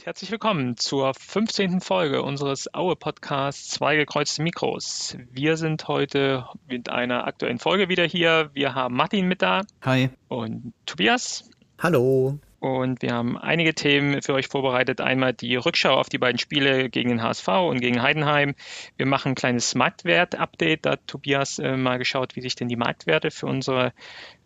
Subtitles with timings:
[0.00, 1.82] und herzlich willkommen zur 15.
[1.82, 5.14] Folge unseres Aue-Podcasts Zwei gekreuzte Mikros.
[5.30, 8.48] Wir sind heute mit einer aktuellen Folge wieder hier.
[8.54, 9.60] Wir haben Martin mit da.
[9.82, 10.08] Hi.
[10.28, 11.50] Und Tobias.
[11.78, 12.38] Hallo.
[12.60, 15.00] Und wir haben einige Themen für euch vorbereitet.
[15.00, 18.54] Einmal die Rückschau auf die beiden Spiele gegen den HSV und gegen Heidenheim.
[18.98, 20.84] Wir machen ein kleines Marktwert-Update.
[20.84, 23.94] Da hat Tobias äh, mal geschaut, wie sich denn die Marktwerte für unsere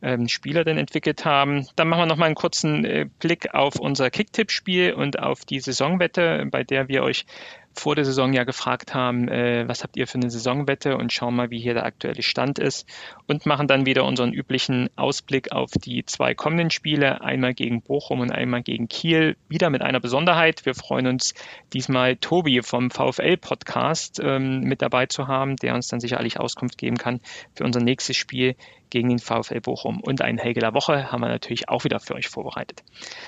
[0.01, 1.67] ähm, Spieler denn entwickelt haben.
[1.75, 5.59] Dann machen wir noch mal einen kurzen äh, Blick auf unser Kicktipp-Spiel und auf die
[5.59, 7.27] Saisonwette, bei der wir euch
[7.75, 11.35] vor der Saison ja gefragt haben, äh, was habt ihr für eine Saisonwette und schauen
[11.35, 12.89] mal, wie hier der aktuelle Stand ist
[13.27, 18.21] und machen dann wieder unseren üblichen Ausblick auf die zwei kommenden Spiele, einmal gegen Bochum
[18.21, 20.65] und einmal gegen Kiel, wieder mit einer Besonderheit.
[20.65, 21.35] Wir freuen uns
[21.73, 26.79] diesmal Tobi vom VfL Podcast ähm, mit dabei zu haben, der uns dann sicherlich Auskunft
[26.79, 27.21] geben kann
[27.55, 28.57] für unser nächstes Spiel
[28.95, 30.01] gegen den VfL Bochum.
[30.01, 32.85] Und ein Helgeler Woche haben wir natürlich auch wieder für euch vorbereitet.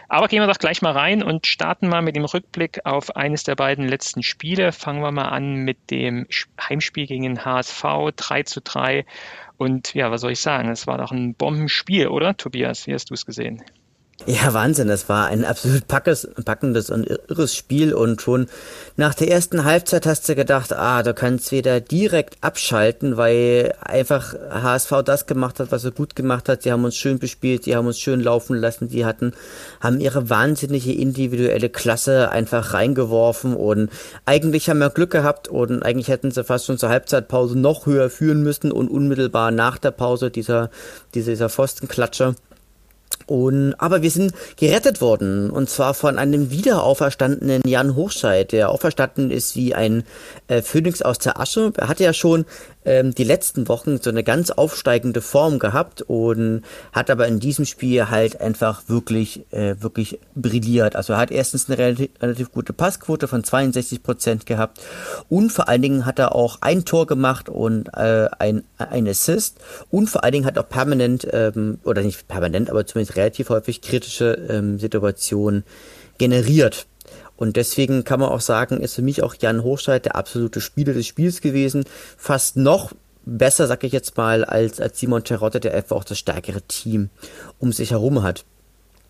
[0.08, 3.42] Aber gehen wir doch gleich mal rein und starten mal mit dem Rückblick auf eines
[3.42, 4.70] der beiden letzten Spiele.
[4.70, 6.28] Fangen wir mal an mit dem
[6.60, 7.82] Heimspiel gegen den HSV
[8.14, 9.04] 3 zu 3.
[9.56, 10.68] Und ja, was soll ich sagen?
[10.68, 12.86] Es war doch ein Bombenspiel, oder Tobias?
[12.86, 13.64] Wie hast du es gesehen?
[14.24, 14.88] Ja, Wahnsinn.
[14.88, 17.92] Das war ein absolut packes, packendes und irres Spiel.
[17.92, 18.46] Und schon
[18.96, 24.34] nach der ersten Halbzeit hast du gedacht, ah, du kannst wieder direkt abschalten, weil einfach
[24.50, 26.62] HSV das gemacht hat, was er gut gemacht hat.
[26.62, 29.34] Sie haben uns schön bespielt, sie haben uns schön laufen lassen, sie hatten,
[29.80, 33.90] haben ihre wahnsinnige individuelle Klasse einfach reingeworfen und
[34.24, 38.08] eigentlich haben wir Glück gehabt und eigentlich hätten sie fast schon zur Halbzeitpause noch höher
[38.08, 40.70] führen müssen und unmittelbar nach der Pause dieser,
[41.14, 42.34] dieser Pfostenklatscher
[43.26, 49.30] und, aber wir sind gerettet worden, und zwar von einem wiederauferstandenen Jan Hochscheid, der auferstanden
[49.30, 50.04] ist wie ein
[50.48, 51.72] äh, Phönix aus der Asche.
[51.76, 52.46] Er hatte ja schon
[52.86, 56.62] ähm, die letzten Wochen so eine ganz aufsteigende Form gehabt und
[56.92, 60.96] hat aber in diesem Spiel halt einfach wirklich, äh, wirklich brilliert.
[60.96, 64.80] Also er hat erstens eine relativ, relativ gute Passquote von 62 Prozent gehabt
[65.28, 69.58] und vor allen Dingen hat er auch ein Tor gemacht und äh, ein, ein Assist
[69.90, 73.82] und vor allen Dingen hat auch permanent, ähm, oder nicht permanent, aber zumindest relativ häufig
[73.82, 75.64] kritische ähm, Situationen
[76.18, 76.86] generiert.
[77.36, 80.94] Und deswegen kann man auch sagen, ist für mich auch Jan Hochscheid der absolute Spieler
[80.94, 81.84] des Spiels gewesen.
[82.16, 82.92] Fast noch
[83.24, 87.10] besser, sag ich jetzt mal, als, als Simon Terotte, der einfach auch das stärkere Team
[87.58, 88.44] um sich herum hat.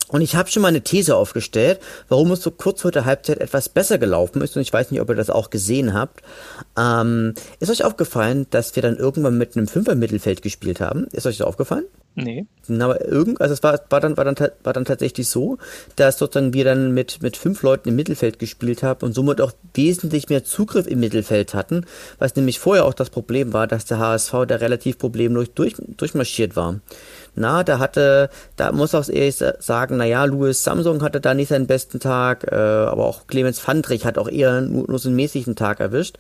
[0.09, 3.39] Und ich habe schon mal eine These aufgestellt, warum es so kurz vor der Halbzeit
[3.39, 4.57] etwas besser gelaufen ist.
[4.57, 6.23] Und ich weiß nicht, ob ihr das auch gesehen habt.
[6.79, 11.07] Ähm, ist euch aufgefallen, dass wir dann irgendwann mit einem Fünfer-Mittelfeld gespielt haben?
[11.09, 11.87] Ist euch das aufgefallen?
[12.19, 12.47] Nee.
[12.69, 15.59] Aber irgend, also es war, war dann, war dann, war dann tatsächlich so,
[15.97, 19.53] dass sozusagen wir dann mit, mit fünf Leuten im Mittelfeld gespielt haben und somit auch
[19.75, 21.85] wesentlich mehr Zugriff im Mittelfeld hatten,
[22.19, 26.57] was nämlich vorher auch das Problem war, dass der HSV da relativ problemlos durch, durchmarschiert
[26.57, 26.81] war.
[27.35, 31.67] Na, da hatte, da muss auch ehrlich sagen, naja, Louis Samsung hatte da nicht seinen
[31.67, 35.55] besten Tag, äh, aber auch Clemens Fandrich hat auch eher nur, nur so einen mäßigen
[35.55, 36.17] Tag erwischt.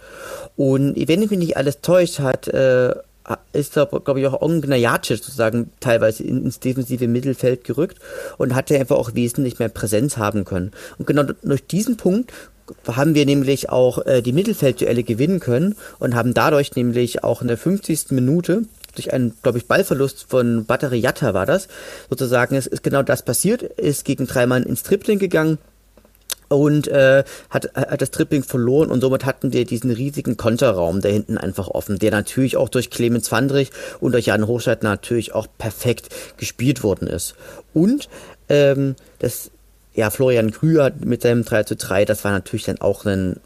[0.57, 2.95] Und wenn ich mich nicht alles täuscht, hat, äh,
[3.53, 7.99] ist da, glaube ich, auch Ongnajacic sozusagen teilweise ins defensive Mittelfeld gerückt
[8.39, 10.73] und hatte einfach auch wesentlich mehr Präsenz haben können.
[10.99, 12.33] Und genau durch diesen Punkt
[12.87, 17.49] haben wir nämlich auch äh, die Mittelfeldduelle gewinnen können und haben dadurch nämlich auch in
[17.49, 18.11] der 50.
[18.11, 18.63] Minute
[18.95, 21.69] durch einen, glaube ich, Ballverlust von Battery Yatta war das,
[22.09, 25.59] sozusagen, es ist genau das passiert, ist gegen drei Mann ins Tripling gegangen,
[26.49, 31.09] und äh, hat, hat das Tripling verloren und somit hatten wir diesen riesigen Konterraum da
[31.09, 33.71] hinten einfach offen, der natürlich auch durch Clemens Fandrich
[34.01, 37.35] und durch Jan Hochscheid natürlich auch perfekt gespielt worden ist.
[37.75, 38.09] Und
[38.49, 39.51] ähm, das,
[39.95, 43.41] ja, Florian Krüger mit seinem 3 zu 3, das war natürlich dann auch ein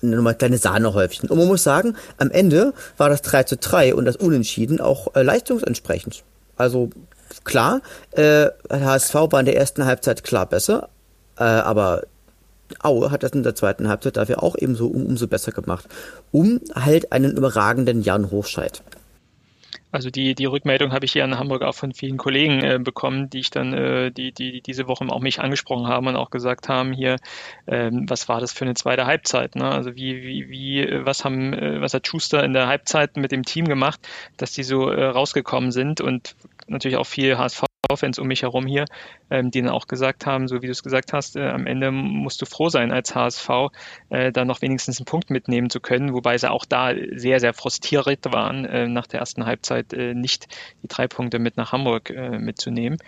[0.00, 1.30] nochmal kleine Sahnehäufchen.
[1.30, 5.14] Und man muss sagen, am Ende war das 3 zu 3 und das Unentschieden auch
[5.14, 6.24] äh, leistungsentsprechend.
[6.56, 6.90] Also
[7.44, 7.80] klar,
[8.12, 10.88] äh, HSV war in der ersten Halbzeit klar besser,
[11.38, 12.02] äh, aber
[12.80, 15.86] Aue hat das in der zweiten Halbzeit dafür auch ebenso um, umso besser gemacht.
[16.32, 18.82] Um halt einen überragenden Jan Hochscheid.
[19.94, 23.30] Also die, die Rückmeldung habe ich hier in Hamburg auch von vielen Kollegen äh, bekommen,
[23.30, 26.68] die ich dann, äh, die, die diese Woche auch mich angesprochen haben und auch gesagt
[26.68, 27.14] haben, hier,
[27.68, 29.54] ähm, was war das für eine zweite Halbzeit?
[29.54, 29.70] Ne?
[29.70, 33.44] Also wie, wie, wie, was haben, äh, was hat Schuster in der Halbzeit mit dem
[33.44, 34.00] Team gemacht,
[34.36, 36.34] dass die so äh, rausgekommen sind und
[36.66, 37.62] natürlich auch viel HSV
[37.96, 38.84] Fans um mich herum hier,
[39.30, 41.90] ähm, die dann auch gesagt haben, so wie du es gesagt hast, äh, am Ende
[41.90, 43.48] musst du froh sein als HSV,
[44.10, 47.54] äh, da noch wenigstens einen Punkt mitnehmen zu können, wobei sie auch da sehr, sehr
[47.54, 47.94] frustriert
[48.32, 50.46] waren, äh, nach der ersten Halbzeit äh, nicht
[50.82, 52.98] die drei Punkte mit nach Hamburg äh, mitzunehmen.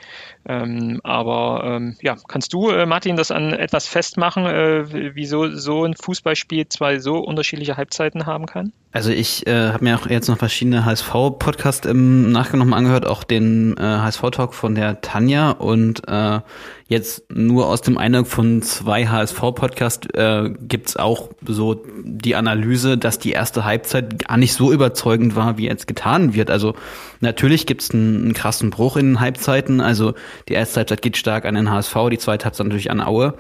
[0.47, 5.95] Ähm, aber ähm, ja, kannst du, äh, Martin, das an etwas festmachen, wieso so ein
[5.95, 8.73] Fußballspiel zwei so unterschiedliche Halbzeiten haben kann?
[8.97, 13.77] Also ich äh, habe mir auch jetzt noch verschiedene HSV-Podcasts im Nachgang angehört, auch den
[13.77, 16.41] äh, HSV-Talk von der Tanja und äh,
[16.89, 23.19] jetzt nur aus dem Eindruck von zwei HSV-Podcasts äh, gibt auch so die Analyse, dass
[23.19, 26.51] die erste Halbzeit gar nicht so überzeugend war, wie jetzt getan wird.
[26.51, 26.75] Also
[27.21, 29.83] natürlich gibt's einen, einen krassen Bruch in den Halbzeiten.
[29.83, 30.15] Also
[30.49, 33.35] die erste Halbzeit geht stark an den HSV, die zweite Halbzeit natürlich an Aue.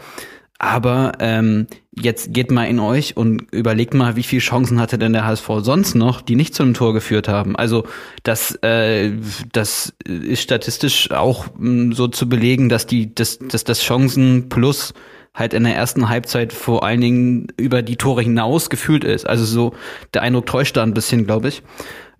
[0.58, 5.12] Aber ähm, jetzt geht mal in euch und überlegt mal, wie viele Chancen hatte denn
[5.12, 7.56] der HSV sonst noch, die nicht zu einem Tor geführt haben.
[7.56, 7.85] Also
[8.23, 9.12] das, äh,
[9.53, 14.94] das ist statistisch auch mh, so zu belegen, dass die, dass, dass das Chancen plus
[15.35, 19.26] halt in der ersten Halbzeit vor allen Dingen über die Tore hinaus gefühlt ist.
[19.26, 19.75] Also so
[20.14, 21.62] der Eindruck täuscht da ein bisschen, glaube ich.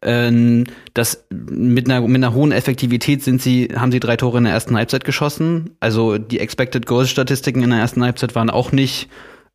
[0.03, 0.65] Ähm,
[0.95, 4.53] das mit einer, mit einer hohen Effektivität sind sie, haben sie drei Tore in der
[4.53, 5.71] ersten Halbzeit geschossen.
[5.81, 9.09] Also die Expected Goals Statistiken in der ersten Halbzeit waren auch nicht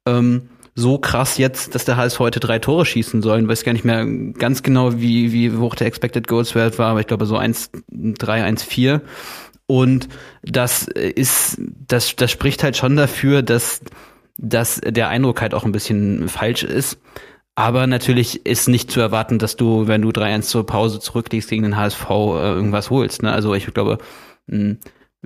[0.05, 3.41] ähm, so krass jetzt, dass der HSV heute drei Tore schießen soll.
[3.41, 6.91] Ich weiß gar nicht mehr ganz genau, wie, wie hoch der Expected Goals Wert war,
[6.91, 9.01] aber ich glaube so 1,3, 1,4.
[9.67, 10.09] Und
[10.43, 13.81] das ist, das, das spricht halt schon dafür, dass,
[14.37, 16.99] dass der Eindruck halt auch ein bisschen falsch ist.
[17.55, 21.63] Aber natürlich ist nicht zu erwarten, dass du, wenn du 3-1 zur Pause zurückliegst gegen
[21.63, 23.23] den HSV, äh, irgendwas holst.
[23.23, 23.31] Ne?
[23.31, 23.97] Also ich glaube,
[24.47, 24.77] mh,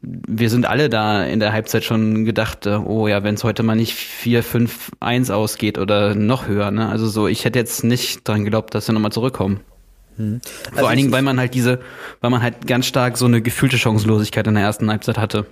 [0.02, 3.64] wir sind alle da in der Halbzeit schon gedacht, äh, oh ja, wenn es heute
[3.64, 6.72] mal nicht 4-5-1 ausgeht oder noch höher.
[6.72, 6.90] Ne?
[6.90, 9.62] Also so, ich hätte jetzt nicht dran geglaubt, dass wir nochmal zurückkommen.
[10.18, 10.42] Hm.
[10.44, 11.80] Vor also allen Dingen, weil man halt diese,
[12.22, 15.46] weil man halt ganz stark so eine gefühlte Chancenlosigkeit in der ersten Halbzeit hatte.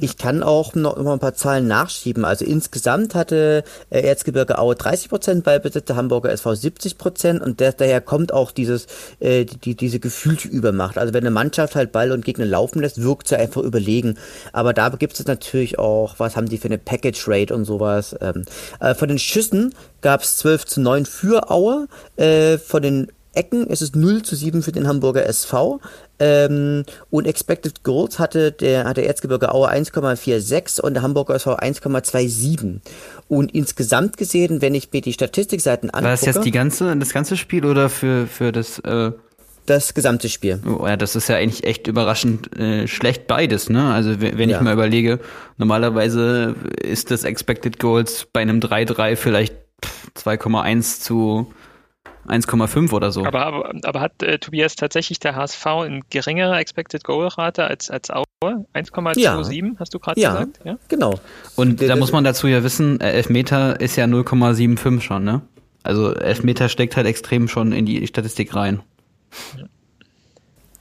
[0.00, 2.24] Ich kann auch noch immer ein paar Zahlen nachschieben.
[2.24, 7.60] Also insgesamt hatte äh, Erzgebirge Aue 30 Prozent Ballbesitz, der Hamburger SV 70 Prozent und
[7.60, 8.86] der, daher kommt auch dieses,
[9.20, 10.98] äh, die, diese gefühlte Übermacht.
[10.98, 14.18] Also wenn eine Mannschaft halt Ball und Gegner laufen lässt, wirkt sie einfach überlegen.
[14.52, 18.16] Aber da gibt es natürlich auch, was haben die für eine Package Rate und sowas.
[18.20, 18.44] Ähm,
[18.80, 21.88] äh, von den Schüssen gab es 12 zu 9 für Aue.
[22.16, 25.80] Äh, von den Ecken ist es 0 zu 7 für den Hamburger SV.
[26.18, 31.56] Ähm, und Expected Goals hatte der, hat der Erzgebirge Aue 1,46 und der Hamburger SV
[31.56, 32.80] 1,27.
[33.28, 36.04] Und insgesamt gesehen, wenn ich mir die Statistikseiten angucke.
[36.04, 39.12] War das jetzt die ganze, das ganze Spiel oder für, für das, äh
[39.66, 40.60] das gesamte Spiel.
[40.66, 43.92] Oh, ja, das ist ja eigentlich echt überraschend äh, schlecht beides, ne?
[43.92, 44.56] Also wenn ja.
[44.56, 45.20] ich mal überlege,
[45.58, 49.54] normalerweise ist das Expected Goals bei einem 3-3 vielleicht
[50.16, 51.52] 2,1 zu
[52.28, 53.24] 1,5 oder so.
[53.24, 57.90] Aber, aber, aber hat äh, Tobias tatsächlich der HSV eine geringere Expected Goal Rate als,
[57.90, 58.24] als Aue?
[58.44, 59.72] 1,27 ja.
[59.78, 60.60] hast du gerade ja, gesagt?
[60.64, 61.18] Ja, genau.
[61.56, 65.42] Und da muss man dazu ja wissen, äh, Elfmeter ist ja 0,75 schon, ne?
[65.82, 68.82] Also Elfmeter steckt halt extrem schon in die Statistik rein.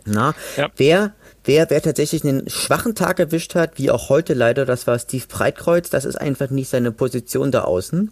[0.06, 0.70] Na, ja.
[0.78, 4.98] wer, wer, wer tatsächlich einen schwachen Tag erwischt hat, wie auch heute leider, das war
[5.00, 8.12] Steve Breitkreuz, das ist einfach nicht seine Position da außen.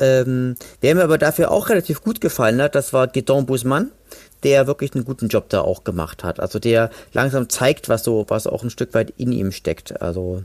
[0.00, 3.90] Ähm, wer mir aber dafür auch relativ gut gefallen hat, das war Guidon Busman,
[4.42, 6.40] der wirklich einen guten Job da auch gemacht hat.
[6.40, 10.00] Also der langsam zeigt, was so, was auch ein Stück weit in ihm steckt.
[10.00, 10.42] Also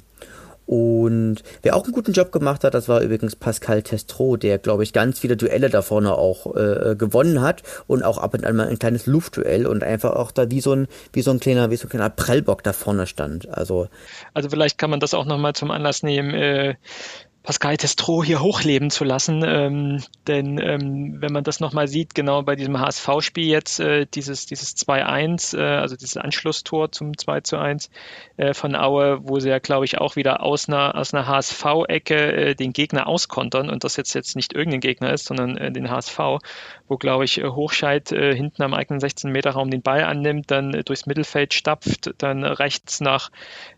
[0.66, 4.84] und wer auch einen guten Job gemacht hat, das war übrigens Pascal Testro, der, glaube
[4.84, 8.56] ich, ganz viele Duelle da vorne auch äh, gewonnen hat und auch ab und an
[8.56, 11.70] mal ein kleines Luftduell und einfach auch da wie so ein, wie so ein kleiner,
[11.70, 13.50] wie so ein kleiner Prellbock da vorne stand.
[13.50, 13.90] Also,
[14.34, 16.76] also vielleicht kann man das auch nochmal zum Anlass nehmen, äh,
[17.44, 19.44] Pascal Testro hier hochleben zu lassen.
[19.46, 24.46] Ähm, denn ähm, wenn man das nochmal sieht, genau bei diesem HSV-Spiel jetzt, äh, dieses,
[24.46, 27.90] dieses 2-1, äh, also dieses Anschlusstor zum 2-1
[28.38, 32.16] äh, von Aue, wo sie ja, glaube ich, auch wieder aus einer, aus einer HSV-Ecke
[32.16, 35.92] äh, den Gegner auskontern und das jetzt, jetzt nicht irgendein Gegner ist, sondern äh, den
[35.92, 36.18] HSV,
[36.88, 40.84] wo, glaube ich, äh, Hochscheid äh, hinten am eigenen 16-Meter-Raum den Ball annimmt, dann äh,
[40.86, 43.32] durchs Mittelfeld stapft, dann rechts nach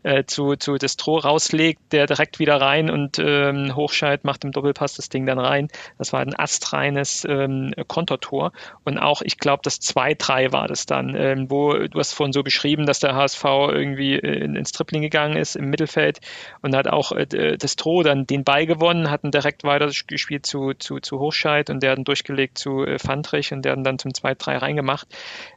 [0.04, 4.52] äh, zu, zu Destro rauslegt, der direkt wieder rein und äh, ähm, Hochscheid macht im
[4.52, 5.68] Doppelpass das Ding dann rein.
[5.98, 8.52] Das war ein astreines ähm, Kontertor.
[8.84, 12.44] Und auch, ich glaube, das 2-3 war das dann, ähm, wo du hast vorhin so
[12.44, 16.20] beschrieben, dass der HSV irgendwie äh, ins Tripling gegangen ist im Mittelfeld
[16.62, 20.74] und hat auch äh, das Tro dann den Ball gewonnen, hatten direkt weiter gespielt zu,
[20.74, 24.00] zu, zu Hochscheid und der hat dann durchgelegt zu äh, Fandrich und der hat dann
[24.00, 25.08] zum 2-3 reingemacht.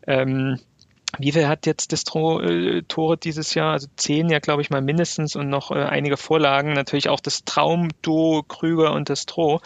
[0.07, 0.59] Ähm,
[1.19, 3.73] wie viel hat jetzt Destro äh, Tore dieses Jahr?
[3.73, 6.73] Also zehn ja, glaube ich mal mindestens und noch äh, einige Vorlagen.
[6.73, 9.61] Natürlich auch das Traumduo Krüger und Destro,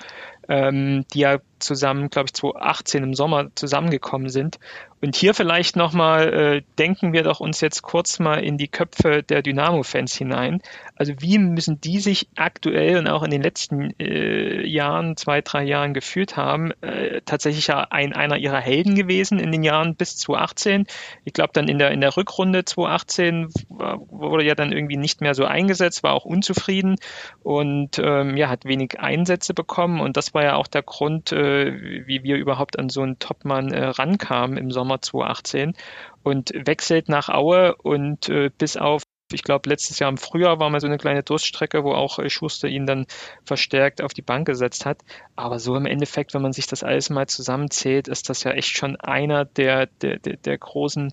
[0.49, 4.59] ähm, die ja zusammen, glaube ich, 2018 im Sommer zusammengekommen sind.
[5.03, 9.25] Und hier vielleicht nochmal, äh, denken wir doch uns jetzt kurz mal in die Köpfe
[9.25, 10.63] der Dynamo-Fans hinein.
[10.95, 15.65] Also wie müssen die sich aktuell und auch in den letzten äh, Jahren, zwei, drei
[15.65, 16.71] Jahren gefühlt haben?
[16.83, 20.87] Äh, tatsächlich ja ein, einer ihrer Helden gewesen in den Jahren bis 2018.
[21.25, 25.35] Ich glaube dann in der, in der Rückrunde 2018 wurde ja dann irgendwie nicht mehr
[25.35, 26.95] so eingesetzt, war auch unzufrieden
[27.43, 30.01] und ähm, ja, hat wenig Einsätze bekommen.
[30.01, 33.19] Und das war ja auch der Grund, äh, äh, wie wir überhaupt an so einen
[33.19, 35.75] Topmann äh, rankamen im Sommer 2018
[36.23, 40.71] und wechselt nach Aue und äh, bis auf ich glaube, letztes Jahr im Frühjahr war
[40.71, 43.07] mal so eine kleine Durststrecke, wo auch äh, Schuster ihn dann
[43.45, 45.01] verstärkt auf die Bank gesetzt hat.
[45.37, 48.77] Aber so im Endeffekt, wenn man sich das alles mal zusammenzählt, ist das ja echt
[48.77, 51.13] schon einer der, der, der, der großen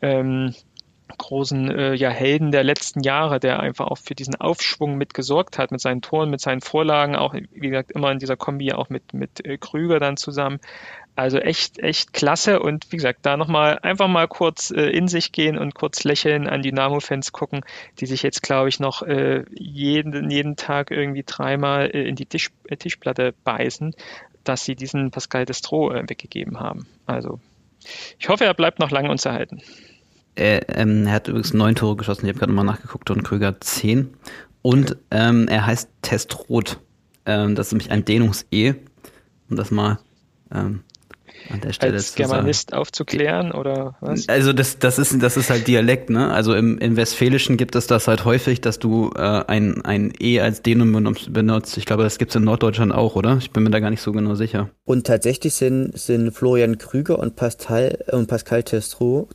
[0.00, 0.54] ähm,
[1.16, 5.58] großen äh, ja, Helden der letzten Jahre, der einfach auch für diesen Aufschwung mit gesorgt
[5.58, 8.90] hat, mit seinen Toren, mit seinen Vorlagen, auch wie gesagt immer in dieser Kombi auch
[8.90, 10.60] mit, mit äh, Krüger dann zusammen.
[11.16, 15.32] Also echt, echt klasse und wie gesagt, da nochmal einfach mal kurz äh, in sich
[15.32, 17.62] gehen und kurz lächeln an Dynamo-Fans gucken,
[17.98, 22.26] die sich jetzt, glaube ich, noch äh, jeden, jeden Tag irgendwie dreimal äh, in die
[22.26, 23.96] Tisch, äh, Tischplatte beißen,
[24.44, 26.86] dass sie diesen Pascal Destro äh, weggegeben haben.
[27.06, 27.40] Also
[28.18, 29.60] ich hoffe, er bleibt noch lange uns erhalten.
[30.38, 33.60] Er, ähm, er hat übrigens neun Tore geschossen, ich habe gerade mal nachgeguckt und Krüger
[33.60, 34.14] zehn.
[34.62, 36.78] Und ähm, er heißt Testrot.
[37.26, 38.74] Ähm, das ist nämlich ein Dehnungs-E,
[39.50, 39.98] um das mal
[40.54, 40.84] ähm,
[41.50, 42.80] an der Stelle als Germanist sagen.
[42.80, 44.28] aufzuklären oder was?
[44.28, 46.30] Also das, das ist das ist halt Dialekt, ne?
[46.30, 50.40] Also im, im Westfälischen gibt es das halt häufig, dass du äh, ein ein e
[50.40, 50.92] als Denom
[51.30, 51.76] benutzt.
[51.76, 53.38] Ich glaube, das gibt es in Norddeutschland auch, oder?
[53.38, 54.70] Ich bin mir da gar nicht so genau sicher.
[54.84, 59.28] Und tatsächlich sind sind Florian Krüger und Pascal und Pascal Testro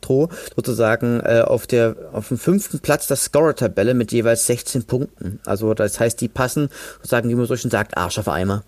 [0.56, 5.40] sozusagen äh, auf der auf dem fünften Platz der Scorer-Tabelle mit jeweils 16 Punkten.
[5.46, 6.70] Also das heißt, die passen,
[7.02, 8.64] sagen wie man so schön sagt, Arsch auf Eimer.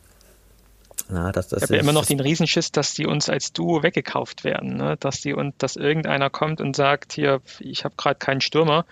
[1.10, 3.84] Ja, das, das ich habe ja immer noch den Riesenschiss, dass die uns als Duo
[3.84, 4.98] weggekauft werden, ne?
[5.00, 8.86] dass die und dass irgendeiner kommt und sagt, hier, ich habe gerade keinen Stürmer,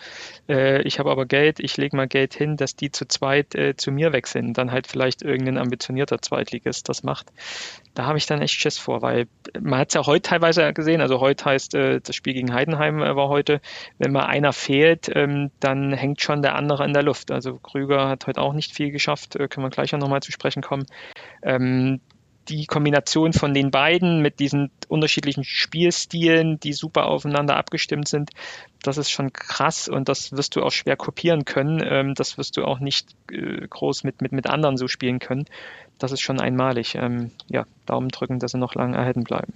[0.48, 3.76] äh, ich habe aber Geld, ich lege mal Geld hin, dass die zu zweit äh,
[3.76, 7.32] zu mir wechseln, dann halt vielleicht irgendein ambitionierter Zweitligist das macht.
[7.96, 9.28] Da habe ich dann echt Schiss vor, weil
[9.60, 13.02] man hat es ja heute teilweise gesehen, also heute heißt äh, das Spiel gegen Heidenheim
[13.02, 13.60] äh, war heute,
[13.98, 17.32] wenn mal einer fehlt, ähm, dann hängt schon der andere in der Luft.
[17.32, 20.32] Also Krüger hat heute auch nicht viel geschafft, äh, können wir gleich auch nochmal zu
[20.32, 20.86] sprechen kommen.
[21.42, 22.02] Ähm,
[22.50, 28.32] die Kombination von den beiden mit diesen unterschiedlichen Spielstilen, die super aufeinander abgestimmt sind,
[28.82, 31.82] das ist schon krass und das wirst du auch schwer kopieren können.
[31.86, 35.46] Ähm, das wirst du auch nicht äh, groß mit, mit, mit anderen so spielen können.
[36.00, 36.96] Das ist schon einmalig.
[36.96, 39.54] Ähm, ja, Daumen drücken, dass sie noch lange erhalten bleiben.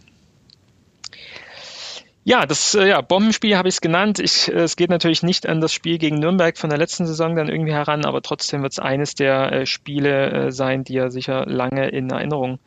[2.29, 4.19] Ja, das äh, ja, Bombenspiel habe ich es genannt.
[4.19, 7.37] Ich, äh, es geht natürlich nicht an das Spiel gegen Nürnberg von der letzten Saison
[7.37, 11.09] dann irgendwie heran, aber trotzdem wird es eines der äh, Spiele äh, sein, die ja
[11.09, 12.59] sicher lange in Erinnerung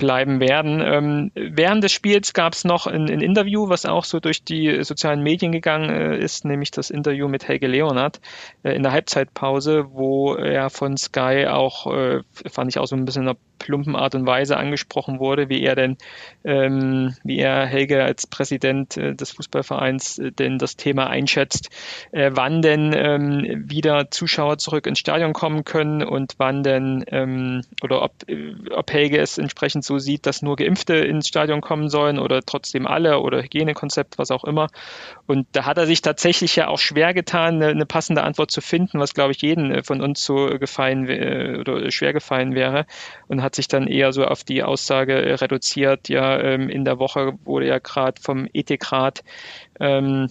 [0.00, 0.80] bleiben werden.
[0.80, 4.82] Ähm, während des Spiels gab es noch ein, ein, Interview, was auch so durch die
[4.82, 8.18] sozialen Medien gegangen äh, ist, nämlich das Interview mit Helge Leonard
[8.62, 13.04] äh, in der Halbzeitpause, wo er von Sky auch, äh, fand ich auch so ein
[13.04, 15.96] bisschen in einer plumpen Art und Weise angesprochen wurde, wie er denn,
[16.44, 21.68] ähm, wie er Helge als Präsident äh, des Fußballvereins äh, denn das Thema einschätzt,
[22.10, 27.62] äh, wann denn ähm, wieder Zuschauer zurück ins Stadion kommen können und wann denn ähm,
[27.82, 28.12] oder ob,
[28.74, 32.86] ob Helge es entsprechend so sieht, dass nur Geimpfte ins Stadion kommen sollen oder trotzdem
[32.86, 34.68] alle oder Hygienekonzept, was auch immer.
[35.26, 38.60] Und da hat er sich tatsächlich ja auch schwer getan, eine, eine passende Antwort zu
[38.60, 41.08] finden, was glaube ich jeden äh, von uns so gefallen
[41.60, 42.86] oder schwer gefallen wäre
[43.26, 46.98] und hat sich dann eher so auf die Aussage äh, reduziert, ja, ähm, in der
[46.98, 49.24] Woche wurde ja gerade vom Ethikrat
[49.80, 50.28] ähm,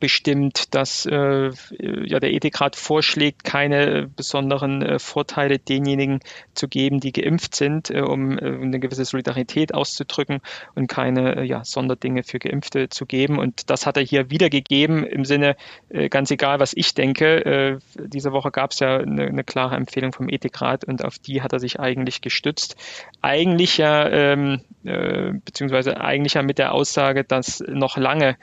[0.00, 1.50] bestimmt, dass äh,
[1.80, 6.20] ja, der Ethikrat vorschlägt, keine besonderen äh, Vorteile denjenigen
[6.54, 10.40] zu geben, die geimpft sind, äh, um äh, eine gewisse Solidarität auszudrücken
[10.74, 13.38] und keine äh, ja, Sonderdinge für Geimpfte zu geben.
[13.38, 15.56] Und das hat er hier wiedergegeben im Sinne,
[15.88, 17.44] äh, ganz egal, was ich denke.
[17.44, 21.42] Äh, diese Woche gab es ja eine, eine klare Empfehlung vom Ethikrat und auf die
[21.42, 22.76] hat er sich eigentlich gestützt.
[23.22, 28.36] Eigentlich ja, ähm, äh, beziehungsweise eigentlich ja mit der Aussage, dass noch lange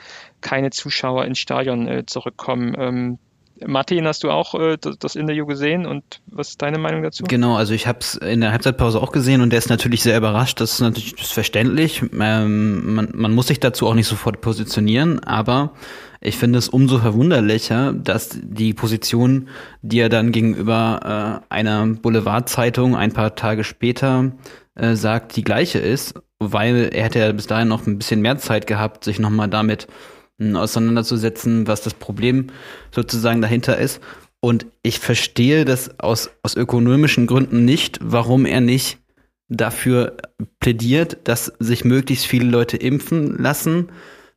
[0.44, 2.76] keine Zuschauer ins Stadion äh, zurückkommen.
[2.78, 3.18] Ähm,
[3.66, 7.24] Martin, hast du auch äh, das Interview gesehen und was ist deine Meinung dazu?
[7.28, 10.18] Genau, also ich habe es in der Halbzeitpause auch gesehen und der ist natürlich sehr
[10.18, 10.60] überrascht.
[10.60, 12.04] Das ist natürlich das ist verständlich.
[12.20, 15.74] Ähm, man, man muss sich dazu auch nicht sofort positionieren, aber
[16.20, 19.50] ich finde es umso verwunderlicher, dass die Position,
[19.82, 24.32] die er dann gegenüber äh, einer Boulevardzeitung ein paar Tage später
[24.76, 28.38] äh, sagt, die gleiche ist, weil er hätte ja bis dahin noch ein bisschen mehr
[28.38, 29.88] Zeit gehabt, sich nochmal damit
[30.40, 32.48] auseinanderzusetzen, was das Problem
[32.92, 34.02] sozusagen dahinter ist.
[34.40, 38.98] Und ich verstehe das aus, aus ökonomischen Gründen nicht, warum er nicht
[39.48, 40.18] dafür
[40.60, 43.90] plädiert, dass sich möglichst viele Leute impfen lassen,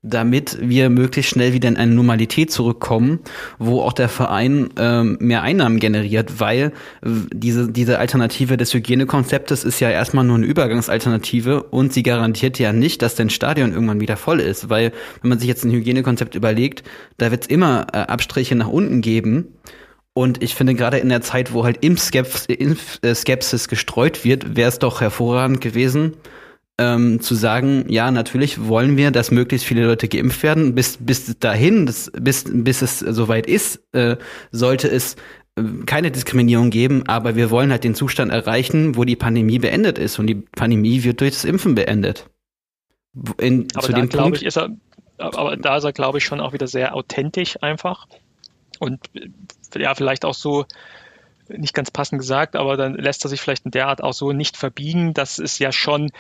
[0.02, 3.20] damit wir möglichst schnell wieder in eine Normalität zurückkommen,
[3.58, 6.72] wo auch der Verein ähm, mehr Einnahmen generiert, weil
[7.02, 12.72] diese, diese Alternative des Hygienekonzeptes ist ja erstmal nur eine Übergangsalternative und sie garantiert ja
[12.72, 16.34] nicht, dass dein Stadion irgendwann wieder voll ist, weil wenn man sich jetzt ein Hygienekonzept
[16.34, 16.84] überlegt,
[17.16, 19.54] da wird es immer äh, Abstriche nach unten geben.
[20.12, 24.78] Und ich finde gerade in der Zeit, wo halt Impfskepsis, Impfskepsis gestreut wird, wäre es
[24.78, 26.14] doch hervorragend gewesen,
[26.78, 30.74] ähm, zu sagen, ja, natürlich wollen wir, dass möglichst viele Leute geimpft werden.
[30.74, 34.16] Bis, bis dahin, das, bis, bis es soweit ist, äh,
[34.50, 35.16] sollte es
[35.56, 39.98] äh, keine Diskriminierung geben, aber wir wollen halt den Zustand erreichen, wo die Pandemie beendet
[39.98, 40.18] ist.
[40.18, 42.28] Und die Pandemie wird durch das Impfen beendet.
[43.38, 44.68] In, aber zu da, dem Punkt, ich, ist er,
[45.16, 48.06] aber da ist er, glaube ich, schon auch wieder sehr authentisch einfach.
[48.78, 50.66] Und äh, ja, vielleicht auch so,
[51.48, 54.32] nicht ganz passend gesagt, aber dann lässt er sich vielleicht in der Art auch so
[54.32, 55.14] nicht verbiegen.
[55.14, 56.10] Das ist ja schon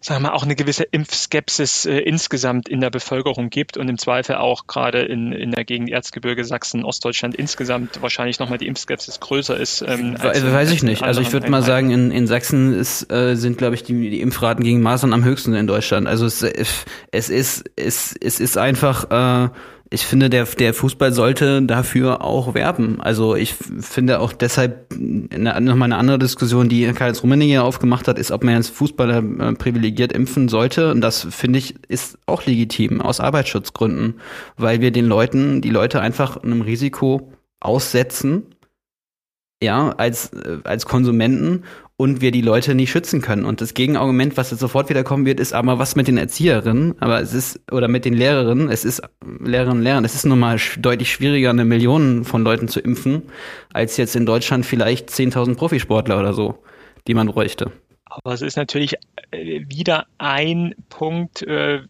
[0.00, 3.98] sagen wir mal, auch eine gewisse Impfskepsis äh, insgesamt in der Bevölkerung gibt und im
[3.98, 9.20] Zweifel auch gerade in, in der Gegend Erzgebirge Sachsen, Ostdeutschland insgesamt wahrscheinlich nochmal die Impfskepsis
[9.20, 9.82] größer ist.
[9.82, 11.02] Ähm, als, Weiß ich nicht.
[11.02, 14.20] Also ich würde mal sagen, in, in Sachsen ist, äh, sind, glaube ich, die, die
[14.20, 16.06] Impfraten gegen Masern am höchsten in Deutschland.
[16.06, 19.50] Also es, es ist, es, es ist einfach äh,
[19.88, 23.00] ich finde, der, der Fußball sollte dafür auch werben.
[23.00, 28.32] Also ich finde auch deshalb nochmal eine andere Diskussion, die Karl-Heinz Rummenigge aufgemacht hat, ist,
[28.32, 30.90] ob man jetzt Fußballer äh, privilegiert impfen sollte.
[30.90, 34.14] Und das finde ich ist auch legitim aus Arbeitsschutzgründen,
[34.56, 38.55] weil wir den Leuten, die Leute einfach einem Risiko aussetzen,
[39.62, 41.64] ja, als, äh, als Konsumenten
[41.96, 43.44] und wir die Leute nicht schützen können.
[43.44, 47.00] Und das Gegenargument, was jetzt sofort wieder kommen wird, ist aber was mit den Erzieherinnen,
[47.00, 50.38] aber es ist, oder mit den Lehrerinnen, es ist Lehrerinnen und Lehrern, es ist nun
[50.38, 53.22] mal deutlich schwieriger, eine Million von Leuten zu impfen,
[53.72, 56.62] als jetzt in Deutschland vielleicht 10.000 Profisportler oder so,
[57.06, 57.72] die man bräuchte.
[58.04, 58.94] Aber es ist natürlich
[59.30, 61.80] äh, wieder ein Punkt, äh,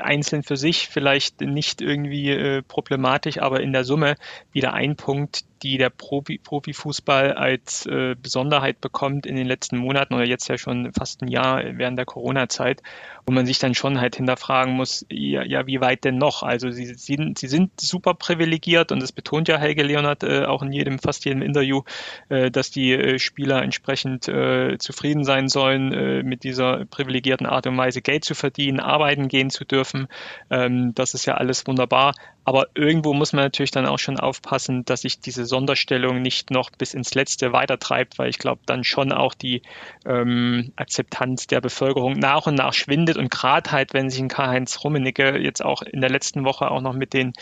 [0.00, 4.16] einzeln für sich vielleicht nicht irgendwie äh, problematisch, aber in der Summe
[4.52, 10.14] wieder ein Punkt, die der Profi, Profifußball als äh, Besonderheit bekommt in den letzten Monaten
[10.14, 12.82] oder jetzt ja schon fast ein Jahr während der Corona-Zeit,
[13.26, 16.42] wo man sich dann schon halt hinterfragen muss, ja, ja wie weit denn noch?
[16.42, 20.62] Also sie sind, sie sind super privilegiert und das betont ja Helge Leonard äh, auch
[20.62, 21.82] in jedem, fast jedem Interview,
[22.28, 27.66] äh, dass die äh, Spieler entsprechend äh, zufrieden sein sollen, äh, mit dieser privilegierten Art
[27.66, 30.08] und Weise Geld zu verdienen, arbeiten gehen zu dürfen.
[30.50, 32.14] Ähm, das ist ja alles wunderbar.
[32.48, 36.70] Aber irgendwo muss man natürlich dann auch schon aufpassen, dass sich diese Sonderstellung nicht noch
[36.70, 39.62] bis ins Letzte weitertreibt, weil ich glaube, dann schon auch die
[40.06, 43.16] ähm, Akzeptanz der Bevölkerung nach und nach schwindet.
[43.16, 46.80] Und gerade halt, wenn sich ein Karl-Heinz Rummenigge jetzt auch in der letzten Woche auch
[46.80, 47.32] noch mit den,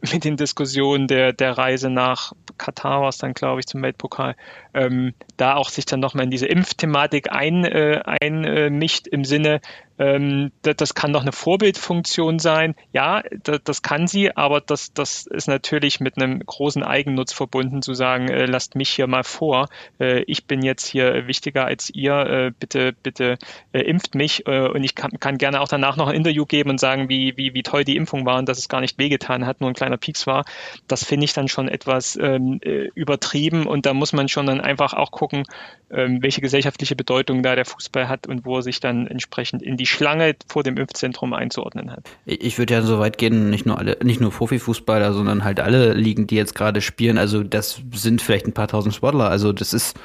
[0.00, 4.34] mit den Diskussionen der, der Reise nach Katar war es dann, glaube ich, zum Weltpokal,
[4.78, 9.60] ähm, da auch sich dann nochmal in diese Impfthematik einmischt äh, einmischt im Sinne,
[9.98, 12.74] ähm, das, das, kann doch eine Vorbildfunktion sein.
[12.92, 17.82] Ja, das, das, kann sie, aber das, das ist natürlich mit einem großen Eigennutz verbunden,
[17.82, 19.68] zu sagen, äh, lasst mich hier mal vor.
[19.98, 22.14] Äh, ich bin jetzt hier wichtiger als ihr.
[22.14, 23.38] Äh, bitte, bitte
[23.72, 24.46] äh, impft mich.
[24.46, 27.36] Äh, und ich kann, kann, gerne auch danach noch ein Interview geben und sagen, wie,
[27.36, 29.74] wie, wie toll die Impfung war und dass es gar nicht wehgetan hat, nur ein
[29.74, 30.44] kleiner Pieks war.
[30.86, 34.60] Das finde ich dann schon etwas ähm, äh, übertrieben und da muss man schon dann
[34.68, 35.44] einfach auch gucken,
[35.90, 39.76] ähm, welche gesellschaftliche Bedeutung da der Fußball hat und wo er sich dann entsprechend in
[39.76, 42.04] die Schlange vor dem Impfzentrum einzuordnen hat.
[42.26, 45.94] Ich würde ja so weit gehen, nicht nur alle, nicht nur Profifußballer, sondern halt alle
[45.94, 47.18] Ligen, die jetzt gerade spielen.
[47.18, 49.30] Also das sind vielleicht ein paar tausend Sportler.
[49.30, 49.98] Also das ist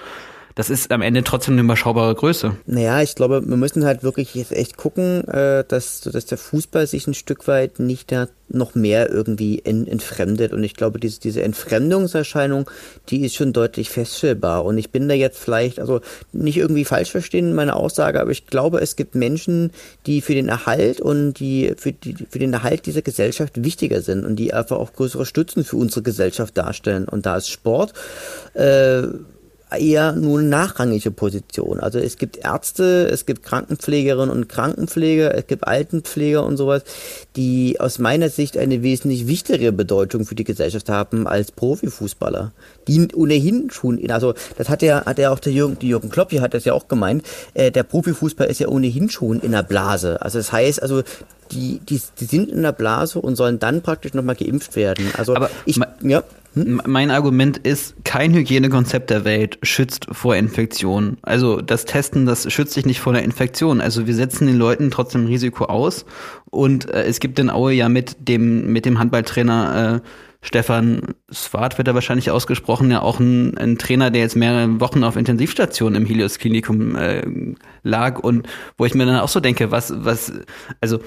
[0.56, 2.56] das ist am Ende trotzdem eine überschaubare Größe.
[2.66, 6.86] Naja, ich glaube, wir müssen halt wirklich jetzt echt gucken, äh, dass, dass der Fußball
[6.88, 10.54] sich ein Stück weit nicht da noch mehr irgendwie entfremdet.
[10.54, 12.70] Und ich glaube, diese, diese Entfremdungserscheinung,
[13.10, 14.64] die ist schon deutlich feststellbar.
[14.66, 18.46] Und ich bin da jetzt vielleicht, also nicht irgendwie falsch verstehen, meine Aussage, aber ich
[18.46, 19.72] glaube, es gibt Menschen,
[20.06, 24.24] die für den Erhalt und die für, die, für den Erhalt dieser Gesellschaft wichtiger sind
[24.24, 27.06] und die einfach auch größere Stützen für unsere Gesellschaft darstellen.
[27.06, 27.94] Und da ist Sport
[28.54, 29.04] äh,
[29.78, 31.80] eher nur eine nachrangige Position.
[31.80, 36.84] Also es gibt Ärzte, es gibt Krankenpflegerinnen und Krankenpfleger, es gibt Altenpfleger und sowas,
[37.36, 42.52] die aus meiner Sicht eine wesentlich wichtigere Bedeutung für die Gesellschaft haben als Profifußballer.
[42.88, 46.32] Die ohnehin schon, also das hat ja, hat ja auch der Jürgen, die Jürgen Klopp
[46.32, 49.64] hier hat das ja auch gemeint, äh, der Profifußball ist ja ohnehin schon in der
[49.64, 50.22] Blase.
[50.22, 51.04] Also das heißt, also
[51.52, 55.12] die, die, die sind in der Blase und sollen dann praktisch nochmal geimpft werden.
[55.18, 56.24] Also Aber ich, ja.
[56.54, 56.82] Hm?
[56.86, 61.18] Mein Argument ist, kein Hygienekonzept der Welt schützt vor Infektionen.
[61.22, 63.82] Also das Testen, das schützt sich nicht vor der Infektion.
[63.82, 66.06] Also wir setzen den Leuten trotzdem Risiko aus.
[66.50, 70.08] Und äh, es gibt in Aue ja mit dem, mit dem Handballtrainer äh,
[70.46, 75.06] Stefan Swart wird er wahrscheinlich ausgesprochen, ja auch ein, ein, Trainer, der jetzt mehrere Wochen
[75.06, 77.24] auf Intensivstation im Helios Klinikum äh,
[77.82, 78.46] lag und
[78.78, 80.34] wo ich mir dann auch so denke, was, was,
[80.82, 81.00] also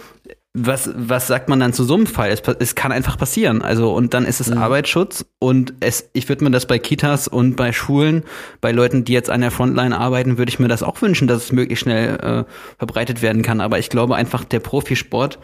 [0.58, 2.30] was, was sagt man dann zu so einem Fall?
[2.30, 3.60] Es, es kann einfach passieren.
[3.60, 4.58] Also, und dann ist es mhm.
[4.58, 8.24] Arbeitsschutz und es, ich würde mir das bei Kitas und bei Schulen,
[8.62, 11.44] bei Leuten, die jetzt an der Frontline arbeiten, würde ich mir das auch wünschen, dass
[11.44, 12.44] es möglichst schnell äh,
[12.78, 13.60] verbreitet werden kann.
[13.60, 15.38] Aber ich glaube einfach, der Profisport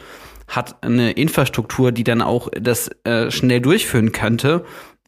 [0.49, 4.65] hat eine Infrastruktur, die dann auch das äh, schnell durchführen könnte.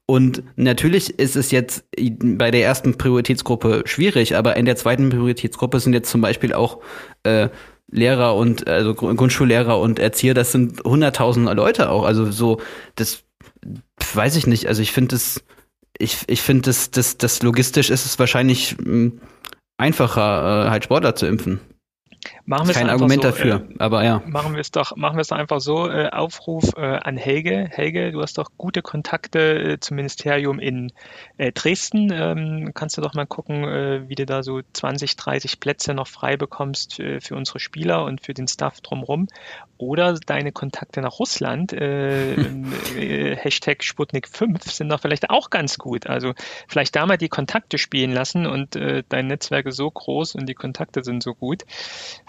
[0.06, 5.80] Und natürlich ist es jetzt bei der ersten Prioritätsgruppe schwierig, aber in der zweiten Prioritätsgruppe
[5.80, 6.80] sind jetzt zum Beispiel auch
[7.22, 7.48] äh,
[7.90, 12.04] Lehrer und also Grundschullehrer und Erzieher, das sind hunderttausende Leute auch.
[12.04, 12.60] Also so,
[12.96, 13.24] das
[14.12, 14.66] weiß ich nicht.
[14.66, 15.44] Also ich finde es,
[15.98, 19.20] ich, ich finde das, das, das logistisch ist es wahrscheinlich hm,
[19.76, 21.60] einfacher, äh, halt Sportler zu impfen.
[22.46, 24.22] Machen wir Kein Argument so, dafür, äh, aber ja.
[24.26, 25.88] Machen wir es doch, machen wir es doch einfach so.
[25.88, 27.70] Äh, Aufruf äh, an Helge.
[27.70, 30.92] Helge, du hast doch gute Kontakte äh, zum Ministerium in
[31.38, 32.12] äh, Dresden.
[32.12, 36.06] Ähm, kannst du doch mal gucken, äh, wie du da so 20, 30 Plätze noch
[36.06, 39.28] frei bekommst für unsere Spieler und für den Staff drumherum.
[39.78, 41.72] Oder deine Kontakte nach Russland.
[42.94, 46.06] Hashtag Sputnik 5, sind doch vielleicht auch ganz gut.
[46.06, 46.34] Also
[46.68, 48.78] vielleicht da mal die Kontakte spielen lassen und
[49.08, 51.64] dein Netzwerk ist so groß und die Kontakte sind so gut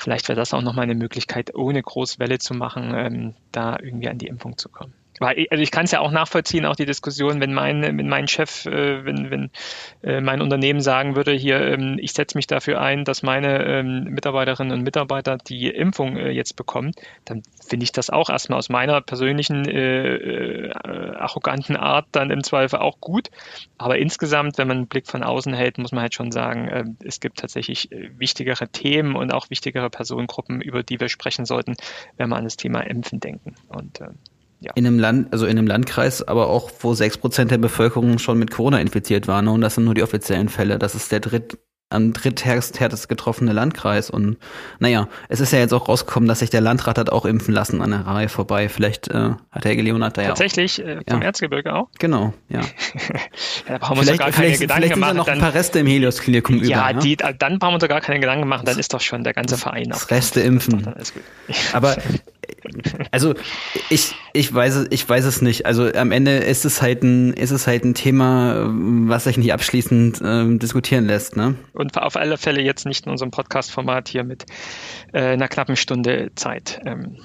[0.05, 4.19] vielleicht wäre das auch nochmal eine Möglichkeit, ohne Großwelle zu machen, ähm, da irgendwie an
[4.19, 4.93] die Impfung zu kommen.
[5.19, 8.28] Weil, also ich kann es ja auch nachvollziehen, auch die Diskussion, wenn mein, wenn mein
[8.28, 9.51] Chef, äh, wenn, wenn
[10.04, 14.04] äh, mein Unternehmen sagen würde, hier, ähm, ich setze mich dafür ein, dass meine ähm,
[14.06, 16.91] Mitarbeiterinnen und Mitarbeiter die Impfung äh, jetzt bekommen,
[17.23, 20.71] dann finde ich das auch erstmal aus meiner persönlichen äh, äh,
[21.15, 23.30] arroganten Art dann im Zweifel auch gut.
[23.78, 26.84] Aber insgesamt, wenn man einen Blick von außen hält, muss man halt schon sagen, äh,
[27.04, 31.75] es gibt tatsächlich äh, wichtigere Themen und auch wichtigere Personengruppen, über die wir sprechen sollten,
[32.17, 33.56] wenn wir an das Thema Impfen denken.
[33.69, 34.08] Und äh,
[34.59, 34.71] ja.
[34.75, 38.39] In einem Land, also in einem Landkreis, aber auch, wo sechs Prozent der Bevölkerung schon
[38.39, 39.45] mit Corona infiziert waren.
[39.45, 39.51] Ne?
[39.51, 40.79] Und das sind nur die offiziellen Fälle.
[40.79, 41.57] Das ist der dritt,
[41.89, 44.09] am dritthärtest getroffene Landkreis.
[44.09, 44.37] Und
[44.79, 47.81] naja, es ist ja jetzt auch rausgekommen, dass sich der Landrat hat auch impfen lassen
[47.81, 48.69] an der Reihe vorbei.
[48.69, 51.27] Vielleicht äh, hat Herr Leonard da ja Tatsächlich, äh, vom ja.
[51.27, 51.89] Erzgebirge auch?
[51.99, 52.61] Genau, ja.
[52.61, 52.65] ja
[53.67, 55.17] da brauchen wir uns gar keine Gedanken vielleicht machen.
[55.17, 56.65] noch dann, ein paar Reste im Helios-Klinikum über.
[56.65, 59.33] Ja, die, dann brauchen wir uns gar keine Gedanken machen, dann ist doch schon der
[59.33, 60.09] ganze Verein auf.
[60.09, 60.91] Reste impfen.
[61.73, 61.97] Aber
[63.12, 63.34] also
[63.89, 65.65] ich, ich weiß es, ich weiß es nicht.
[65.65, 69.54] Also am Ende ist es halt ein, ist es halt ein Thema, was sich nicht
[69.54, 71.56] abschließend äh, diskutieren lässt, ne?
[71.73, 74.45] Und auf alle Fälle jetzt nicht in unserem Podcast-Format hier mit
[75.13, 76.80] äh, einer knappen Stunde Zeit.
[76.86, 77.17] Ähm,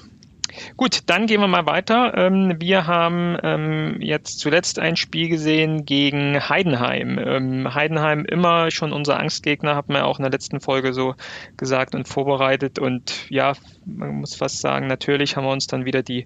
[0.77, 2.13] Gut, dann gehen wir mal weiter.
[2.15, 7.19] Ähm, wir haben ähm, jetzt zuletzt ein Spiel gesehen gegen Heidenheim.
[7.19, 11.15] Ähm, Heidenheim immer schon unser Angstgegner, hat man auch in der letzten Folge so
[11.57, 12.79] gesagt und vorbereitet.
[12.79, 13.53] Und ja,
[13.85, 16.25] man muss fast sagen, natürlich haben wir uns dann wieder die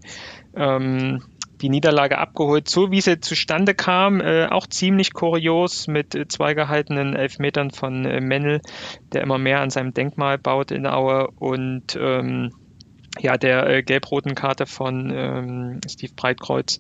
[1.62, 6.54] die Niederlage abgeholt, so wie sie zustande kam, äh, auch ziemlich kurios mit äh, zwei
[6.54, 8.62] gehaltenen Elfmetern von äh, Mennel,
[9.14, 12.52] der immer mehr an seinem Denkmal baut in Aue und ähm,
[13.20, 16.80] ja, der äh, gelb-roten Karte von ähm, Steve Breitkreuz.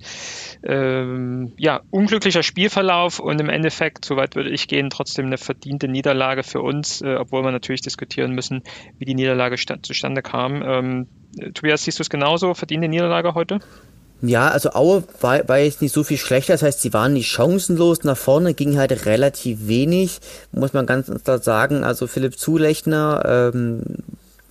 [0.63, 6.43] Ähm, ja, unglücklicher Spielverlauf und im Endeffekt, soweit würde ich gehen, trotzdem eine verdiente Niederlage
[6.43, 8.63] für uns, äh, obwohl wir natürlich diskutieren müssen,
[8.97, 10.61] wie die Niederlage zustande kam.
[10.61, 11.07] Ähm,
[11.53, 12.53] Tobias, siehst du es genauso?
[12.53, 13.59] Verdiente Niederlage heute?
[14.21, 17.27] Ja, also Aue war, war jetzt nicht so viel schlechter, das heißt, sie waren nicht
[17.27, 20.19] chancenlos, nach vorne ging halt relativ wenig,
[20.51, 21.83] muss man ganz klar sagen.
[21.83, 23.81] Also Philipp Zulechner ähm,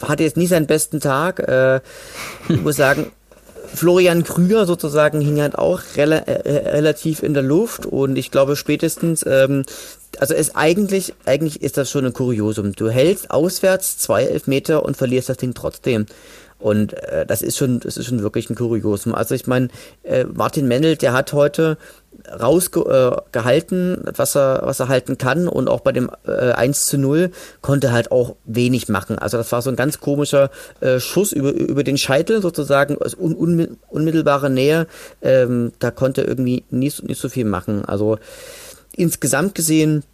[0.08, 1.40] hatte jetzt nie seinen besten Tag.
[1.40, 1.80] Äh,
[2.48, 3.10] ich muss sagen,
[3.74, 8.56] Florian Krüger sozusagen hing halt auch rela äh, relativ in der Luft und ich glaube
[8.56, 9.64] spätestens, ähm,
[10.18, 12.72] also es eigentlich, eigentlich ist das schon ein Kuriosum.
[12.72, 16.06] Du hältst auswärts zwei Elfmeter und verlierst das Ding trotzdem.
[16.58, 19.14] Und äh, das ist schon, das ist schon wirklich ein Kuriosum.
[19.14, 19.68] Also ich meine,
[20.02, 21.76] äh, Martin Mendel, der hat heute
[22.28, 26.98] rausgehalten, äh, was er, was er halten kann und auch bei dem äh, 1 zu
[26.98, 29.18] 0 konnte halt auch wenig machen.
[29.18, 33.14] Also das war so ein ganz komischer äh, Schuss über, über den Scheitel sozusagen, aus
[33.14, 34.86] un, un, unmittelbarer Nähe.
[35.22, 37.84] Ähm, da konnte er irgendwie nicht, nicht so viel machen.
[37.84, 38.18] Also
[38.96, 40.04] insgesamt gesehen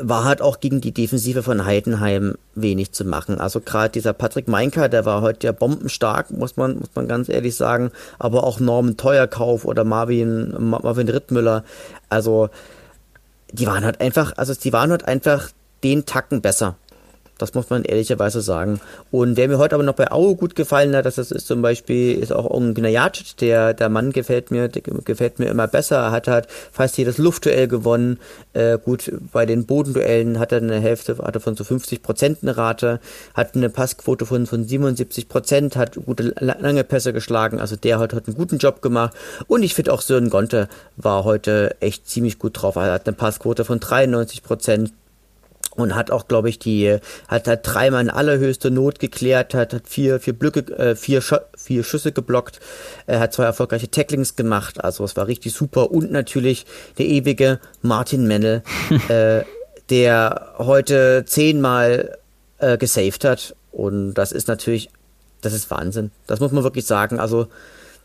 [0.00, 3.40] war halt auch gegen die Defensive von Heidenheim wenig zu machen.
[3.40, 7.28] Also gerade dieser Patrick Meinker, der war heute ja bombenstark, muss man, muss man ganz
[7.28, 7.90] ehrlich sagen.
[8.18, 11.64] Aber auch Norman Teuerkauf oder Marvin, Marvin Rittmüller.
[12.08, 12.48] Also,
[13.50, 15.50] die waren halt einfach, also die waren halt einfach
[15.82, 16.76] den Tacken besser.
[17.38, 18.80] Das muss man ehrlicherweise sagen.
[19.10, 22.18] Und wer mir heute aber noch bei Aue gut gefallen hat, das ist zum Beispiel,
[22.18, 25.96] ist auch ein Gnajacic, der, der Mann gefällt mir, gefällt mir immer besser.
[25.96, 28.18] Er hat halt fast jedes Luftduell gewonnen.
[28.52, 32.38] Äh, gut, bei den Bodenduellen hat er eine Hälfte, hat er von so 50 Prozent
[32.42, 33.00] eine Rate,
[33.34, 37.60] hat eine Passquote von, von 77 Prozent, hat gute lange Pässe geschlagen.
[37.60, 39.14] Also der hat, hat einen guten Job gemacht.
[39.46, 42.76] Und ich finde auch Sören Gonte war heute echt ziemlich gut drauf.
[42.76, 44.92] Er hat eine Passquote von 93 Prozent
[45.78, 49.88] und hat auch, glaube ich, die hat hat dreimal in allerhöchster Not geklärt, hat, hat
[49.88, 52.60] vier vier Blöcke, äh, vier Sch vier Schüsse geblockt,
[53.06, 55.90] er hat zwei erfolgreiche Tacklings gemacht, also es war richtig super.
[55.90, 56.66] Und natürlich
[56.98, 58.62] der ewige Martin Mennel,
[59.08, 59.42] äh,
[59.90, 62.18] der heute zehnmal
[62.58, 63.54] äh, gesaved hat.
[63.70, 64.90] Und das ist natürlich,
[65.40, 67.46] das ist Wahnsinn, das muss man wirklich sagen, also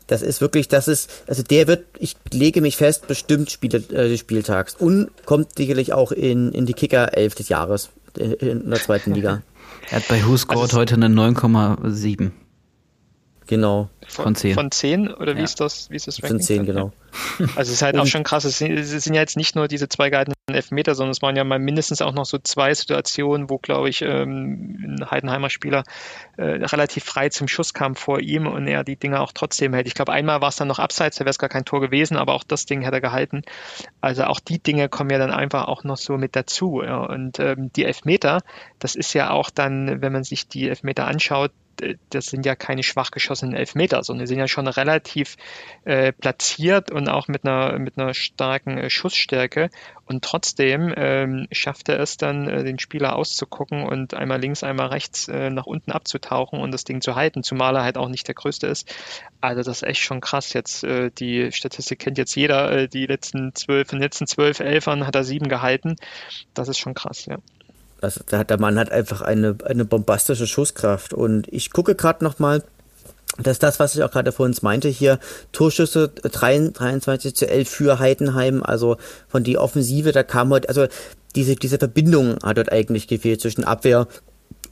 [0.06, 4.08] das ist wirklich, das ist, also der wird, ich lege mich fest, bestimmt Spiele äh,
[4.08, 8.70] des Spieltags und kommt sicherlich auch in, in die Kicker 11 des Jahres in, in
[8.70, 9.42] der zweiten Liga.
[9.90, 12.30] Er hat bei Who Scored also heute eine 9,7.
[13.46, 13.90] Genau.
[14.08, 14.54] Von 10.
[14.54, 15.44] Von 10 oder wie ja.
[15.44, 15.90] ist das?
[15.90, 16.38] Wie ist das Ranking?
[16.38, 16.92] Von 10, genau.
[17.54, 18.44] Also es ist halt auch schon krass.
[18.44, 21.36] Es sind, es sind ja jetzt nicht nur diese zwei gehaltenen Elfmeter, sondern es waren
[21.36, 25.84] ja mal mindestens auch noch so zwei Situationen, wo, glaube ich, ähm, ein Heidenheimer Spieler
[26.36, 29.86] äh, relativ frei zum Schuss kam vor ihm und er die Dinge auch trotzdem hält.
[29.86, 32.18] Ich glaube, einmal war es dann noch abseits, da wäre es gar kein Tor gewesen,
[32.18, 33.42] aber auch das Ding hätte er gehalten.
[34.02, 36.82] Also auch die Dinge kommen ja dann einfach auch noch so mit dazu.
[36.82, 38.42] Und ähm, die Elfmeter,
[38.78, 41.52] das ist ja auch dann, wenn man sich die Elfmeter anschaut,
[42.10, 45.36] das sind ja keine schwach geschossenen Elfmeter, sondern die sind ja schon relativ
[45.84, 49.70] äh, platziert und auch mit einer, mit einer starken äh, Schussstärke.
[50.06, 54.88] Und trotzdem ähm, schafft er es dann, äh, den Spieler auszugucken und einmal links, einmal
[54.88, 58.28] rechts äh, nach unten abzutauchen und das Ding zu halten, zumal er halt auch nicht
[58.28, 58.94] der Größte ist.
[59.40, 60.84] Also das ist echt schon krass jetzt.
[60.84, 62.70] Äh, die Statistik kennt jetzt jeder.
[62.70, 65.96] Äh, die letzten zwölf, von den letzten zwölf Elfern hat er sieben gehalten.
[66.52, 67.38] Das ist schon krass, ja.
[68.04, 71.12] Also der Mann hat einfach eine, eine bombastische Schusskraft.
[71.12, 72.62] Und ich gucke gerade nochmal,
[73.42, 75.18] dass das, was ich auch gerade vor uns meinte, hier
[75.52, 78.96] Torschüsse 23 zu 11 für Heidenheim, also
[79.28, 80.86] von die Offensive, da kam heute, also
[81.34, 84.06] diese, diese Verbindung hat dort eigentlich gefehlt zwischen Abwehr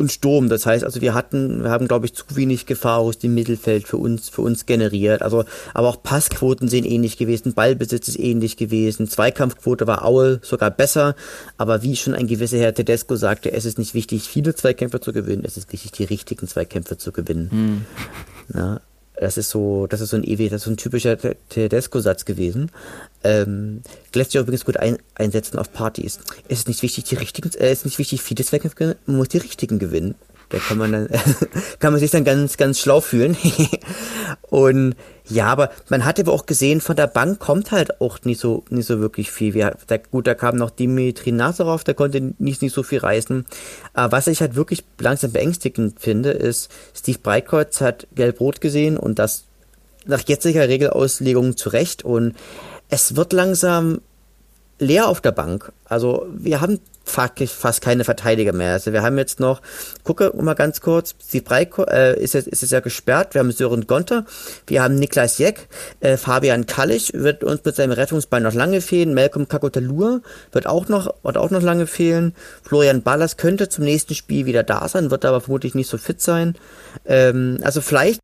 [0.03, 0.49] und Sturm.
[0.49, 3.87] Das heißt, also wir hatten, wir haben, glaube ich, zu wenig Gefahr aus dem Mittelfeld
[3.87, 5.23] für uns, für uns generiert.
[5.23, 10.71] Also, aber auch Passquoten sind ähnlich gewesen, Ballbesitz ist ähnlich gewesen, Zweikampfquote war Aue sogar
[10.71, 11.15] besser.
[11.57, 15.13] Aber wie schon ein gewisser Herr Tedesco sagte, es ist nicht wichtig, viele Zweikämpfe zu
[15.13, 17.51] gewinnen, es ist wichtig, die richtigen Zweikämpfe zu gewinnen.
[17.51, 17.85] Hm.
[18.55, 18.81] Ja,
[19.23, 21.17] das ist so, das ist so ein ewig, das ist so ein typischer
[21.49, 22.73] Tedesco-Satz gewesen.
[23.23, 23.83] Ähm,
[24.15, 26.19] lässt sich übrigens gut ein, einsetzen auf Partys.
[26.49, 29.29] Es ist nicht wichtig, die richtigen, äh, es ist nicht wichtig, viele Zwecke, man muss
[29.29, 30.17] die richtigen gewinnen.
[30.53, 31.09] Da kann man dann,
[31.79, 33.37] kann man sich dann ganz, ganz schlau fühlen.
[34.43, 34.95] und
[35.29, 38.65] ja, aber man hat aber auch gesehen, von der Bank kommt halt auch nicht so,
[38.69, 39.55] nicht so wirklich viel.
[39.55, 43.47] Wir, da, gut, da kam noch Dimitri Nazarov, der konnte nicht, nicht so viel reißen.
[43.95, 49.19] Aber was ich halt wirklich langsam beängstigend finde, ist, Steve Breitkreuz hat Gelb-Rot gesehen und
[49.19, 49.45] das
[50.05, 52.35] nach jetziger Regelauslegung zurecht und
[52.89, 54.03] es wird langsam
[54.83, 55.73] leer auf der Bank.
[55.87, 58.73] Also wir haben fast keine Verteidiger mehr.
[58.73, 59.61] Also wir haben jetzt noch,
[60.05, 61.15] gucke mal ganz kurz,
[61.45, 64.25] Breiko, äh, ist, jetzt, ist jetzt ja gesperrt, wir haben Sören Gonter,
[64.67, 65.69] wir haben Niklas Jeck,
[66.01, 70.89] äh, Fabian Kallich wird uns mit seinem Rettungsbein noch lange fehlen, Malcolm Kakotalur wird auch
[70.89, 75.11] noch, wird auch noch lange fehlen, Florian Ballas könnte zum nächsten Spiel wieder da sein,
[75.11, 76.55] wird aber vermutlich nicht so fit sein.
[77.05, 78.21] Ähm, also vielleicht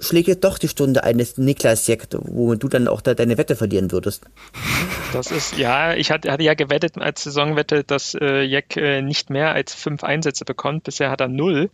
[0.00, 3.56] schlägt jetzt doch die Stunde eines Niklas Jeck, womit du dann auch da deine Wette
[3.56, 4.24] verlieren würdest.
[5.12, 9.30] Das ist, ja, ich hatte, hatte ja gewettet als Saisonwette, dass äh, Jeck äh, nicht
[9.30, 10.84] mehr als fünf Einsätze bekommt.
[10.84, 11.70] Bisher hat er null.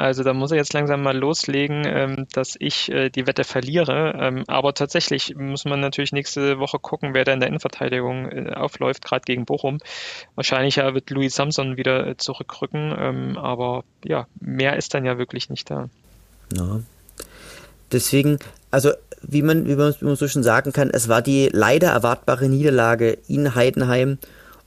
[0.00, 4.14] Also da muss er jetzt langsam mal loslegen, ähm, dass ich äh, die Wette verliere.
[4.18, 8.52] Ähm, aber tatsächlich muss man natürlich nächste Woche gucken, wer da in der Innenverteidigung äh,
[8.54, 9.78] aufläuft, gerade gegen Bochum.
[10.36, 12.94] Wahrscheinlich ja, wird Louis Samson wieder äh, zurückrücken.
[12.98, 15.90] Ähm, aber ja, mehr ist dann ja wirklich nicht da.
[16.56, 16.80] Ja,
[17.92, 18.38] Deswegen,
[18.70, 18.90] also
[19.22, 22.48] wie man, wie man, wie man so schon sagen kann, es war die leider erwartbare
[22.48, 24.18] Niederlage in Heidenheim.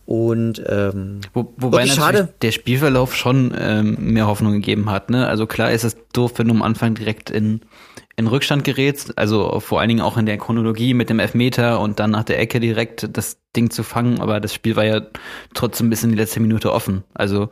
[0.06, 2.34] Und ähm, Wo, wobei natürlich schade.
[2.42, 5.10] der Spielverlauf schon ähm, mehr Hoffnung gegeben hat.
[5.10, 5.28] Ne?
[5.28, 7.62] Also klar ist es doof, wenn du am Anfang direkt in,
[8.18, 9.18] in Rückstand gerätst.
[9.18, 12.38] Also vor allen Dingen auch in der Chronologie mit dem Elfmeter und dann nach der
[12.40, 14.20] Ecke direkt das Ding zu fangen.
[14.20, 15.02] Aber das Spiel war ja
[15.54, 17.06] trotzdem bis in die letzte Minute offen.
[17.14, 17.50] Also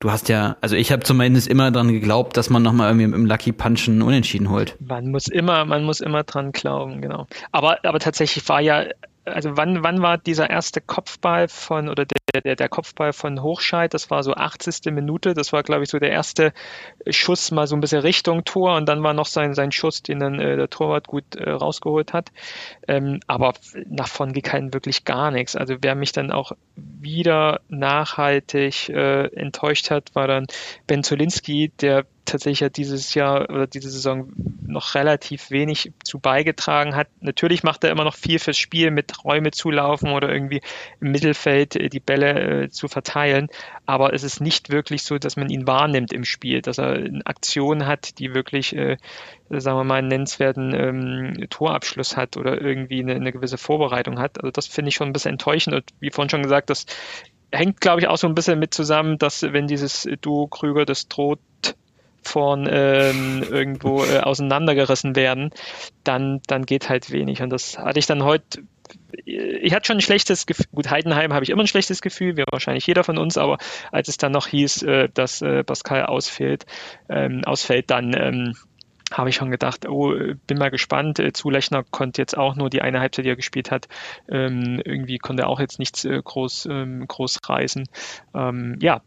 [0.00, 3.26] du hast ja, also ich habe zumindest immer dran geglaubt, dass man nochmal irgendwie im
[3.26, 4.76] Lucky Punch einen Unentschieden holt.
[4.80, 7.26] Man muss immer, man muss immer dran glauben, genau.
[7.52, 8.86] Aber, aber tatsächlich war ja
[9.24, 13.92] also wann, wann war dieser erste Kopfball von, oder der, der, der Kopfball von Hochscheid,
[13.92, 14.92] das war so 80.
[14.92, 16.52] Minute, das war, glaube ich, so der erste
[17.08, 20.20] Schuss mal so ein bisschen Richtung Tor und dann war noch sein, sein Schuss, den
[20.20, 22.30] dann äh, der Torwart gut äh, rausgeholt hat.
[22.86, 23.54] Ähm, aber
[23.88, 25.56] nach von ging halt wirklich gar nichts.
[25.56, 30.46] Also wer mich dann auch wieder nachhaltig äh, enttäuscht hat, war dann
[30.86, 34.32] Ben Zolinski, der tatsächlich ja dieses Jahr oder diese Saison
[34.66, 37.08] noch relativ wenig zu beigetragen hat.
[37.20, 40.60] Natürlich macht er immer noch viel fürs Spiel mit Räume zulaufen oder irgendwie
[41.00, 43.48] im Mittelfeld äh, die Bälle äh, zu verteilen,
[43.86, 47.22] aber es ist nicht wirklich so, dass man ihn wahrnimmt im Spiel, dass er eine
[47.24, 48.96] Aktion hat, die wirklich, äh,
[49.48, 54.38] sagen wir mal, einen nennenswerten ähm, Torabschluss hat oder irgendwie eine, eine gewisse Vorbereitung hat.
[54.38, 56.86] Also das finde ich schon ein bisschen enttäuschend und wie vorhin schon gesagt, das
[57.52, 61.08] hängt, glaube ich, auch so ein bisschen mit zusammen, dass wenn dieses Duo Krüger das
[61.08, 61.40] droht
[62.22, 65.50] von ähm, irgendwo äh, auseinandergerissen werden,
[66.04, 67.42] dann, dann geht halt wenig.
[67.42, 68.62] Und das hatte ich dann heute
[69.24, 70.66] ich hatte schon ein schlechtes Gefühl.
[70.74, 73.58] Gut, Heidenheim habe ich immer ein schlechtes Gefühl, wie wahrscheinlich jeder von uns, aber
[73.92, 76.66] als es dann noch hieß, äh, dass äh, Pascal ausfällt,
[77.08, 78.54] ähm, ausfällt, dann ähm,
[79.10, 80.14] habe ich schon gedacht, oh,
[80.46, 81.18] bin mal gespannt.
[81.18, 83.88] Äh, Zulechner konnte jetzt auch nur die eine Halbzeit, die er gespielt hat,
[84.28, 87.88] ähm, irgendwie konnte er auch jetzt nichts äh, groß, ähm, groß reißen.
[88.34, 89.02] Ähm, ja,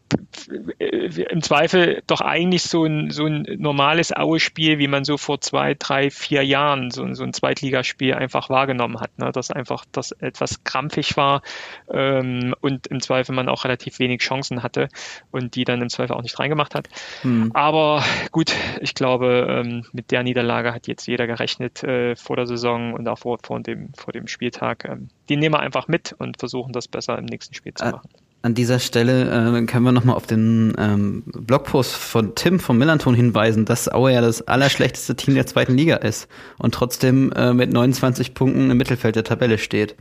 [0.78, 5.74] im Zweifel doch eigentlich so ein, so ein normales Aue-Spiel, wie man so vor zwei,
[5.74, 9.18] drei, vier Jahren so, so ein Zweitligaspiel einfach wahrgenommen hat.
[9.18, 9.30] Ne?
[9.32, 11.42] Dass einfach das etwas krampfig war
[11.86, 14.88] und im Zweifel man auch relativ wenig Chancen hatte
[15.30, 16.88] und die dann im Zweifel auch nicht reingemacht hat.
[17.22, 17.50] Hm.
[17.54, 19.62] Aber gut, ich glaube,
[19.94, 23.60] mit der Niederlage hat jetzt jeder gerechnet äh, vor der Saison und auch vor, vor,
[23.60, 24.84] dem, vor dem Spieltag.
[24.84, 28.08] Ähm, die nehmen wir einfach mit und versuchen das besser im nächsten Spiel zu machen.
[28.42, 33.14] An dieser Stelle äh, können wir nochmal auf den ähm, Blogpost von Tim vom Millanton
[33.14, 36.28] hinweisen, dass Aue ja das allerschlechteste Team der zweiten Liga ist
[36.58, 39.94] und trotzdem äh, mit 29 Punkten im Mittelfeld der Tabelle steht.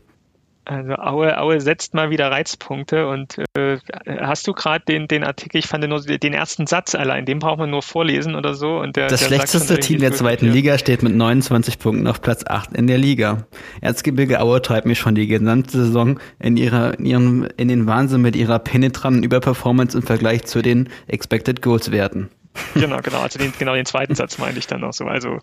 [0.66, 5.58] Also Aue, Aue setzt mal wieder Reizpunkte und äh, hast du gerade den, den Artikel,
[5.58, 8.80] ich fand nur den ersten Satz allein, den braucht man nur vorlesen oder so.
[8.80, 10.50] Und der, das der schlechteste Team der zweiten.
[10.52, 13.46] Liga steht mit 29 Punkten auf Platz 8 in der Liga.
[13.82, 18.22] Erzgebirge Aue treibt mich schon die gesamte Saison in ihrer, in ihrem, in den Wahnsinn
[18.22, 22.30] mit ihrer penetranten Überperformance im Vergleich zu den Expected Goals Werten.
[22.76, 23.22] Genau, genau.
[23.22, 25.06] Also den, genau den zweiten Satz meine ich dann noch so.
[25.06, 25.40] Also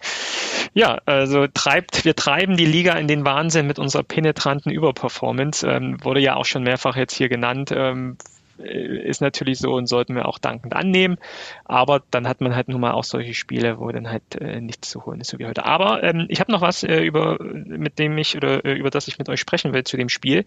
[0.75, 5.66] ja, also treibt, wir treiben die Liga in den Wahnsinn mit unserer penetranten Überperformance.
[5.66, 7.73] Ähm, wurde ja auch schon mehrfach jetzt hier genannt.
[7.75, 8.16] Ähm,
[8.62, 11.16] ist natürlich so und sollten wir auch dankend annehmen.
[11.64, 14.90] Aber dann hat man halt nun mal auch solche Spiele, wo dann halt äh, nichts
[14.90, 15.64] zu holen ist, so wie heute.
[15.64, 19.09] Aber ähm, ich habe noch was, äh, über, mit dem ich oder äh, über das
[19.09, 20.44] ich mit euch sprechen will zu dem Spiel.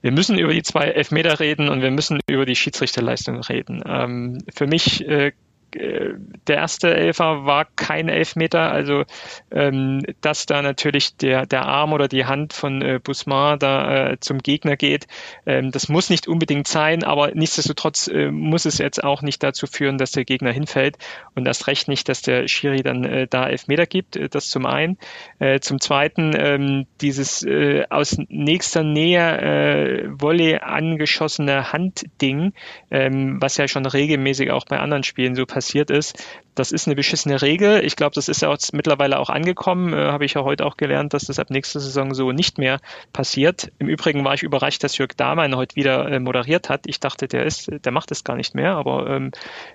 [0.00, 3.82] Wir müssen über die zwei Elfmeter reden und wir müssen über die Schiedsrichterleistung reden.
[3.86, 5.32] Ähm, für mich äh, äh,
[5.72, 9.04] der erste Elfer war kein Elfmeter, also
[9.50, 14.20] ähm, dass da natürlich der, der Arm oder die Hand von äh, Busmar da äh,
[14.20, 15.06] zum Gegner geht,
[15.46, 19.66] ähm, das muss nicht unbedingt sein, aber nichtsdestotrotz äh, muss es jetzt auch nicht dazu
[19.66, 20.98] führen, dass der Gegner hinfällt
[21.34, 24.66] und erst recht nicht, dass der Schiri dann äh, da Elfmeter gibt, äh, das zum
[24.66, 24.98] einen.
[25.38, 32.52] Äh, zum zweiten ähm, dieses äh, aus nächster Nähe äh, Wolle angeschossene Handding,
[32.90, 36.16] ähm, was ja schon regelmäßig auch bei anderen Spielen so passiert passiert ist.
[36.54, 37.84] Das ist eine beschissene Regel.
[37.84, 39.92] Ich glaube, das ist ja jetzt mittlerweile auch angekommen.
[39.92, 42.80] Äh, Habe ich ja heute auch gelernt, dass das ab nächster Saison so nicht mehr
[43.12, 43.70] passiert.
[43.78, 46.86] Im Übrigen war ich überrascht, dass Jörg Dahmann heute wieder äh, moderiert hat.
[46.86, 49.32] Ich dachte, der ist, der macht es gar nicht mehr, aber ähm,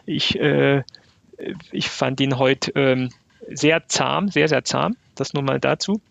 [0.07, 0.81] ich, äh,
[1.71, 3.09] ich fand ihn heute ähm,
[3.47, 4.95] sehr zahm, sehr, sehr zahm.
[5.13, 6.01] Das nur mal dazu.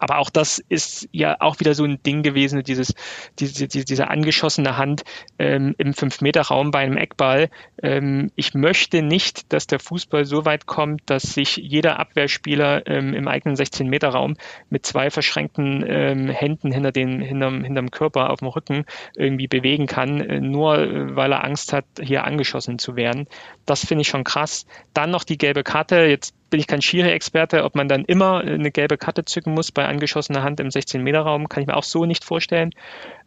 [0.00, 2.94] Aber auch das ist ja auch wieder so ein Ding gewesen, dieses,
[3.38, 5.04] diese, diese angeschossene Hand
[5.38, 7.50] ähm, im Fünf-Meter-Raum bei einem Eckball.
[7.82, 13.14] Ähm, ich möchte nicht, dass der Fußball so weit kommt, dass sich jeder Abwehrspieler ähm,
[13.14, 14.36] im eigenen 16-Meter-Raum
[14.70, 18.84] mit zwei verschränkten ähm, Händen hinter den, hinterm, hinterm Körper auf dem Rücken
[19.16, 23.26] irgendwie bewegen kann, äh, nur äh, weil er Angst hat, hier angeschossen zu werden.
[23.66, 24.66] Das finde ich schon krass.
[24.94, 25.96] Dann noch die gelbe Karte.
[26.06, 29.86] Jetzt bin ich kein Schiri-Experte, ob man dann immer eine gelbe Karte zücken muss bei
[29.86, 32.70] angeschossener Hand im 16-Meter-Raum, kann ich mir auch so nicht vorstellen.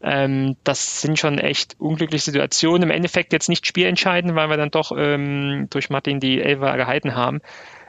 [0.01, 2.83] Ähm, das sind schon echt unglückliche Situationen.
[2.83, 7.15] Im Endeffekt jetzt nicht spielentscheidend, weil wir dann doch ähm, durch Martin die Elfer gehalten
[7.15, 7.41] haben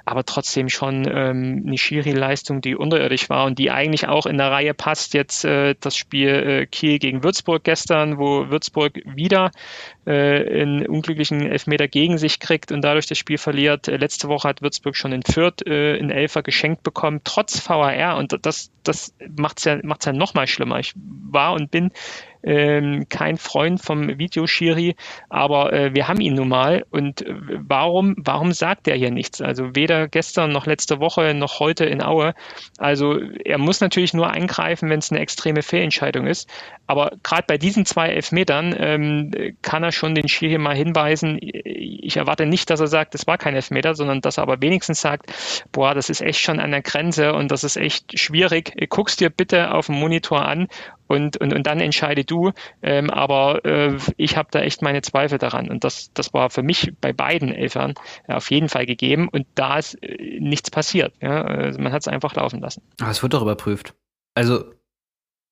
[0.05, 4.51] aber trotzdem schon ähm, eine Schiri-Leistung, die unterirdisch war und die eigentlich auch in der
[4.51, 5.15] Reihe passt.
[5.15, 9.51] Jetzt äh, das Spiel äh, Kiel gegen Würzburg gestern, wo Würzburg wieder
[10.07, 13.89] äh, einen unglücklichen Elfmeter gegen sich kriegt und dadurch das Spiel verliert.
[13.89, 18.17] Äh, letzte Woche hat Würzburg schon in Fürth äh, in Elfer geschenkt bekommen, trotz VAR
[18.17, 20.79] und das, das macht es ja, macht's ja noch mal schlimmer.
[20.79, 21.93] Ich war und bin
[22.43, 24.97] ähm, kein Freund vom Videoschiri,
[25.29, 26.85] aber äh, wir haben ihn nun mal.
[26.91, 29.41] Und äh, warum, warum sagt er hier nichts?
[29.41, 32.35] Also weder gestern noch letzte Woche noch heute in Aue.
[32.79, 36.49] Also er muss natürlich nur eingreifen, wenn es eine extreme Fehlentscheidung ist.
[36.93, 39.31] Aber gerade bei diesen zwei Elfmetern ähm,
[39.63, 41.39] kann er schon den Schiri mal hinweisen.
[41.41, 45.01] Ich erwarte nicht, dass er sagt, es war kein Elfmeter, sondern dass er aber wenigstens
[45.01, 45.33] sagt,
[45.73, 48.75] boah, das ist echt schon an der Grenze und das ist echt schwierig.
[48.91, 50.69] Guckst dir bitte auf dem Monitor an
[51.07, 52.53] und, und, und dann entscheide du.
[52.83, 55.71] Ähm, aber äh, ich habe da echt meine Zweifel daran.
[55.71, 57.95] Und das, das war für mich bei beiden Elfern
[58.29, 59.31] ja, auf jeden Fall gegeben.
[59.33, 61.15] Und da ist äh, nichts passiert.
[61.23, 61.41] Ja?
[61.41, 62.83] Also man hat es einfach laufen lassen.
[63.01, 63.95] Aber es wird doch überprüft.
[64.35, 64.65] Also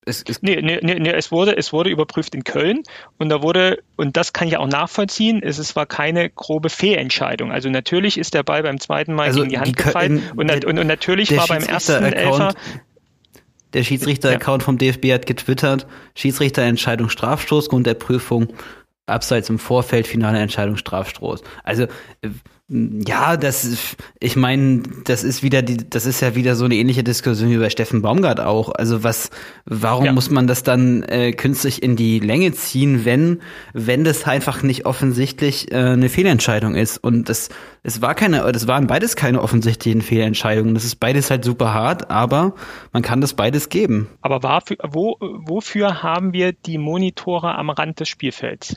[0.06, 2.82] es, es nee, nee, nee, es wurde, es wurde überprüft in Köln
[3.18, 7.52] und da wurde, und das kann ich auch nachvollziehen, es, es war keine grobe Fehlentscheidung.
[7.52, 10.78] Also natürlich ist der Ball beim zweiten Mal also gegen die Hand gefallen und, und,
[10.78, 12.54] und, natürlich war beim ersten Elfer
[13.72, 14.64] der Schiedsrichter-Account ja.
[14.64, 18.48] vom DFB hat getwittert, Schiedsrichterentscheidung Strafstoß, Grund der Prüfung,
[19.06, 21.42] abseits im Vorfeld, finale Entscheidung Strafstoß.
[21.62, 21.86] Also
[22.72, 27.02] Ja, das, ich meine, das ist wieder die, das ist ja wieder so eine ähnliche
[27.02, 28.70] Diskussion wie bei Steffen Baumgart auch.
[28.72, 29.30] Also was,
[29.64, 30.12] warum ja.
[30.12, 33.40] muss man das dann äh, künstlich in die Länge ziehen, wenn,
[33.72, 36.98] wenn das einfach nicht offensichtlich äh, eine Fehlentscheidung ist?
[36.98, 37.48] Und das,
[37.82, 40.74] es war keine, das waren beides keine offensichtlichen Fehlentscheidungen.
[40.74, 42.54] Das ist beides halt super hart, aber
[42.92, 44.06] man kann das beides geben.
[44.22, 48.76] Aber war, wo, wofür haben wir die Monitore am Rand des Spielfelds?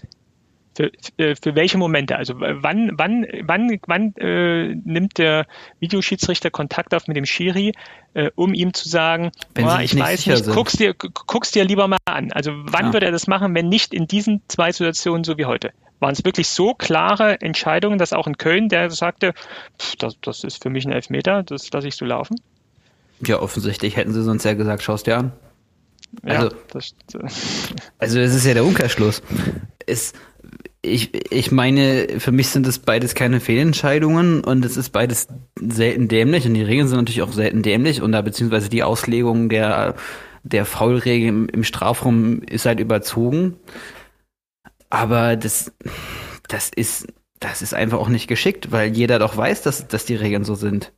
[0.75, 2.15] Für, äh, für welche Momente?
[2.15, 5.45] Also wann, wann, wann, wann äh, nimmt der
[5.79, 7.73] Videoschiedsrichter Kontakt auf mit dem Schiri,
[8.13, 11.87] äh, um ihm zu sagen, oh, ich nicht weiß nicht, guck's dir, guck's dir lieber
[11.87, 12.31] mal an.
[12.31, 12.93] Also wann ja.
[12.93, 15.71] würde er das machen, wenn nicht in diesen zwei Situationen so wie heute?
[15.99, 19.33] Waren es wirklich so klare Entscheidungen, dass auch in Köln der sagte,
[19.79, 22.35] pff, das, das ist für mich ein Elfmeter, das lasse ich so laufen?
[23.25, 25.31] Ja, offensichtlich hätten sie sonst ja gesagt, schaust dir an.
[26.21, 26.95] Also, ja, das,
[27.97, 29.23] also es ist ja der Umkehrschluss.
[29.85, 30.13] Es,
[30.85, 35.27] ich, ich meine, für mich sind es beides keine Fehlentscheidungen und es ist beides
[35.59, 39.47] selten dämlich und die Regeln sind natürlich auch selten dämlich und da beziehungsweise die Auslegung
[39.47, 39.95] der,
[40.43, 43.55] der Foulregel im, im Strafraum ist halt überzogen.
[44.89, 45.71] Aber das,
[46.49, 47.07] das ist,
[47.39, 50.55] das ist einfach auch nicht geschickt, weil jeder doch weiß, dass, dass die Regeln so
[50.55, 50.91] sind.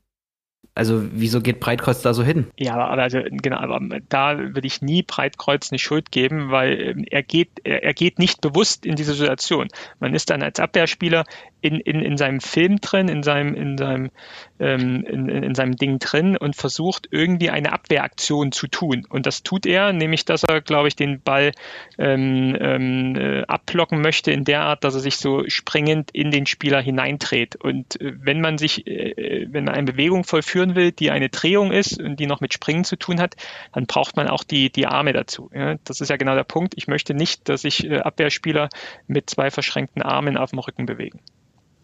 [0.77, 2.47] Also wieso geht Breitkreuz da so hin?
[2.57, 7.05] Ja, aber also genau, aber da würde ich nie Breitkreuz eine Schuld geben, weil ähm,
[7.09, 9.69] er geht, er geht nicht bewusst in diese Situation.
[10.01, 11.23] Man ist dann als Abwehrspieler
[11.61, 14.11] in, in, in seinem Film drin, in seinem, in seinem,
[14.59, 19.05] ähm, in, in seinem Ding drin und versucht irgendwie eine Abwehraktion zu tun.
[19.09, 21.51] Und das tut er, nämlich dass er, glaube ich, den Ball
[21.97, 26.45] ähm, ähm, äh, abblocken möchte in der Art, dass er sich so springend in den
[26.45, 27.55] Spieler hineindreht.
[27.55, 31.71] Und äh, wenn man sich, äh, wenn man eine Bewegung vollführen will, die eine Drehung
[31.71, 33.35] ist und die noch mit Springen zu tun hat,
[33.73, 35.49] dann braucht man auch die, die Arme dazu.
[35.53, 35.75] Ja?
[35.83, 36.73] Das ist ja genau der Punkt.
[36.77, 38.69] Ich möchte nicht, dass sich äh, Abwehrspieler
[39.07, 41.19] mit zwei verschränkten Armen auf dem Rücken bewegen.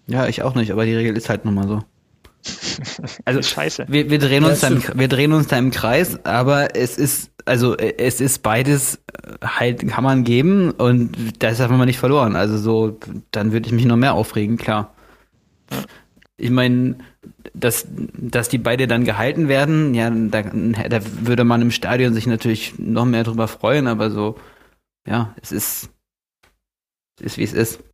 [0.07, 1.83] Ja, ich auch nicht, aber die Regel ist halt nun mal so.
[3.25, 3.85] Also Scheiße.
[3.87, 7.31] Wir, wir, drehen uns da im, wir drehen uns da im Kreis, aber es ist,
[7.45, 12.35] also es ist beides äh, halt, kann man geben und das haben wir nicht verloren.
[12.35, 12.99] Also so,
[13.31, 14.93] dann würde ich mich noch mehr aufregen, klar.
[16.37, 16.95] Ich meine,
[17.53, 22.27] dass, dass die beide dann gehalten werden, ja, da, da würde man im Stadion sich
[22.27, 24.35] natürlich noch mehr drüber freuen, aber so,
[25.07, 25.89] ja, es ist,
[27.19, 27.90] es ist wie es ist.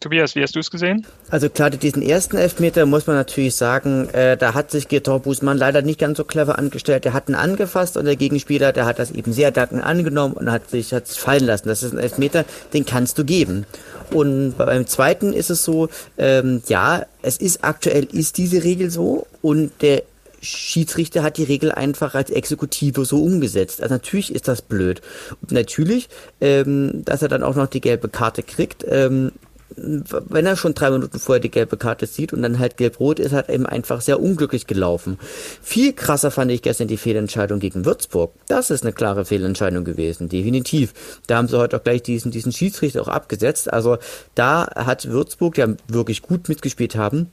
[0.00, 1.06] Tobias, wie hast du es gesehen?
[1.28, 5.58] Also klar, diesen ersten Elfmeter muss man natürlich sagen, äh, da hat sich Getor Busmann
[5.58, 7.04] leider nicht ganz so clever angestellt.
[7.04, 10.50] Der hat ihn angefasst und der Gegenspieler, der hat das eben sehr dankend angenommen und
[10.50, 11.68] hat sich hat's fallen lassen.
[11.68, 13.66] Das ist ein Elfmeter, den kannst du geben.
[14.10, 19.26] Und beim zweiten ist es so, ähm, ja, es ist aktuell ist diese Regel so
[19.42, 20.02] und der
[20.40, 23.82] Schiedsrichter hat die Regel einfach als Exekutive so umgesetzt.
[23.82, 25.02] Also natürlich ist das blöd.
[25.42, 26.08] Und natürlich,
[26.40, 29.32] ähm, dass er dann auch noch die gelbe Karte kriegt, ähm,
[29.80, 33.32] wenn er schon drei Minuten vorher die gelbe Karte sieht und dann halt gelb-rot ist,
[33.32, 35.18] hat er eben einfach sehr unglücklich gelaufen.
[35.62, 38.32] Viel krasser fand ich gestern die Fehlentscheidung gegen Würzburg.
[38.46, 40.92] Das ist eine klare Fehlentscheidung gewesen, definitiv.
[41.26, 43.72] Da haben sie heute auch gleich diesen, diesen Schiedsrichter auch abgesetzt.
[43.72, 43.98] Also
[44.34, 47.32] da hat Würzburg, die wirklich gut mitgespielt haben,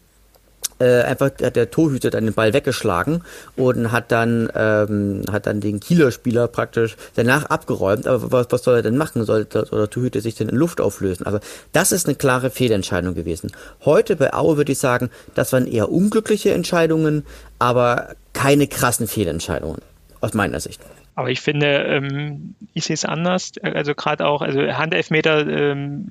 [0.79, 3.23] äh, einfach hat der Torhüter dann den Ball weggeschlagen
[3.55, 8.07] und hat dann ähm, hat dann den Kieler Spieler praktisch danach abgeräumt.
[8.07, 9.23] Aber was, was soll er denn machen?
[9.23, 11.25] Soll der, Torhüter sich denn in Luft auflösen?
[11.25, 11.39] Also
[11.71, 13.51] das ist eine klare Fehlentscheidung gewesen.
[13.85, 17.25] Heute bei Aue würde ich sagen, das waren eher unglückliche Entscheidungen,
[17.59, 19.81] aber keine krassen Fehlentscheidungen
[20.21, 20.81] aus meiner Sicht.
[21.17, 23.53] Aber ich finde, ähm, ich sehe es anders.
[23.63, 26.09] Also gerade auch, also Handelfmeter ähm,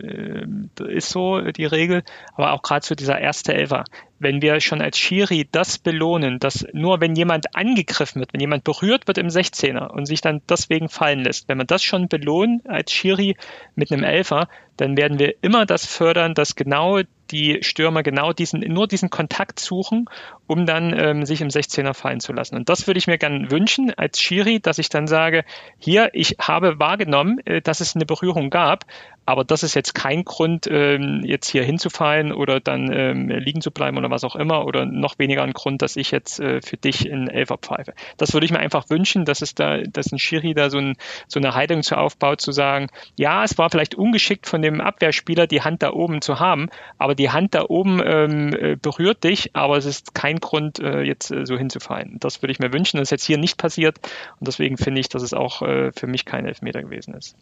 [0.81, 2.03] äh, ist so die Regel,
[2.35, 3.85] aber auch gerade so dieser erste Elfer
[4.19, 8.65] wenn wir schon als Schiri das belohnen, dass nur wenn jemand angegriffen wird, wenn jemand
[8.65, 12.69] berührt wird im 16er und sich dann deswegen fallen lässt, wenn man das schon belohnt
[12.69, 13.37] als Schiri
[13.75, 17.01] mit einem Elfer, dann werden wir immer das fördern, dass genau
[17.31, 20.09] die Stürmer genau diesen, nur diesen Kontakt suchen,
[20.47, 22.57] um dann ähm, sich im 16er fallen zu lassen.
[22.57, 25.45] Und das würde ich mir gerne wünschen als Schiri, dass ich dann sage,
[25.79, 28.85] hier, ich habe wahrgenommen, äh, dass es eine Berührung gab,
[29.27, 33.73] aber das ist jetzt kein Grund, ähm, jetzt hier hinzufallen oder dann ähm, liegen zu
[33.73, 36.77] bleiben oder was auch immer oder noch weniger ein Grund, dass ich jetzt äh, für
[36.77, 37.93] dich in Elfer pfeife.
[38.19, 40.97] Das würde ich mir einfach wünschen, dass es da, dass ein Schiri da so, ein,
[41.27, 45.49] so eine Haltung zu aufbaut, zu sagen, ja, es war vielleicht ungeschickt von dem Abwehrspieler,
[45.49, 49.51] die Hand da oben zu haben, aber die Hand da oben ähm, äh, berührt dich,
[49.55, 52.19] aber es ist kein Grund, äh, jetzt äh, so hinzufallen.
[52.21, 52.99] Das würde ich mir wünschen.
[52.99, 53.99] Das ist jetzt hier nicht passiert
[54.39, 57.35] und deswegen finde ich, dass es auch äh, für mich kein Elfmeter gewesen ist.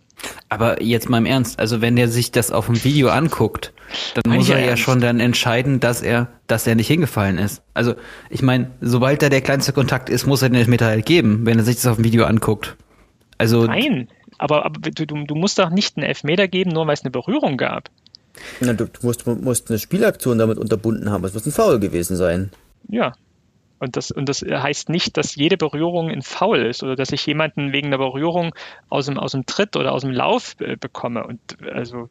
[0.49, 3.73] Aber jetzt mal im Ernst, also wenn der sich das auf dem Video anguckt,
[4.15, 7.63] dann muss er ja, ja schon dann entscheiden, dass er, dass er nicht hingefallen ist.
[7.75, 7.95] Also
[8.31, 11.59] ich meine, sobald da der kleinste Kontakt ist, muss er den Elfmeter halt geben, wenn
[11.59, 12.77] er sich das auf dem Video anguckt.
[13.37, 14.09] Also Nein,
[14.39, 17.57] aber, aber du, du musst doch nicht einen Elfmeter geben, nur weil es eine Berührung
[17.57, 17.91] gab.
[18.61, 21.25] Na, du musst, musst eine Spielaktion damit unterbunden haben.
[21.25, 22.51] Es muss ein Foul gewesen sein.
[22.89, 23.15] Ja,
[23.85, 27.27] und das, und das heißt nicht, dass jede Berührung ein Foul ist oder dass ich
[27.27, 28.55] jemanden wegen einer Berührung
[28.89, 31.27] aus dem, aus dem Tritt oder aus dem Lauf äh, bekomme.
[31.27, 32.09] Und also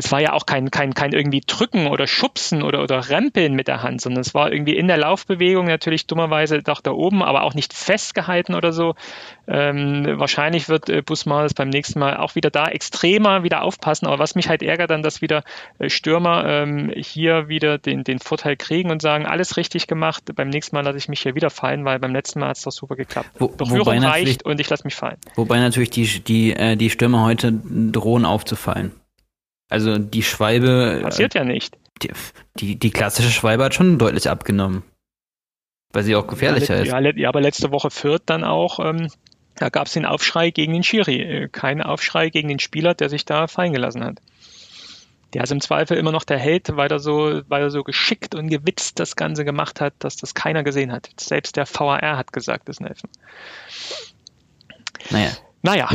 [0.00, 3.68] es war ja auch kein, kein, kein irgendwie Drücken oder Schubsen oder, oder Rempeln mit
[3.68, 7.42] der Hand, sondern es war irgendwie in der Laufbewegung natürlich dummerweise doch da oben, aber
[7.42, 8.94] auch nicht festgehalten oder so.
[9.46, 14.06] Ähm, wahrscheinlich wird äh, Busmaus beim nächsten Mal auch wieder da extremer wieder aufpassen.
[14.06, 15.44] Aber was mich halt ärgert, dann, dass wieder
[15.78, 20.24] äh, Stürmer ähm, hier wieder den, den Vorteil kriegen und sagen, alles richtig gemacht.
[20.34, 22.62] Beim nächsten Mal lasse ich mich hier wieder fallen, weil beim letzten Mal hat es
[22.62, 23.28] doch super geklappt.
[23.38, 25.18] Wo, Berührung reicht und ich lasse mich fallen.
[25.34, 28.92] Wobei natürlich die, die, äh, die Stürmer heute drohen aufzufallen.
[29.70, 30.98] Also die Schwalbe.
[30.98, 31.78] Äh, Passiert ja nicht.
[32.02, 32.10] Die,
[32.56, 34.82] die, die klassische Schwalbe hat schon deutlich abgenommen.
[35.92, 37.16] Weil sie auch gefährlicher ja, ist.
[37.16, 39.08] Ja, aber letzte Woche Fürth dann auch, ähm,
[39.56, 41.20] da gab es den Aufschrei gegen den Schiri.
[41.20, 44.18] Äh, kein Aufschrei gegen den Spieler, der sich da fallen gelassen hat.
[45.32, 48.34] Der ist im Zweifel immer noch der Held, weil er so, weil er so geschickt
[48.34, 51.08] und gewitzt das Ganze gemacht hat, dass das keiner gesehen hat.
[51.18, 53.08] Selbst der VAR hat gesagt, das Nelfen.
[55.10, 55.30] Naja.
[55.62, 55.88] Naja,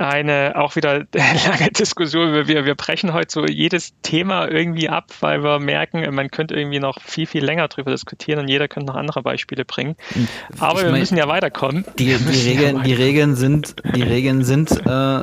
[0.00, 2.32] eine auch wieder lange Diskussion.
[2.32, 6.80] Wir, wir brechen heute so jedes Thema irgendwie ab, weil wir merken, man könnte irgendwie
[6.80, 9.96] noch viel, viel länger drüber diskutieren und jeder könnte noch andere Beispiele bringen.
[10.58, 11.84] Aber ich wir mein, müssen ja weiterkommen.
[11.98, 15.22] Die, die Regeln, ja die Regeln sind, die Regeln sind, äh,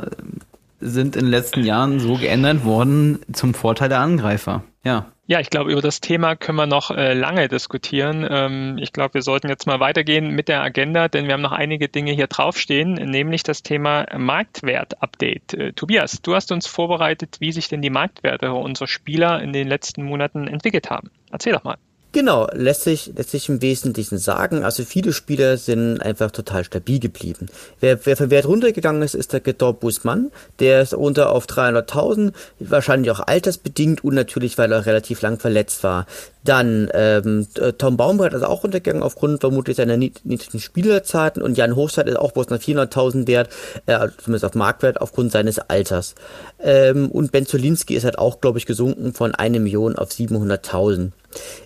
[0.80, 4.64] sind in den letzten Jahren so geändert worden zum Vorteil der Angreifer.
[4.84, 5.06] Ja.
[5.30, 8.26] Ja, ich glaube, über das Thema können wir noch äh, lange diskutieren.
[8.30, 11.52] Ähm, ich glaube, wir sollten jetzt mal weitergehen mit der Agenda, denn wir haben noch
[11.52, 15.52] einige Dinge hier draufstehen, nämlich das Thema Marktwert-Update.
[15.52, 19.68] Äh, Tobias, du hast uns vorbereitet, wie sich denn die Marktwerte unserer Spieler in den
[19.68, 21.10] letzten Monaten entwickelt haben.
[21.30, 21.76] Erzähl doch mal.
[22.12, 24.64] Genau, lässt sich, lässt sich im Wesentlichen sagen.
[24.64, 27.48] Also viele Spieler sind einfach total stabil geblieben.
[27.80, 30.30] Wer, wer vom Wert runtergegangen ist, ist der Gedor Busmann.
[30.58, 35.84] Der ist runter auf 300.000, wahrscheinlich auch altersbedingt und natürlich, weil er relativ lang verletzt
[35.84, 36.06] war.
[36.44, 37.46] Dann ähm,
[37.76, 42.32] Tom Baumbrett ist auch runtergegangen aufgrund vermutlich seiner niedrigen Spielerzeiten und Jan Hochzeit ist auch
[42.32, 43.50] bloß nach 400.000 wert,
[43.84, 46.14] äh, zumindest auf Marktwert, aufgrund seines Alters.
[46.58, 51.10] Ähm, und Ben Zolinski ist halt auch, glaube ich, gesunken von 1 Million auf 700.000.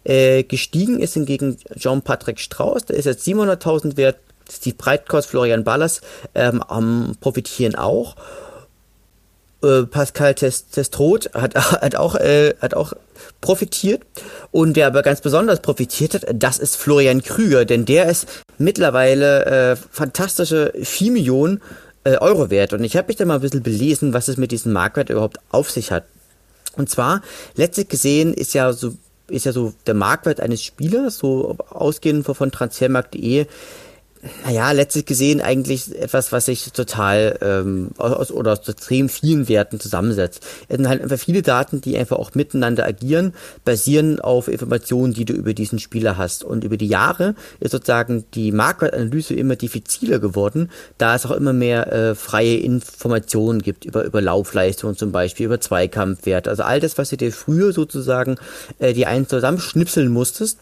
[0.05, 4.19] Äh, gestiegen ist hingegen Jean-Patrick Strauß, der ist jetzt 700.000 wert.
[4.51, 6.01] Steve Breitkos, Florian Ballas
[6.35, 6.63] ähm,
[7.21, 8.17] profitieren auch.
[9.63, 12.93] Äh, Pascal Testrot hat, hat, auch, äh, hat auch
[13.41, 14.03] profitiert.
[14.51, 18.27] Und wer aber ganz besonders profitiert hat, das ist Florian Krüger, denn der ist
[18.59, 21.63] mittlerweile äh, fantastische 4 Millionen
[22.05, 22.73] äh, Euro wert.
[22.73, 25.39] Und ich habe mich da mal ein bisschen belesen, was es mit diesem Marktwert überhaupt
[25.51, 26.05] auf sich hat.
[26.77, 27.23] Und zwar,
[27.55, 28.95] letztlich gesehen ist ja so
[29.33, 33.47] ist ja so der Marktwert eines Spielers, so ausgehend von transfermarkt.de,
[34.45, 39.81] naja, letztlich gesehen eigentlich etwas, was sich total ähm, aus oder aus extrem vielen Werten
[39.81, 40.45] zusammensetzt.
[40.69, 45.25] Es sind halt einfach viele Daten, die einfach auch miteinander agieren, basieren auf Informationen, die
[45.25, 46.45] du über diesen Spieler hast.
[46.45, 51.53] Und über die Jahre ist sozusagen die Marktwertanalyse immer diffiziler geworden, da es auch immer
[51.53, 56.47] mehr äh, freie Informationen gibt über, über Laufleistung zum Beispiel, über Zweikampfwert.
[56.47, 58.37] Also all das, was du dir früher sozusagen
[58.79, 60.59] äh, die einen zusammenschnipseln musstest,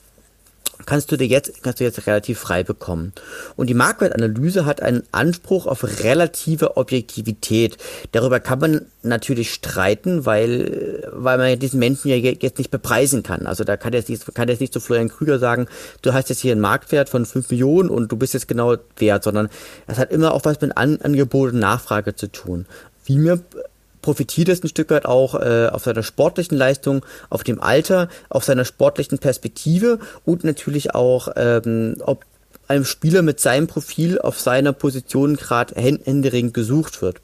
[0.86, 3.12] kannst du dir jetzt, kannst du jetzt relativ frei bekommen.
[3.56, 7.76] Und die Marktwertanalyse hat einen Anspruch auf relative Objektivität.
[8.12, 13.46] Darüber kann man natürlich streiten, weil, weil man diesen Menschen ja jetzt nicht bepreisen kann.
[13.46, 15.66] Also da kann jetzt nicht, kann jetzt nicht zu Florian Krüger sagen,
[16.02, 19.24] du hast jetzt hier einen Marktwert von 5 Millionen und du bist jetzt genau wert,
[19.24, 19.48] sondern
[19.86, 22.66] das hat immer auch was mit An Angebot und Nachfrage zu tun.
[23.04, 23.40] Wie mir
[24.02, 28.44] profitiert es ein Stück weit auch äh, auf seiner sportlichen Leistung, auf dem Alter, auf
[28.44, 32.24] seiner sportlichen Perspektive und natürlich auch, ähm, ob
[32.68, 37.20] einem Spieler mit seinem Profil auf seiner Position gerade händeringend gesucht wird.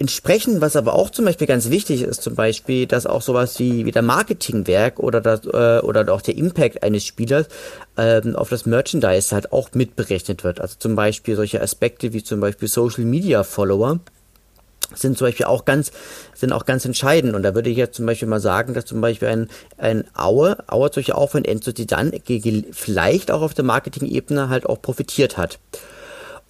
[0.00, 3.84] Entsprechend, was aber auch zum Beispiel ganz wichtig ist, zum Beispiel, dass auch sowas wie,
[3.84, 7.48] wie der Marketingwerk oder das, äh, oder auch der Impact eines Spielers
[7.96, 10.60] ähm, auf das Merchandise halt auch mitberechnet wird.
[10.60, 13.98] Also zum Beispiel solche Aspekte wie zum Beispiel Social Media Follower
[14.94, 15.92] sind zum Beispiel auch ganz,
[16.34, 17.34] sind auch ganz entscheidend.
[17.34, 20.56] Und da würde ich jetzt zum Beispiel mal sagen, dass zum Beispiel ein, ein Aue,
[20.66, 22.20] Aue solche auch von Enzo Zidane
[22.72, 25.58] vielleicht auch auf der Marketing-Ebene halt auch profitiert hat.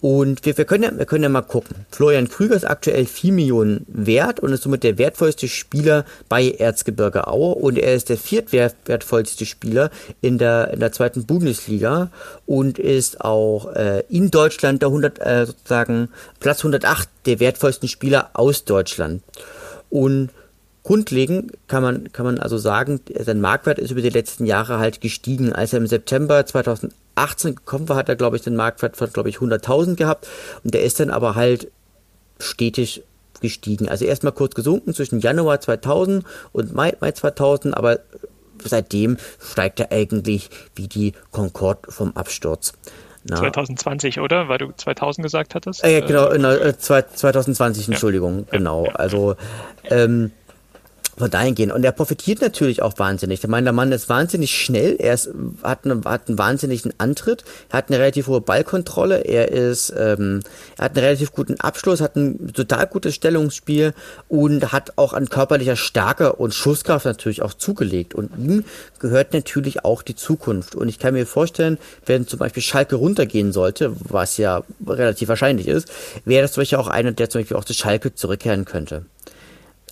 [0.01, 1.85] Und wir, wir, können ja, wir können ja mal gucken.
[1.91, 7.27] Florian Krüger ist aktuell 4 Millionen wert und ist somit der wertvollste Spieler bei Erzgebirge
[7.27, 9.89] Aue und er ist der viertwertvollste Spieler
[10.21, 12.11] in der, in der zweiten Bundesliga
[12.45, 18.29] und ist auch äh, in Deutschland der 100, äh, sozusagen Platz 108 der wertvollsten Spieler
[18.33, 19.21] aus Deutschland.
[19.89, 20.29] Und
[20.83, 25.01] Grundlegend kann man, kann man also sagen, sein Marktwert ist über die letzten Jahre halt
[25.01, 25.53] gestiegen.
[25.53, 26.45] Als er im September
[27.19, 30.27] 2018 gekommen war, hat er, glaube ich, den Marktwert von, glaube ich, 100.000 gehabt.
[30.63, 31.71] Und der ist dann aber halt
[32.39, 33.03] stetig
[33.39, 33.87] abgestiegen.
[33.87, 37.99] Also erstmal kurz gesunken zwischen Januar 2000 und Mai, Mai 2000, aber
[38.63, 42.73] seitdem steigt er eigentlich wie die Concorde vom Absturz.
[43.23, 43.37] Na.
[43.37, 44.49] 2020, oder?
[44.49, 45.83] Weil du 2000 gesagt hattest?
[45.83, 48.57] Äh, genau, äh, 2020, Entschuldigung, ja.
[48.57, 48.87] genau.
[48.93, 49.35] Also
[49.85, 50.31] ähm,
[51.19, 51.71] von dahin gehen.
[51.71, 53.43] Und er profitiert natürlich auch wahnsinnig.
[53.43, 55.29] Ich meine, der Mann ist wahnsinnig schnell, er ist,
[55.61, 60.39] hat, eine, hat einen wahnsinnigen Antritt, er hat eine relativ hohe Ballkontrolle, er ist, ähm,
[60.77, 63.93] er hat einen relativ guten Abschluss, hat ein total gutes Stellungsspiel
[64.29, 68.15] und hat auch an körperlicher Stärke und Schusskraft natürlich auch zugelegt.
[68.15, 68.63] Und ihm
[68.99, 70.75] gehört natürlich auch die Zukunft.
[70.75, 75.67] Und ich kann mir vorstellen, wenn zum Beispiel Schalke runtergehen sollte, was ja relativ wahrscheinlich
[75.67, 75.91] ist,
[76.23, 79.05] wäre das zum Beispiel auch einer, der zum Beispiel auch zu Schalke zurückkehren könnte.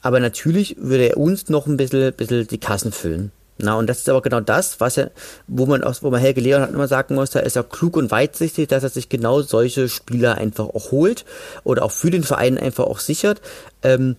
[0.07, 3.33] Aber natürlich würde er uns noch ein bisschen, bisschen die Kassen füllen.
[3.57, 5.11] Na, und das ist aber genau das, was er,
[5.47, 8.09] wo man auch, wo man Helge Leon immer sagen muss, da ist er klug und
[8.09, 11.25] weitsichtig, dass er sich genau solche Spieler einfach auch holt
[11.65, 13.41] oder auch für den Verein einfach auch sichert,
[13.83, 14.15] ähm,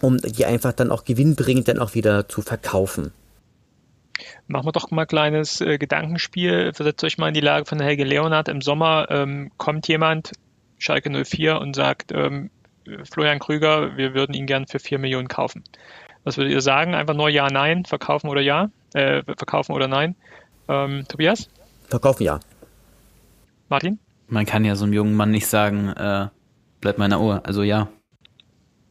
[0.00, 3.12] um die einfach dann auch gewinnbringend dann auch wieder zu verkaufen.
[4.48, 6.72] Machen wir doch mal ein kleines äh, Gedankenspiel.
[6.74, 8.48] Versetzt euch mal in die Lage von Helge Leonard.
[8.48, 10.32] Im Sommer ähm, kommt jemand,
[10.78, 12.50] Schalke 04, und sagt, ähm,
[13.10, 15.64] Florian Krüger, wir würden ihn gern für 4 Millionen kaufen.
[16.24, 16.94] Was würdet ihr sagen?
[16.94, 18.70] Einfach nur ja, nein, verkaufen oder ja?
[18.94, 20.16] Äh, verkaufen oder nein?
[20.68, 21.48] Ähm, Tobias?
[21.88, 22.40] Verkaufen ja.
[23.68, 23.98] Martin?
[24.28, 26.28] Man kann ja so einem jungen Mann nicht sagen, äh,
[26.80, 27.42] bleib meiner Uhr.
[27.44, 27.88] Also ja.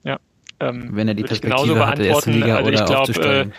[0.04, 0.18] Ja.
[0.60, 3.52] Ähm, Wenn er die Perspektive hat, der ersten Liga also oder glaub, aufzusteigen.
[3.52, 3.56] Äh,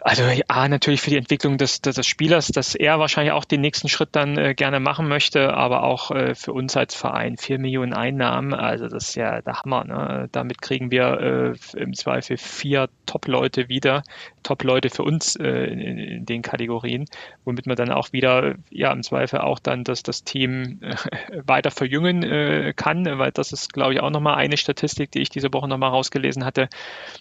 [0.00, 3.60] also ja, natürlich für die Entwicklung des, des, des Spielers, dass er wahrscheinlich auch den
[3.60, 7.58] nächsten Schritt dann äh, gerne machen möchte, aber auch äh, für uns als Verein vier
[7.58, 9.84] Millionen Einnahmen, also das ist ja der Hammer.
[9.84, 10.28] Ne?
[10.32, 14.02] Damit kriegen wir äh, im Zweifel vier Top-Leute wieder,
[14.46, 17.06] Top-Leute für uns äh, in, in, den Kategorien,
[17.44, 20.94] womit man dann auch wieder, ja, im Zweifel auch dann das, das Team äh,
[21.46, 25.30] weiter verjüngen äh, kann, weil das ist, glaube ich, auch nochmal eine Statistik, die ich
[25.30, 26.68] diese Woche nochmal rausgelesen hatte,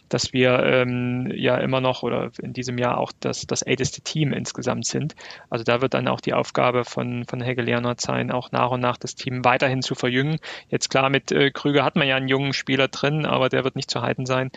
[0.07, 4.32] dass wir ähm, ja immer noch oder in diesem Jahr auch das, das älteste Team
[4.32, 5.15] insgesamt sind.
[5.49, 8.82] Also da wird dann auch die Aufgabe von, von Helge Leonard sein, auch nach und
[8.82, 10.38] nach das Team weiterhin zu verjüngen.
[10.69, 13.76] Jetzt klar, mit äh, Krüger hat man ja einen jungen Spieler drin, aber der wird
[13.76, 14.51] nicht zu halten sein.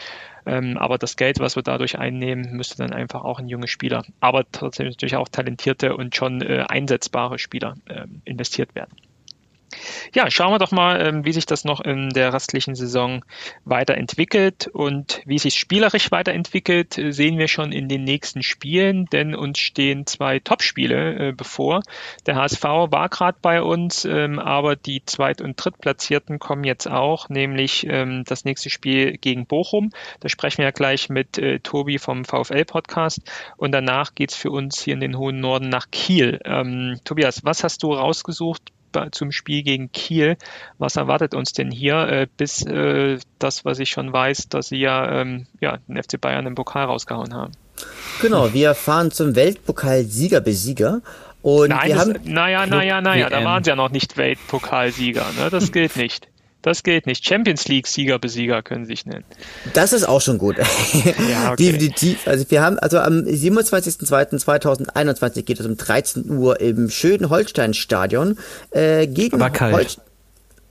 [0.47, 4.05] Ähm, aber das Geld, was wir dadurch einnehmen, müsste dann einfach auch in junge Spieler,
[4.21, 8.93] aber trotzdem natürlich auch talentierte und schon äh, einsetzbare Spieler äh, investiert werden.
[10.15, 13.25] Ja, schauen wir doch mal, ähm, wie sich das noch in der restlichen Saison
[13.65, 19.35] weiterentwickelt und wie sich spielerisch weiterentwickelt, äh, sehen wir schon in den nächsten Spielen, denn
[19.35, 21.83] uns stehen zwei Topspiele äh, bevor.
[22.27, 27.29] Der HSV war gerade bei uns, ähm, aber die Zweit- und Drittplatzierten kommen jetzt auch,
[27.29, 29.91] nämlich ähm, das nächste Spiel gegen Bochum.
[30.21, 33.21] Da sprechen wir ja gleich mit äh, Tobi vom VfL-Podcast
[33.59, 36.39] und danach geht's für uns hier in den hohen Norden nach Kiel.
[37.05, 38.73] Tobias, was hast du rausgesucht
[39.13, 40.37] zum Spiel gegen Kiel.
[40.79, 42.65] Was erwartet uns denn hier, bis
[43.39, 45.25] das, was ich schon weiß, dass sie ja,
[45.61, 47.53] ja den FC Bayern im Pokal rausgehauen haben?
[48.21, 51.01] Genau, wir fahren zum Weltpokal-Sieger-Besieger.
[51.43, 55.25] Und Nein, wir das, haben, naja, naja, naja, da waren sie ja noch nicht Weltpokalsieger,
[55.39, 55.51] ne?
[55.51, 56.29] Das gilt nicht.
[56.63, 57.25] Das geht nicht.
[57.25, 59.23] Champions League Sieger Besieger können sich nennen.
[59.75, 60.57] Das ist auch schon gut.
[61.31, 61.71] Ja, okay.
[61.73, 62.27] Definitiv.
[62.27, 68.39] Also wir haben, also am 27.02.2021 geht es um 13 Uhr im schönen Holstein-Stadion
[68.71, 69.75] äh, gegen aber kalt.
[69.75, 70.05] Holstein.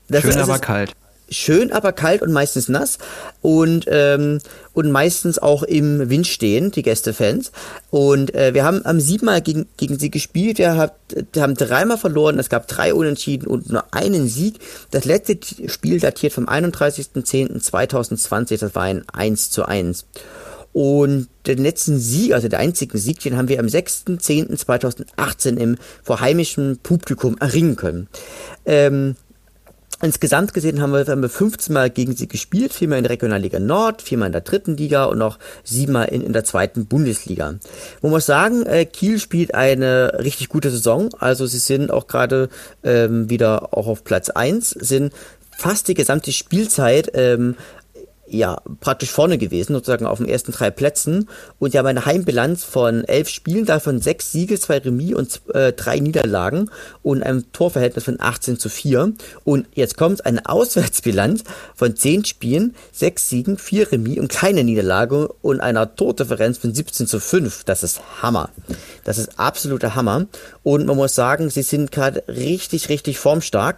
[0.10, 0.94] Schön, ist, aber kalt
[1.30, 3.00] schön, aber kalt und meistens nass
[3.42, 4.40] und ähm,
[4.78, 7.52] und meistens auch im Wind stehen, die Gästefans.
[7.90, 10.60] Und äh, wir haben am siebenmal gegen, gegen sie gespielt.
[10.60, 10.92] Wir haben,
[11.34, 12.38] wir haben dreimal verloren.
[12.38, 14.60] Es gab drei Unentschieden und nur einen Sieg.
[14.92, 18.60] Das letzte Spiel datiert vom 31.10.2020.
[18.60, 20.06] Das war ein 1 zu 1.
[20.74, 26.20] Und den letzten Sieg, also der einzigen Sieg, den haben wir am 6.10.2018 im vor
[26.20, 28.10] heimischem Publikum erringen können.
[28.64, 29.16] Ähm,
[30.00, 33.60] Insgesamt gesehen haben wir, haben wir 15 Mal gegen sie gespielt, viermal in der Regionalliga
[33.60, 37.56] Nord, viermal in der dritten Liga und noch siebenmal in, in der zweiten Bundesliga.
[38.04, 42.50] Man muss sagen, äh, Kiel spielt eine richtig gute Saison, also sie sind auch gerade
[42.84, 45.14] ähm, wieder auch auf Platz eins, sind
[45.58, 47.56] fast die gesamte Spielzeit ähm,
[48.30, 51.30] ja, praktisch vorne gewesen, sozusagen auf den ersten drei Plätzen.
[51.60, 55.74] Und die haben eine Heimbilanz von elf Spielen, davon sechs Siege, zwei Remis und äh,
[55.74, 56.70] drei Niederlagen
[57.04, 59.14] und einem Torverhältnis von 18 zu 4.
[59.44, 61.44] Und jetzt kommt eine Auswärtsbilanz
[61.76, 67.08] von zehn Spielen, sechs Siegen, vier Remis und keine Niederlage und einer Tordifferenz von 17
[67.08, 67.64] zu 5.
[67.64, 68.50] Das ist Hammer.
[69.04, 70.28] Das ist absoluter Hammer.
[70.64, 73.78] Und man muss sagen, sie sind gerade richtig, richtig formstark.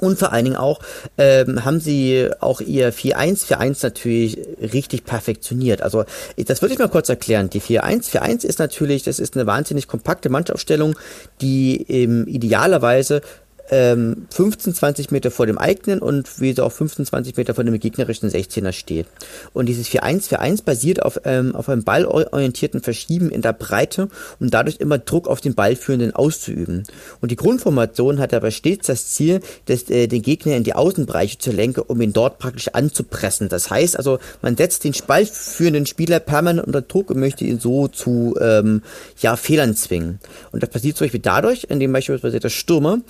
[0.00, 0.80] Und vor allen Dingen auch
[1.16, 5.82] ähm, haben sie auch ihr 4-1, 4-1 natürlich richtig perfektioniert.
[5.82, 6.04] Also
[6.36, 7.48] das würde ich mal kurz erklären.
[7.50, 10.96] Die 4-1, 4-1 ist natürlich, das ist eine wahnsinnig kompakte Mannschaftsaufstellung,
[11.40, 13.22] die ähm, idealerweise
[13.70, 17.64] ähm, 15, 20 Meter vor dem eigenen und wie so auch 15, 20 Meter vor
[17.64, 19.06] dem gegnerischen 16er steht.
[19.52, 24.08] Und dieses 4-1-4-1 basiert auf, ähm, auf einem ballorientierten Verschieben in der Breite,
[24.40, 26.84] um dadurch immer Druck auf den Ballführenden auszuüben.
[27.20, 31.38] Und die Grundformation hat aber stets das Ziel, des, äh, den Gegner in die Außenbereiche
[31.38, 33.48] zu lenken, um ihn dort praktisch anzupressen.
[33.48, 37.88] Das heißt also, man setzt den ballführenden Spieler permanent unter Druck und möchte ihn so
[37.88, 38.82] zu ähm,
[39.20, 40.20] ja, Fehlern zwingen.
[40.52, 43.00] Und das passiert zum Beispiel dadurch, indem beispielsweise der Stürmer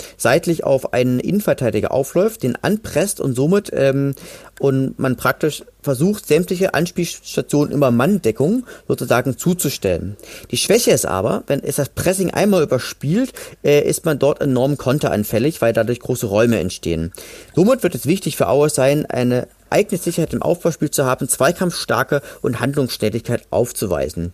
[0.47, 4.15] seitlich auf einen Innenverteidiger aufläuft, den anpresst und somit ähm,
[4.61, 10.17] und man praktisch versucht, sämtliche Anspielstationen immer Manndeckung sozusagen zuzustellen.
[10.53, 13.33] Die Schwäche ist aber, wenn es das Pressing einmal überspielt,
[13.65, 17.13] äh, ist man dort enorm konteranfällig, weil dadurch große Räume entstehen.
[17.55, 22.23] Somit wird es wichtig für Auer sein, eine eigene Sicherheit im Aufbauspiel zu haben, Zweikampfstärke
[22.41, 24.33] und Handlungsständigkeit aufzuweisen.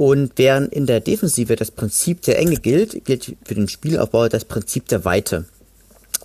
[0.00, 4.46] Und während in der Defensive das Prinzip der Enge gilt, gilt für den Spielaufbau das
[4.46, 5.44] Prinzip der Weite.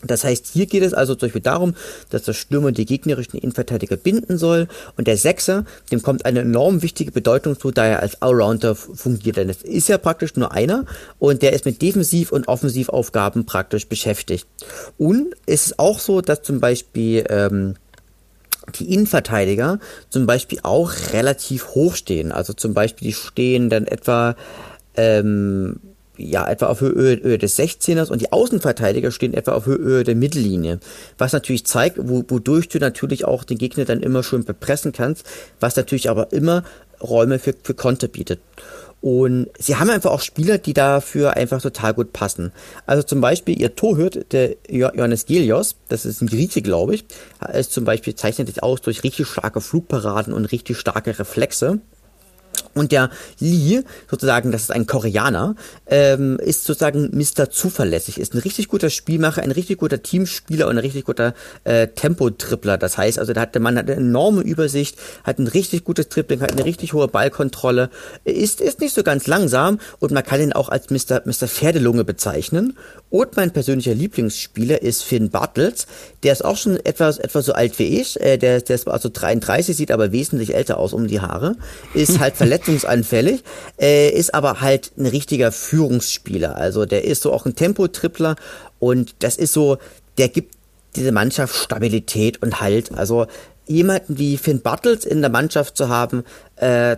[0.01, 1.75] Das heißt, hier geht es also zum Beispiel darum,
[2.09, 6.83] dass der Stürmer die gegnerischen Innenverteidiger binden soll und der Sechser, dem kommt eine enorm
[6.83, 9.35] wichtige Bedeutung zu, da er als Allrounder fungiert.
[9.35, 10.85] Denn es ist ja praktisch nur einer
[11.19, 14.47] und der ist mit Defensiv- und Offensivaufgaben praktisch beschäftigt.
[14.97, 17.75] Und es ist auch so, dass zum Beispiel ähm,
[18.73, 22.31] die Innenverteidiger zum Beispiel auch relativ hoch stehen.
[22.31, 24.35] Also zum Beispiel die stehen dann etwa
[24.95, 25.79] ähm,
[26.17, 30.15] ja, etwa auf Höhe, Höhe des 16ers und die Außenverteidiger stehen etwa auf Höhe der
[30.15, 30.79] Mittellinie.
[31.17, 35.25] Was natürlich zeigt, wo, wodurch du natürlich auch den Gegner dann immer schön bepressen kannst,
[35.59, 36.63] was natürlich aber immer
[37.05, 38.39] Räume für, für Konter bietet.
[39.05, 42.51] Und sie haben einfach auch Spieler, die dafür einfach total gut passen.
[42.87, 47.05] Also zum Beispiel ihr Torhüt, der Johannes Gelios, das ist ein Grieche, glaube ich,
[47.53, 51.81] ist zum Beispiel zeichnet sich aus durch richtig starke Flugparaden und richtig starke Reflexe.
[52.75, 53.09] Und der
[53.39, 55.55] Lee, sozusagen, das ist ein Koreaner,
[55.87, 57.49] ähm, ist sozusagen Mr.
[57.49, 61.87] Zuverlässig, ist ein richtig guter Spielmacher, ein richtig guter Teamspieler und ein richtig guter äh,
[61.87, 62.77] Tempo-Tripler.
[62.77, 66.09] Das heißt, also der, hat, der Mann hat eine enorme Übersicht, hat ein richtig gutes
[66.09, 67.89] Tripling, hat eine richtig hohe Ballkontrolle,
[68.25, 71.21] ist, ist nicht so ganz langsam und man kann ihn auch als Mr.
[71.23, 71.47] Mr.
[71.47, 72.77] Pferdelunge bezeichnen.
[73.15, 75.87] Und mein persönlicher Lieblingsspieler ist Finn Bartels,
[76.23, 79.07] der ist auch schon etwas, etwas so alt wie ich, äh, der, der ist also
[79.07, 81.55] 33, sieht aber wesentlich älter aus um die Haare,
[81.93, 83.41] ist halt verletzungsanfällig,
[83.79, 86.57] äh, ist aber halt ein richtiger Führungsspieler.
[86.57, 88.35] Also der ist so auch ein Tempo-Tripler
[88.79, 89.77] und das ist so,
[90.17, 90.53] der gibt
[90.97, 92.91] diese Mannschaft Stabilität und Halt.
[92.91, 93.27] Also
[93.65, 96.25] jemanden wie Finn Bartels in der Mannschaft zu haben,
[96.57, 96.97] äh,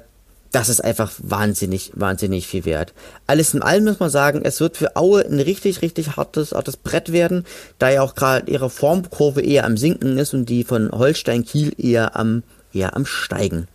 [0.52, 2.94] das ist einfach wahnsinnig, wahnsinnig viel wert.
[3.26, 6.78] Alles in allem muss man sagen, es wird für Aue ein richtig, richtig hartes, hartes
[6.78, 7.46] Brett werden,
[7.80, 11.74] da ja auch gerade ihre Formkurve eher am Sinken ist und die von Holstein Kiel
[11.78, 12.44] eher am,
[12.74, 13.68] eher am Steigen.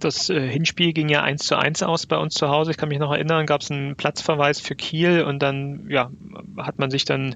[0.00, 2.72] Das äh, Hinspiel ging ja 1 zu 1 aus bei uns zu Hause.
[2.72, 6.10] Ich kann mich noch erinnern, gab es einen Platzverweis für Kiel und dann ja,
[6.58, 7.34] hat man sich dann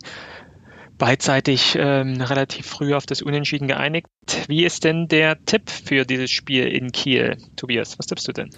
[0.98, 4.08] beidseitig ähm, relativ früh auf das Unentschieden geeinigt.
[4.48, 7.98] Wie ist denn der Tipp für dieses Spiel in Kiel, Tobias?
[7.98, 8.50] Was tippst du denn?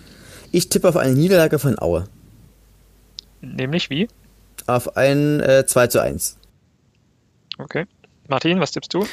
[0.50, 2.06] Ich tippe auf eine Niederlage von Aue.
[3.40, 4.08] Nämlich wie?
[4.66, 6.38] Auf ein äh, 2 zu 1.
[7.58, 7.86] Okay.
[8.28, 9.06] Martin, was tippst du?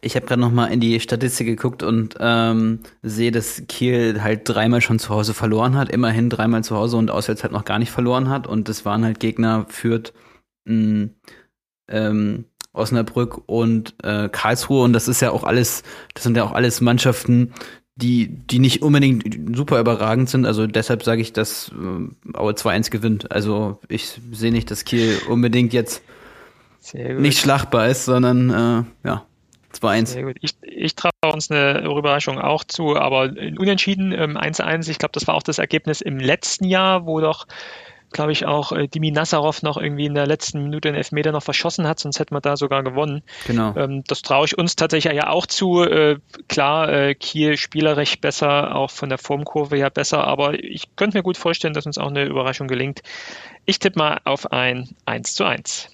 [0.00, 4.42] Ich habe gerade noch mal in die Statistik geguckt und ähm, sehe, dass Kiel halt
[4.44, 7.78] dreimal schon zu Hause verloren hat, immerhin dreimal zu Hause und auswärts halt noch gar
[7.78, 8.46] nicht verloren hat.
[8.46, 10.12] Und das waren halt Gegner führt
[10.66, 11.08] mh,
[11.88, 12.44] ähm,
[12.74, 14.82] Osnabrück und äh, Karlsruhe.
[14.84, 17.54] Und das ist ja auch alles, das sind ja auch alles Mannschaften,
[17.96, 20.46] die, die nicht unbedingt super überragend sind.
[20.46, 23.32] Also deshalb sage ich, dass äh, Aue 2-1 gewinnt.
[23.32, 26.02] Also ich sehe nicht, dass Kiel unbedingt jetzt
[26.92, 29.24] nicht schlagbar ist, sondern äh, ja.
[29.74, 30.06] 2-1.
[30.06, 30.36] Sehr gut.
[30.40, 34.88] Ich, ich traue uns eine Überraschung auch zu, aber unentschieden ähm, 1-1.
[34.88, 37.46] Ich glaube, das war auch das Ergebnis im letzten Jahr, wo doch,
[38.14, 41.42] glaube ich, auch äh, Dimi Nassarov noch irgendwie in der letzten Minute den Elfmeter noch
[41.42, 43.22] verschossen hat, sonst hätten wir da sogar gewonnen.
[43.46, 43.76] Genau.
[43.76, 45.82] Ähm, das traue ich uns tatsächlich ja auch zu.
[45.82, 51.18] Äh, klar, äh, Kiel spielerisch besser, auch von der Formkurve her besser, aber ich könnte
[51.18, 53.02] mir gut vorstellen, dass uns auch eine Überraschung gelingt.
[53.66, 55.90] Ich tippe mal auf ein 1 zu 1.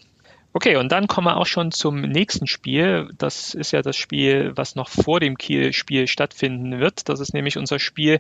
[0.53, 3.09] Okay, und dann kommen wir auch schon zum nächsten Spiel.
[3.17, 7.09] Das ist ja das Spiel, was noch vor dem Kiel-Spiel stattfinden wird.
[7.09, 8.19] Das ist nämlich unser Spiel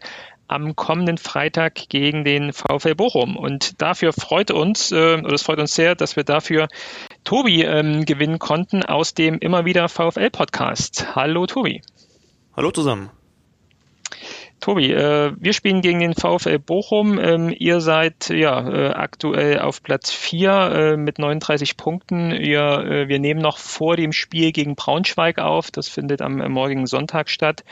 [0.50, 3.36] am kommenden Freitag gegen den VfL Bochum.
[3.36, 6.68] Und dafür freut uns, äh, oder es freut uns sehr, dass wir dafür
[7.24, 11.14] Tobi ähm, gewinnen konnten aus dem immer wieder VfL-Podcast.
[11.14, 11.82] Hallo Tobi.
[12.56, 13.10] Hallo zusammen.
[14.60, 17.18] Tobi, äh, wir spielen gegen den VfL Bochum.
[17.18, 22.30] Ähm, ihr seid ja äh, aktuell auf Platz 4 äh, mit 39 Punkten.
[22.30, 25.70] Ihr, äh, wir nehmen noch vor dem Spiel gegen Braunschweig auf.
[25.70, 27.64] Das findet am morgigen Sonntag statt.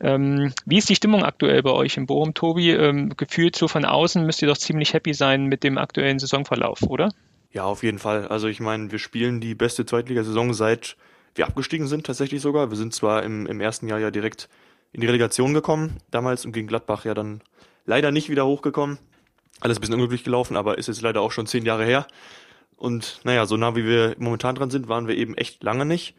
[0.00, 2.70] Ähm, wie ist die Stimmung aktuell bei euch in Bochum, Tobi?
[2.70, 6.82] Ähm, gefühlt so von außen müsst ihr doch ziemlich happy sein mit dem aktuellen Saisonverlauf,
[6.82, 7.10] oder?
[7.52, 8.28] Ja, auf jeden Fall.
[8.28, 10.96] Also ich meine, wir spielen die beste Zweitligasaison seit
[11.34, 12.70] wir abgestiegen sind, tatsächlich sogar.
[12.70, 14.48] Wir sind zwar im, im ersten Jahr ja direkt
[14.92, 17.42] in die Relegation gekommen, damals und gegen Gladbach ja dann
[17.84, 18.98] leider nicht wieder hochgekommen.
[19.60, 22.06] Alles ein bisschen unglücklich gelaufen, aber ist jetzt leider auch schon zehn Jahre her.
[22.76, 26.14] Und naja, so nah wie wir momentan dran sind, waren wir eben echt lange nicht.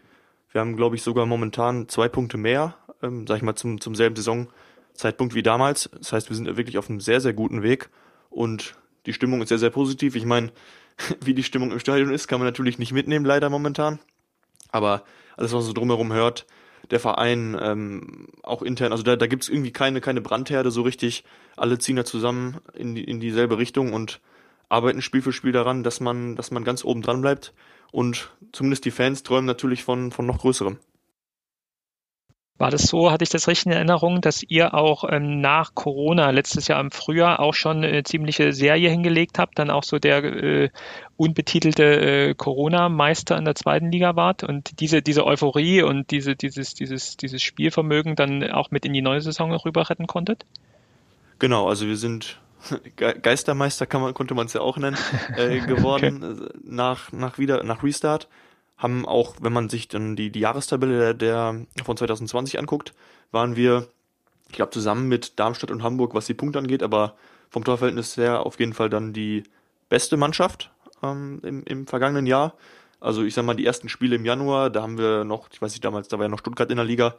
[0.52, 3.96] Wir haben, glaube ich, sogar momentan zwei Punkte mehr, ähm, sag ich mal, zum, zum
[3.96, 5.90] selben Saisonzeitpunkt wie damals.
[5.98, 7.90] Das heißt, wir sind wirklich auf einem sehr, sehr guten Weg
[8.30, 10.16] und die Stimmung ist sehr, sehr positiv.
[10.16, 10.52] Ich meine,
[11.22, 14.00] wie die Stimmung im Stadion ist, kann man natürlich nicht mitnehmen, leider momentan.
[14.72, 15.04] Aber
[15.38, 16.46] alles, was man so drumherum hört,
[16.92, 20.82] der Verein ähm, auch intern, also da, da gibt es irgendwie keine, keine Brandherde so
[20.82, 21.24] richtig.
[21.56, 24.20] Alle ziehen da zusammen in, die, in dieselbe Richtung und
[24.70, 27.54] arbeiten Spiel für Spiel daran, dass man, dass man ganz oben dran bleibt.
[27.92, 30.78] Und zumindest die Fans träumen natürlich von, von noch größerem.
[32.60, 36.30] War das so, hatte ich das richtig in Erinnerung, dass ihr auch ähm, nach Corona
[36.32, 40.24] letztes Jahr im Frühjahr auch schon eine ziemliche Serie hingelegt habt, dann auch so der
[40.26, 40.70] äh,
[41.16, 46.74] unbetitelte äh, Corona-Meister in der zweiten Liga wart und diese, diese Euphorie und diese, dieses,
[46.74, 50.46] dieses, dieses Spielvermögen dann auch mit in die neue Saison rüber retten konntet?
[51.40, 52.42] Genau, also wir sind
[52.98, 54.98] Geistermeister kann man, konnte man es ja auch nennen,
[55.38, 56.60] äh, geworden okay.
[56.66, 58.28] nach, nach wieder, nach Restart
[58.80, 62.94] haben auch, wenn man sich dann die, die Jahrestabelle der, der von 2020 anguckt,
[63.32, 63.88] waren wir,
[64.48, 67.16] ich glaube, zusammen mit Darmstadt und Hamburg, was die Punkte angeht, aber
[67.50, 69.44] vom Torverhältnis her auf jeden Fall dann die
[69.90, 70.72] beste Mannschaft
[71.04, 72.54] ähm, im, im vergangenen Jahr.
[73.02, 75.72] Also ich sag mal, die ersten Spiele im Januar, da haben wir noch, ich weiß
[75.72, 77.16] nicht, damals, da war ja noch Stuttgart in der Liga,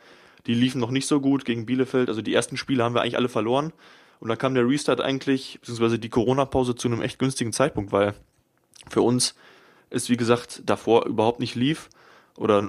[0.47, 2.09] die liefen noch nicht so gut gegen Bielefeld.
[2.09, 3.73] Also die ersten Spiele haben wir eigentlich alle verloren.
[4.21, 8.15] Und dann kam der Restart eigentlich, beziehungsweise die Corona-Pause zu einem echt günstigen Zeitpunkt, weil
[8.89, 9.35] für uns
[9.91, 11.91] es wie gesagt davor überhaupt nicht lief
[12.37, 12.67] oder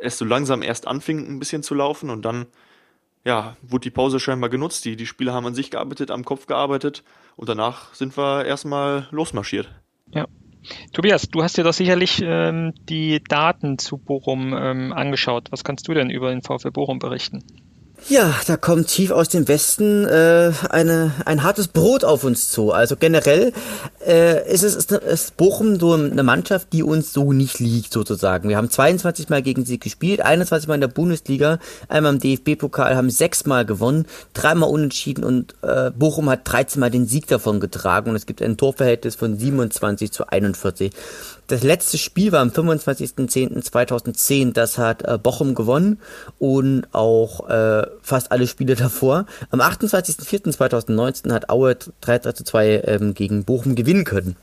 [0.00, 2.46] es so langsam erst anfing ein bisschen zu laufen und dann
[3.24, 4.84] ja, wurde die Pause scheinbar genutzt.
[4.84, 7.04] Die, die Spieler haben an sich gearbeitet, am Kopf gearbeitet
[7.36, 9.68] und danach sind wir erstmal losmarschiert.
[10.14, 10.26] Ja.
[10.92, 15.48] Tobias, du hast dir doch sicherlich ähm, die Daten zu Bochum ähm, angeschaut.
[15.50, 17.42] Was kannst du denn über den VfL Bochum berichten?
[18.08, 22.72] Ja, da kommt tief aus dem Westen äh, eine, ein hartes Brot auf uns zu.
[22.72, 23.52] Also generell
[24.04, 28.48] äh, ist es ist, ist Bochum so eine Mannschaft, die uns so nicht liegt sozusagen.
[28.48, 32.96] Wir haben 22 Mal gegen sie gespielt, 21 Mal in der Bundesliga, einmal im DFB-Pokal,
[32.96, 37.60] haben sechs Mal gewonnen, dreimal unentschieden und äh, Bochum hat 13 Mal den Sieg davon
[37.60, 40.92] getragen und es gibt ein Torverhältnis von 27 zu 41.
[41.50, 44.52] Das letzte Spiel war am 25.10.2010.
[44.52, 45.98] Das hat äh, Bochum gewonnen
[46.38, 49.26] und auch äh, fast alle Spiele davor.
[49.50, 54.36] Am 28.04.2019 hat Aue 3 zu 2 ähm, gegen Bochum gewinnen können.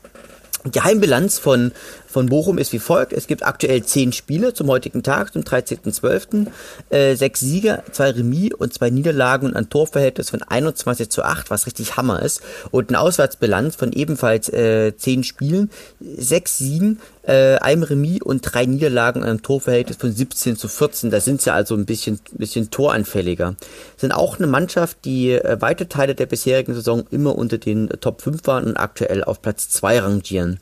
[0.66, 1.72] Die Heimbilanz von,
[2.08, 3.12] von Bochum ist wie folgt.
[3.12, 6.46] Es gibt aktuell zehn Spiele zum heutigen Tag, zum 13.12.
[6.90, 11.50] Äh, sechs Sieger, zwei Remis und zwei Niederlagen und ein Torverhältnis von 21 zu 8,
[11.50, 12.40] was richtig Hammer ist.
[12.70, 16.98] Und eine Auswärtsbilanz von ebenfalls äh, zehn Spielen, sechs Siegen,
[17.28, 21.10] äh, einem Remis und drei Niederlagen und einem Torverhältnis von 17 zu 14.
[21.10, 23.54] Da sind sie also ein bisschen, bisschen toranfälliger.
[23.98, 28.22] Sind auch eine Mannschaft, die äh, weite Teile der bisherigen Saison immer unter den Top
[28.22, 30.58] 5 waren und aktuell auf Platz 2 rangieren.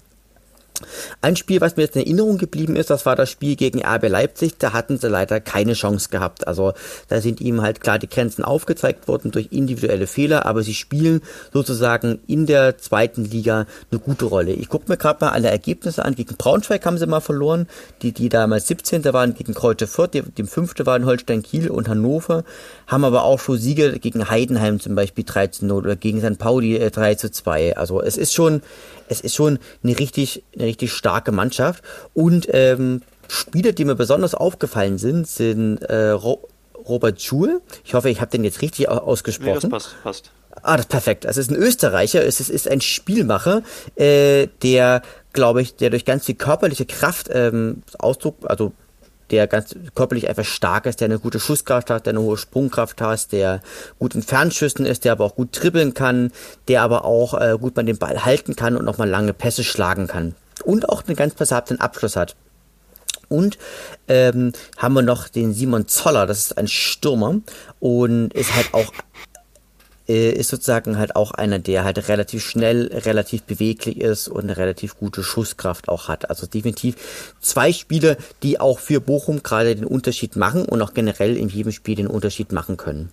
[1.21, 4.09] Ein Spiel, was mir jetzt in Erinnerung geblieben ist, das war das Spiel gegen RB
[4.09, 4.59] Leipzig.
[4.59, 6.47] Da hatten sie leider keine Chance gehabt.
[6.47, 6.73] Also
[7.09, 11.21] da sind ihm halt klar die Grenzen aufgezeigt worden durch individuelle Fehler, aber sie spielen
[11.53, 14.53] sozusagen in der zweiten Liga eine gute Rolle.
[14.53, 16.15] Ich gucke mir gerade mal alle Ergebnisse an.
[16.15, 17.67] Gegen Braunschweig haben sie mal verloren,
[18.03, 19.05] die, die damals 17.
[19.13, 20.75] waren, gegen Kreuze Fürth, die, die 5.
[20.87, 22.45] waren Holstein Kiel und Hannover,
[22.87, 26.39] haben aber auch schon Siege gegen Heidenheim zum Beispiel 3 zu 0 oder gegen St.
[26.39, 27.77] Pauli äh, 3 zu 2.
[27.77, 28.63] Also es ist schon,
[29.09, 31.83] es ist schon eine richtig, eine richtig starke Mannschaft.
[32.15, 36.49] Und ähm, Spieler, die mir besonders aufgefallen sind, sind äh, Ro
[36.89, 37.63] Robert Schul.
[37.85, 39.55] Ich hoffe, ich habe den jetzt richtig ausgesprochen.
[39.55, 40.31] Nee, das passt, passt.
[40.63, 41.27] Ah, das ist perfekt.
[41.27, 43.63] Also es ist ein Österreicher, es ist, ist ein Spielmacher,
[43.97, 45.03] äh, der,
[45.33, 48.73] glaube ich, der durch ganz viel körperliche Kraft ähm, Ausdruck, also
[49.31, 53.01] der ganz körperlich einfach stark ist, der eine gute Schusskraft hat, der eine hohe Sprungkraft
[53.01, 53.61] hat, der
[53.99, 56.33] gut in Fernschüssen ist, der aber auch gut dribbeln kann,
[56.69, 60.07] der aber auch äh, gut mal den Ball halten kann und nochmal lange Pässe schlagen
[60.07, 60.35] kann.
[60.65, 62.37] Und auch einen ganz passablen Abschluss hat.
[63.29, 63.59] Und
[64.09, 67.41] ähm, haben wir noch den Simon Zoller, das ist ein Stürmer
[67.81, 68.93] und ist halt auch
[70.09, 74.57] äh, ist sozusagen halt auch einer, der halt relativ schnell, relativ beweglich ist und eine
[74.57, 76.31] relativ gute Schusskraft auch hat.
[76.31, 81.37] Also definitiv zwei Spiele, die auch für Bochum gerade den Unterschied machen und auch generell
[81.37, 83.11] in jedem Spiel den Unterschied machen können.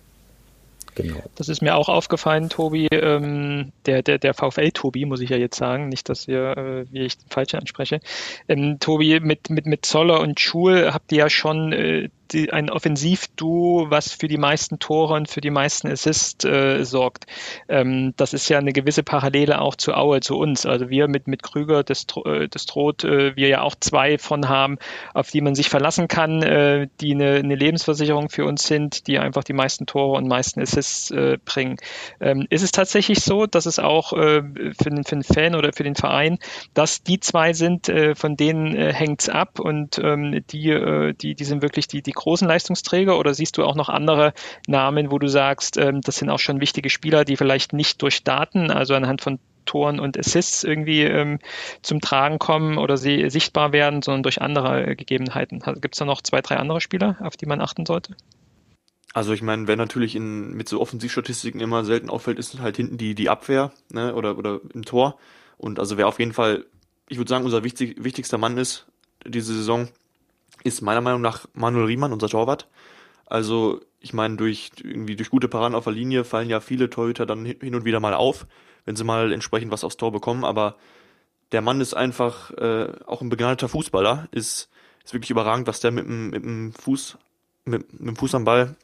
[0.94, 1.22] Genau.
[1.34, 5.56] Das ist mir auch aufgefallen, Tobi, ähm, der, der, der VfL-Tobi, muss ich ja jetzt
[5.56, 8.00] sagen, nicht, dass ihr, äh, wie ich den falschen anspreche.
[8.48, 12.70] Ähm, Tobi, mit, mit, mit Zoller und Schul habt ihr ja schon äh, die, ein
[12.70, 17.26] Offensivduo, was für die meisten Tore und für die meisten Assists äh, sorgt.
[17.68, 20.66] Ähm, das ist ja eine gewisse Parallele auch zu Aue, zu uns.
[20.66, 24.48] Also wir mit, mit Krüger, das, äh, das droht, äh, wir ja auch zwei von
[24.48, 24.78] haben,
[25.12, 29.18] auf die man sich verlassen kann, äh, die eine, eine Lebensversicherung für uns sind, die
[29.18, 31.76] einfach die meisten Tore und meisten Assists äh, bringen.
[32.20, 34.42] Ähm, ist es tatsächlich so, dass es auch äh,
[34.80, 36.38] für, den, für den Fan oder für den Verein,
[36.72, 41.34] dass die zwei sind, äh, von denen äh, hängt ab und ähm, die, äh, die,
[41.34, 44.32] die sind wirklich die, die großen Leistungsträger oder siehst du auch noch andere
[44.66, 48.24] Namen, wo du sagst, ähm, das sind auch schon wichtige Spieler, die vielleicht nicht durch
[48.24, 51.38] Daten, also anhand von Toren und Assists irgendwie ähm,
[51.82, 55.60] zum Tragen kommen oder sie sichtbar werden, sondern durch andere äh, Gegebenheiten.
[55.80, 58.14] Gibt es da noch zwei, drei andere Spieler, auf die man achten sollte?
[59.12, 62.98] Also ich meine, wer natürlich in, mit so Offensivstatistiken immer selten auffällt, ist halt hinten
[62.98, 65.18] die, die Abwehr ne, oder, oder im Tor.
[65.56, 66.66] Und also wer auf jeden Fall,
[67.08, 68.86] ich würde sagen, unser wichtig, wichtigster Mann ist
[69.24, 69.88] diese Saison,
[70.64, 72.66] ist meiner Meinung nach Manuel Riemann, unser Torwart.
[73.26, 77.26] Also ich meine, durch irgendwie durch gute Paraden auf der Linie fallen ja viele Torhüter
[77.26, 78.46] dann hin und wieder mal auf,
[78.84, 80.44] wenn sie mal entsprechend was aufs Tor bekommen.
[80.44, 80.76] Aber
[81.52, 84.68] der Mann ist einfach äh, auch ein begnadeter Fußballer, ist,
[85.04, 87.18] ist wirklich überragend, was der mit dem, mit dem Fuß,
[87.64, 88.76] mit, mit dem Fuß am Ball,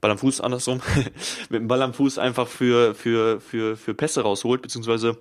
[0.00, 0.80] Ball am Fuß andersrum,
[1.48, 5.18] mit dem Ball am Fuß einfach für, für, für, für Pässe rausholt, beziehungsweise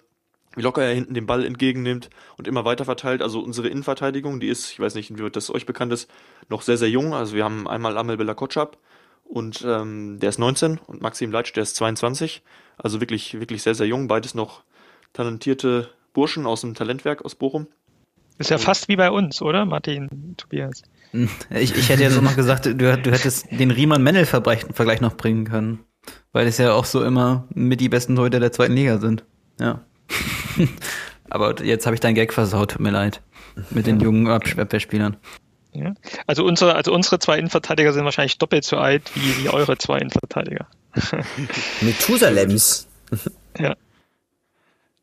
[0.56, 3.22] wie locker er hinten den Ball entgegennimmt und immer weiter verteilt.
[3.22, 6.10] Also unsere Innenverteidigung, die ist, ich weiß nicht, wie das euch bekannt ist,
[6.50, 7.14] noch sehr, sehr jung.
[7.14, 8.78] Also wir haben einmal Amel Bella Kotschap
[9.24, 12.44] und ähm, der ist 19 und Maxim Leitsch, der ist 22.
[12.78, 14.08] Also wirklich, wirklich sehr, sehr jung.
[14.08, 14.64] Beides noch
[15.14, 17.68] talentierte Burschen aus dem Talentwerk aus Bochum.
[18.38, 20.84] Ist ja fast wie bei uns, oder, Martin, Tobias?
[21.50, 25.80] Ich, ich hätte jetzt auch noch gesagt, du, du hättest den Riemann-Mennel-Vergleich noch bringen können.
[26.34, 29.24] Weil es ja auch so immer mit die besten Leute der zweiten Liga sind.
[29.60, 29.86] Ja.
[31.30, 33.22] Aber jetzt habe ich deinen Gag versaut, tut mir leid.
[33.72, 34.28] Mit den jungen
[34.60, 35.18] Abwehrspielern.
[35.74, 35.94] Ja.
[36.26, 39.98] Also, unsere, also unsere zwei Innenverteidiger sind wahrscheinlich doppelt so alt wie, wie eure zwei
[39.98, 40.68] Innenverteidiger.
[41.82, 42.88] Methusalems.
[43.58, 43.76] ja.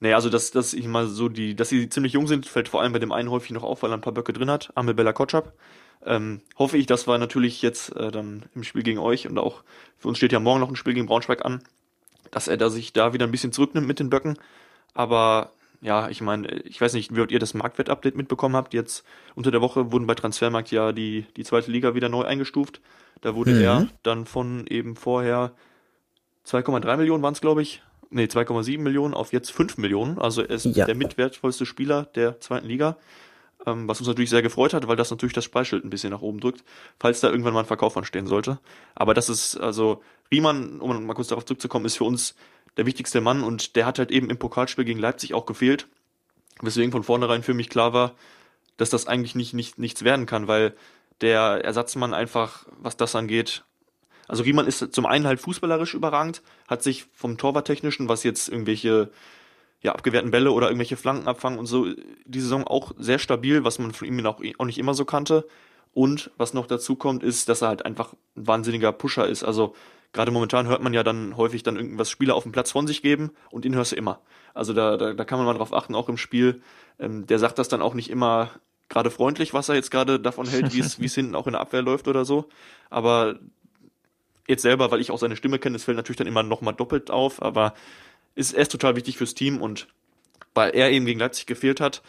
[0.01, 2.83] Nee, also dass, dass ich mal so die, dass sie ziemlich jung sind, fällt vor
[2.83, 4.95] allem bei dem einen häufig noch auf, weil er ein paar Böcke drin hat, Amel
[4.95, 5.53] Bella Kotschap.
[6.05, 9.63] Ähm, hoffe ich, das war natürlich jetzt äh, dann im Spiel gegen euch und auch
[9.99, 11.63] für uns steht ja morgen noch ein Spiel gegen Braunschweig an,
[12.33, 14.37] dass er da sich da wieder ein bisschen zurücknimmt mit den Böcken.
[14.95, 18.73] Aber ja, ich meine, ich weiß nicht, wie ihr das Marktwert-Update mitbekommen habt.
[18.73, 22.81] Jetzt unter der Woche wurden bei Transfermarkt ja die, die zweite Liga wieder neu eingestuft.
[23.21, 23.63] Da wurde mhm.
[23.63, 25.53] er dann von eben vorher
[26.47, 27.83] 2,3 Millionen waren es, glaube ich.
[28.11, 30.19] Nee, 2,7 Millionen auf jetzt 5 Millionen.
[30.19, 30.87] Also er ist ja.
[30.87, 32.97] der mitwertvollste Spieler der zweiten Liga.
[33.67, 36.21] Ähm, was uns natürlich sehr gefreut hat, weil das natürlich das Preisschild ein bisschen nach
[36.21, 36.65] oben drückt,
[36.99, 38.59] falls da irgendwann mal ein Verkauf anstehen sollte.
[38.95, 42.35] Aber das ist, also, Riemann, um mal kurz darauf zurückzukommen, ist für uns
[42.77, 45.89] der wichtigste Mann und der hat halt eben im Pokalspiel gegen Leipzig auch gefehlt.
[46.61, 48.15] Weswegen von vornherein für mich klar war,
[48.77, 50.75] dass das eigentlich nicht, nicht nichts werden kann, weil
[51.21, 53.65] der Ersatzmann einfach, was das angeht,
[54.29, 59.11] also Riemann ist zum einen halt fußballerisch überragend, hat sich vom Torwarttechnischen, was jetzt irgendwelche
[59.83, 61.87] ja, abgewehrten Bälle oder irgendwelche Flanken abfangen und so,
[62.25, 65.47] die Saison auch sehr stabil, was man von ihm auch, auch nicht immer so kannte.
[65.93, 69.43] Und was noch dazu kommt, ist, dass er halt einfach ein wahnsinniger Pusher ist.
[69.43, 69.75] Also
[70.13, 73.03] gerade momentan hört man ja dann häufig dann irgendwas Spieler auf dem Platz von sich
[73.03, 74.21] geben und ihn hörst du immer.
[74.55, 76.63] Also da, da, da kann man mal drauf achten, auch im Spiel.
[76.99, 78.51] Ähm, der sagt das dann auch nicht immer
[78.89, 81.53] gerade freundlich, was er jetzt gerade davon hält, wie es wie es hinten auch in
[81.53, 82.49] der Abwehr läuft oder so.
[82.91, 83.39] Aber
[84.47, 87.11] jetzt selber, weil ich auch seine Stimme kenne, das fällt natürlich dann immer nochmal doppelt
[87.11, 87.75] auf, aber
[88.35, 89.89] ist, er ist total wichtig fürs Team und
[90.55, 92.03] weil er eben gegen Leipzig gefehlt hat,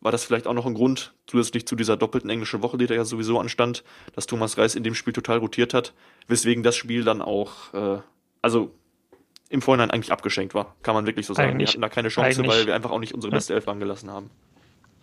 [0.00, 2.94] war das vielleicht auch noch ein Grund, zusätzlich zu dieser doppelten englischen Woche, die da
[2.94, 3.84] ja sowieso anstand,
[4.14, 5.92] dass Thomas Reis in dem Spiel total rotiert hat,
[6.28, 7.98] weswegen das Spiel dann auch, äh,
[8.42, 8.70] also
[9.48, 11.50] im Vorhinein eigentlich abgeschenkt war, kann man wirklich so sagen.
[11.50, 14.10] Eigentlich, wir hatten da keine Chance, weil wir einfach auch nicht unsere beste Elf angelassen
[14.10, 14.30] haben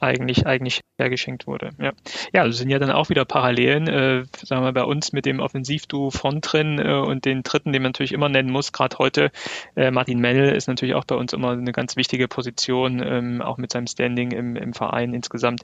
[0.06, 1.72] eigentlich, eigentlich hergeschenkt wurde.
[1.80, 1.92] Ja,
[2.34, 5.40] ja das sind ja dann auch wieder Parallelen, äh, sagen wir bei uns mit dem
[5.40, 9.32] Offensivduo front drin äh, und den dritten, den man natürlich immer nennen muss, gerade heute.
[9.76, 13.58] Äh, Martin Mell ist natürlich auch bei uns immer eine ganz wichtige Position, ähm, auch
[13.58, 15.62] mit seinem Standing im, im Verein insgesamt.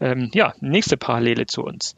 [0.00, 1.94] Ähm, ja, nächste Parallele zu uns.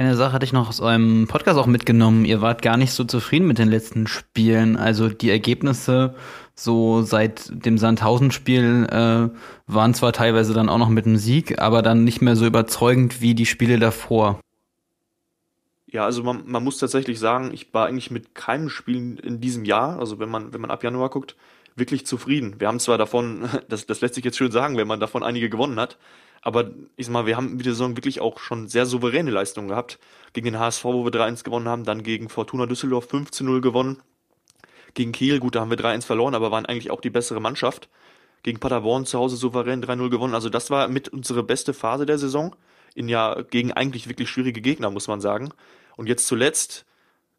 [0.00, 2.24] Eine Sache hatte ich noch aus eurem Podcast auch mitgenommen.
[2.24, 4.78] Ihr wart gar nicht so zufrieden mit den letzten Spielen.
[4.78, 6.14] Also die Ergebnisse
[6.54, 9.28] so seit dem Sandhausen-Spiel äh,
[9.66, 13.20] waren zwar teilweise dann auch noch mit einem Sieg, aber dann nicht mehr so überzeugend
[13.20, 14.40] wie die Spiele davor.
[15.86, 19.66] Ja, also man, man muss tatsächlich sagen, ich war eigentlich mit keinem Spiel in diesem
[19.66, 21.36] Jahr, also wenn man, wenn man ab Januar guckt,
[21.76, 22.56] wirklich zufrieden.
[22.58, 25.50] Wir haben zwar davon, das, das lässt sich jetzt schön sagen, wenn man davon einige
[25.50, 25.98] gewonnen hat,
[26.42, 29.68] aber ich sag mal, wir haben mit der Saison wirklich auch schon sehr souveräne Leistungen
[29.68, 29.98] gehabt.
[30.32, 34.02] Gegen den HSV, wo wir 3-1 gewonnen haben, dann gegen Fortuna Düsseldorf 15-0 gewonnen
[34.94, 37.88] gegen Kiel, gut, da haben wir 3-1 verloren, aber waren eigentlich auch die bessere Mannschaft.
[38.42, 40.34] Gegen Paderborn zu Hause souverän 3-0 gewonnen.
[40.34, 42.56] Also das war mit unsere beste Phase der Saison.
[42.94, 45.50] In ja gegen eigentlich wirklich schwierige Gegner, muss man sagen.
[45.96, 46.86] Und jetzt zuletzt,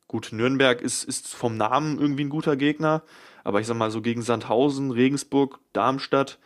[0.08, 3.02] gut, Nürnberg ist, ist vom Namen irgendwie ein guter Gegner,
[3.44, 6.40] aber ich sag mal so gegen Sandhausen, Regensburg, Darmstadt,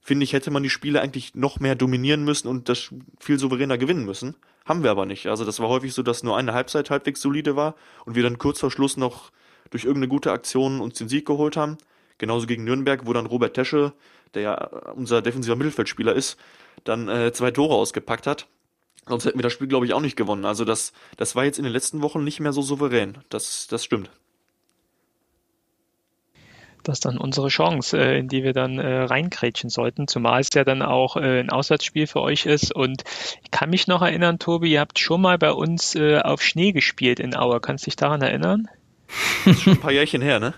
[0.00, 3.78] finde ich, hätte man die Spiele eigentlich noch mehr dominieren müssen und das viel souveräner
[3.78, 4.36] gewinnen müssen.
[4.64, 5.26] Haben wir aber nicht.
[5.26, 7.74] Also das war häufig so, dass nur eine Halbzeit halbwegs solide war
[8.04, 9.30] und wir dann kurz vor Schluss noch
[9.70, 11.76] durch irgendeine gute Aktion uns den Sieg geholt haben.
[12.18, 13.92] Genauso gegen Nürnberg, wo dann Robert Tesche,
[14.34, 14.54] der ja
[14.94, 16.36] unser defensiver Mittelfeldspieler ist,
[16.84, 18.46] dann äh, zwei Tore ausgepackt hat.
[19.08, 20.44] Sonst hätten wir das Spiel, glaube ich, auch nicht gewonnen.
[20.44, 23.18] Also das, das war jetzt in den letzten Wochen nicht mehr so souverän.
[23.28, 24.10] Das, das stimmt
[26.86, 30.50] das ist dann unsere Chance, äh, in die wir dann äh, reinkrätschen sollten, zumal es
[30.54, 32.72] ja dann auch äh, ein Auswärtsspiel für euch ist.
[32.74, 33.02] Und
[33.42, 36.72] ich kann mich noch erinnern, Tobi, ihr habt schon mal bei uns äh, auf Schnee
[36.72, 37.60] gespielt in Auer.
[37.60, 38.68] Kannst dich daran erinnern?
[39.44, 40.54] Das ist schon ein paar Jährchen her, ne?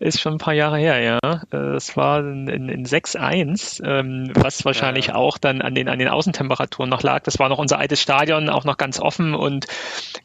[0.00, 1.40] Ist schon ein paar Jahre her, ja.
[1.50, 5.14] Das war in, in 6-1, ähm, was wahrscheinlich ja.
[5.16, 7.24] auch dann an den, an den Außentemperaturen noch lag.
[7.24, 9.66] Das war noch unser altes Stadion, auch noch ganz offen und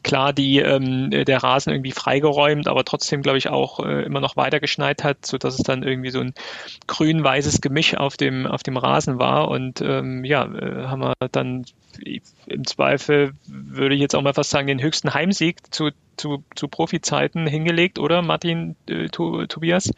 [0.04, 4.36] klar, die, ähm, der Rasen irgendwie freigeräumt, aber trotzdem, glaube ich, auch äh, immer noch
[4.36, 6.34] weiter geschneit hat, so dass es dann irgendwie so ein
[6.86, 9.48] grün-weißes Gemisch auf dem, auf dem Rasen war.
[9.48, 11.64] Und ähm, ja, äh, haben wir dann
[12.46, 16.68] im Zweifel, würde ich jetzt auch mal fast sagen, den höchsten Heimsieg zu zu, zu
[16.68, 19.90] Profi-Zeiten hingelegt, oder Martin äh, Tobias?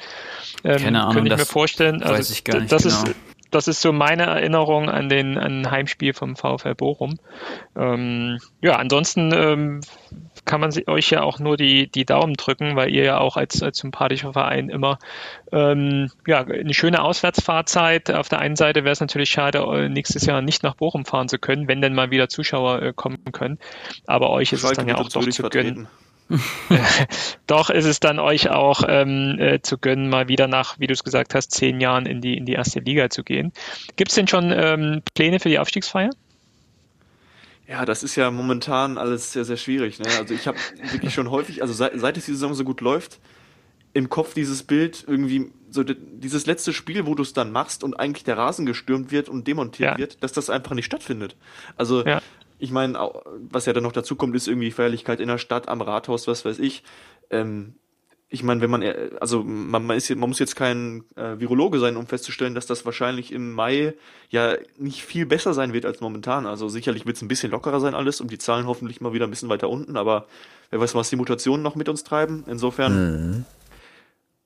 [0.65, 2.03] Ähm, Keine Ahnung, könnte ich mir vorstellen.
[2.03, 3.03] Also, weiß ich gar nicht das genau.
[3.03, 3.17] ist
[3.51, 7.19] das ist so meine Erinnerung an den an Heimspiel vom VfL Bochum.
[7.77, 9.81] Ähm, ja, ansonsten ähm,
[10.45, 13.63] kann man euch ja auch nur die, die Daumen drücken, weil ihr ja auch als,
[13.63, 14.99] als sympathischer Verein immer
[15.53, 18.11] ähm, ja, eine schöne Auswärtsfahrzeit.
[18.11, 21.29] Auf der einen Seite wäre es natürlich schade, äh, nächstes Jahr nicht nach Bochum fahren
[21.29, 23.59] zu können, wenn denn mal wieder Zuschauer äh, kommen können.
[24.07, 25.89] Aber euch ist es dann ja auch doch zu gönnen.
[27.47, 30.93] Doch ist es dann euch auch ähm, äh, zu gönnen, mal wieder nach, wie du
[30.93, 33.53] es gesagt hast, zehn Jahren in die, in die erste Liga zu gehen.
[33.97, 36.11] Gibt es denn schon ähm, Pläne für die Aufstiegsfeier?
[37.69, 39.99] Ja, das ist ja momentan alles sehr, sehr schwierig.
[39.99, 40.07] Ne?
[40.19, 40.59] Also ich habe
[40.93, 43.19] wirklich schon häufig, also seit, seit es die Saison so gut läuft,
[43.93, 47.99] im Kopf dieses Bild irgendwie, so dieses letzte Spiel, wo du es dann machst und
[47.99, 49.99] eigentlich der Rasen gestürmt wird und demontiert ja.
[49.99, 51.35] wird, dass das einfach nicht stattfindet.
[51.77, 52.21] Also ja
[52.59, 52.99] ich meine,
[53.51, 56.45] was ja dann noch dazu kommt, ist irgendwie Feierlichkeit in der Stadt, am Rathaus, was
[56.45, 56.83] weiß ich.
[57.31, 57.75] Ähm,
[58.29, 61.79] ich meine, wenn man, äh, also man, man, ist, man muss jetzt kein äh, Virologe
[61.79, 63.95] sein, um festzustellen, dass das wahrscheinlich im Mai
[64.31, 66.47] ja nicht viel besser sein wird als momentan.
[66.47, 69.27] Also sicherlich wird es ein bisschen lockerer sein alles und die Zahlen hoffentlich mal wieder
[69.27, 70.27] ein bisschen weiter unten, aber
[70.71, 72.45] wer weiß, was die Mutationen noch mit uns treiben.
[72.49, 73.45] Insofern mhm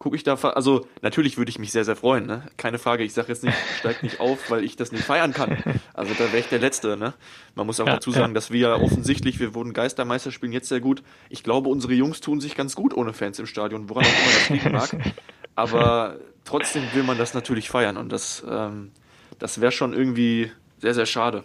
[0.01, 2.47] gucke ich da, also natürlich würde ich mich sehr, sehr freuen, ne?
[2.57, 5.59] Keine Frage, ich sage jetzt nicht, steigt nicht auf, weil ich das nicht feiern kann.
[5.93, 7.13] Also da wäre ich der Letzte, ne?
[7.55, 8.35] Man muss auch ja, dazu sagen, ja.
[8.35, 11.03] dass wir offensichtlich, wir wurden Geistermeister, spielen jetzt sehr gut.
[11.29, 14.33] Ich glaube, unsere Jungs tun sich ganz gut ohne Fans im Stadion, woran auch immer
[14.33, 15.15] das liegen mag.
[15.55, 18.93] Aber trotzdem will man das natürlich feiern und das, ähm,
[19.39, 21.45] das wäre schon irgendwie sehr, sehr schade.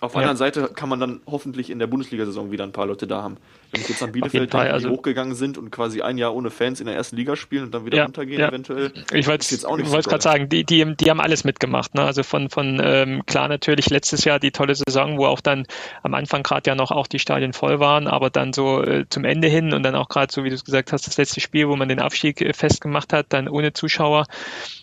[0.00, 0.28] Auf der ja.
[0.28, 3.38] anderen Seite kann man dann hoffentlich in der Bundesliga-Saison wieder ein paar Leute da haben.
[3.70, 6.50] Wenn ich jetzt an Bielefeld denke, also, die hochgegangen sind und quasi ein Jahr ohne
[6.50, 8.48] Fans in der ersten Liga spielen und dann wieder ja, runtergehen ja.
[8.48, 8.92] eventuell.
[9.12, 11.94] Ich wollte es so gerade sagen, die, die, die haben alles mitgemacht.
[11.94, 12.02] Ne?
[12.02, 15.66] Also von, von ähm, klar natürlich letztes Jahr die tolle Saison, wo auch dann
[16.02, 19.24] am Anfang gerade ja noch auch die Stadien voll waren, aber dann so äh, zum
[19.24, 21.68] Ende hin und dann auch gerade so, wie du es gesagt hast, das letzte Spiel,
[21.68, 24.26] wo man den Abstieg äh, festgemacht hat, dann ohne Zuschauer.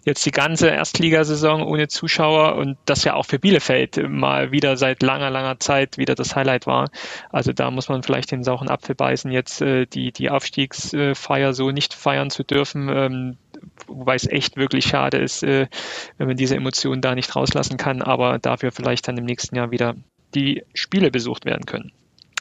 [0.04, 5.02] Jetzt die ganze Erstligasaison ohne Zuschauer und das ja auch für Bielefeld mal wieder seit
[5.02, 6.90] langer, langer Zeit wieder das Highlight war.
[7.32, 11.72] Also da muss man vielleicht den sauren Apfel beißen, jetzt äh, die, die Aufstiegsfeier so
[11.72, 12.90] nicht feiern zu dürfen.
[12.90, 13.38] Ähm,
[13.88, 15.68] wobei es echt wirklich schade ist, äh,
[16.18, 19.72] wenn man diese Emotionen da nicht rauslassen kann, aber dafür vielleicht dann im nächsten Jahr
[19.72, 19.96] wieder
[20.34, 21.92] die Spiele besucht werden können.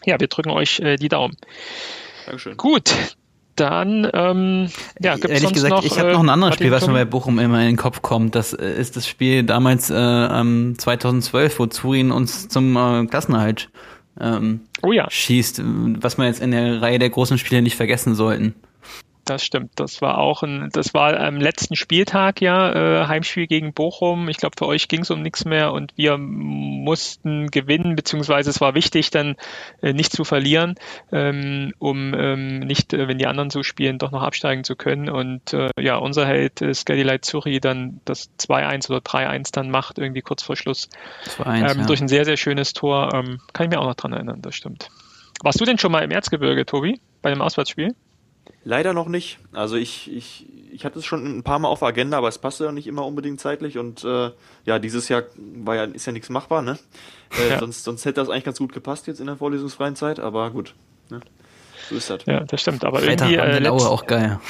[0.05, 1.37] Ja, wir drücken euch äh, die Daumen.
[2.27, 2.57] Dankeschön.
[2.57, 2.95] Gut,
[3.57, 4.69] dann, ähm,
[5.01, 7.05] ja, gibt's Ehrlich gesagt, noch, ich habe noch ein anderes äh, Spiel, was mir bei
[7.05, 8.35] Bochum immer in den Kopf kommt.
[8.35, 13.71] Das äh, ist das Spiel damals äh, 2012, wo Zurin uns zum äh, Klassenerhalt
[14.21, 15.11] ähm, oh ja.
[15.11, 18.55] schießt, was man jetzt in der Reihe der großen Spiele nicht vergessen sollten.
[19.25, 19.73] Das stimmt.
[19.77, 22.73] Das war auch ein, das war am letzten Spieltag ja,
[23.03, 24.29] äh, Heimspiel gegen Bochum.
[24.29, 28.61] Ich glaube, für euch ging es um nichts mehr und wir mussten gewinnen, beziehungsweise es
[28.61, 29.37] war wichtig, dann
[29.81, 30.75] äh, nicht zu verlieren,
[31.11, 35.09] ähm, um ähm, nicht, äh, wenn die anderen so spielen, doch noch absteigen zu können.
[35.09, 39.99] Und äh, ja, unser Held äh, Light Zuri dann das 2-1 oder 3-1 dann macht,
[39.99, 40.91] irgendwie kurz vor Schluss.
[41.39, 41.87] 2-1, ähm, ja.
[41.87, 43.15] Durch ein sehr, sehr schönes Tor.
[43.15, 44.91] Ähm, kann ich mir auch noch dran erinnern, das stimmt.
[45.43, 47.95] Warst du denn schon mal im Erzgebirge, Tobi, bei dem Auswärtsspiel?
[48.65, 49.39] Leider noch nicht.
[49.53, 52.39] Also ich, ich, ich hatte es schon ein paar Mal auf der Agenda, aber es
[52.39, 54.31] passte ja nicht immer unbedingt zeitlich und äh,
[54.65, 56.79] ja, dieses Jahr war ja, ist ja nichts machbar, ne?
[57.39, 57.59] Äh, ja.
[57.59, 60.75] sonst, sonst hätte das eigentlich ganz gut gepasst jetzt in der vorlesungsfreien Zeit, aber gut.
[61.11, 61.21] Ne?
[61.89, 62.25] So ist das.
[62.25, 62.85] Ja, das stimmt.
[62.85, 64.41] Aber Freitag irgendwie, äh, letzt, auch geil.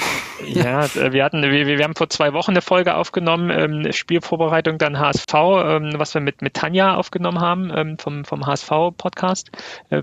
[0.46, 4.78] Ja, äh, wir hatten, wir, wir haben vor zwei Wochen eine Folge aufgenommen, ähm, Spielvorbereitung
[4.78, 9.50] dann HSV, ähm, was wir mit, mit Tanja aufgenommen haben ähm, vom, vom HSV-Podcast.
[9.90, 10.02] Äh,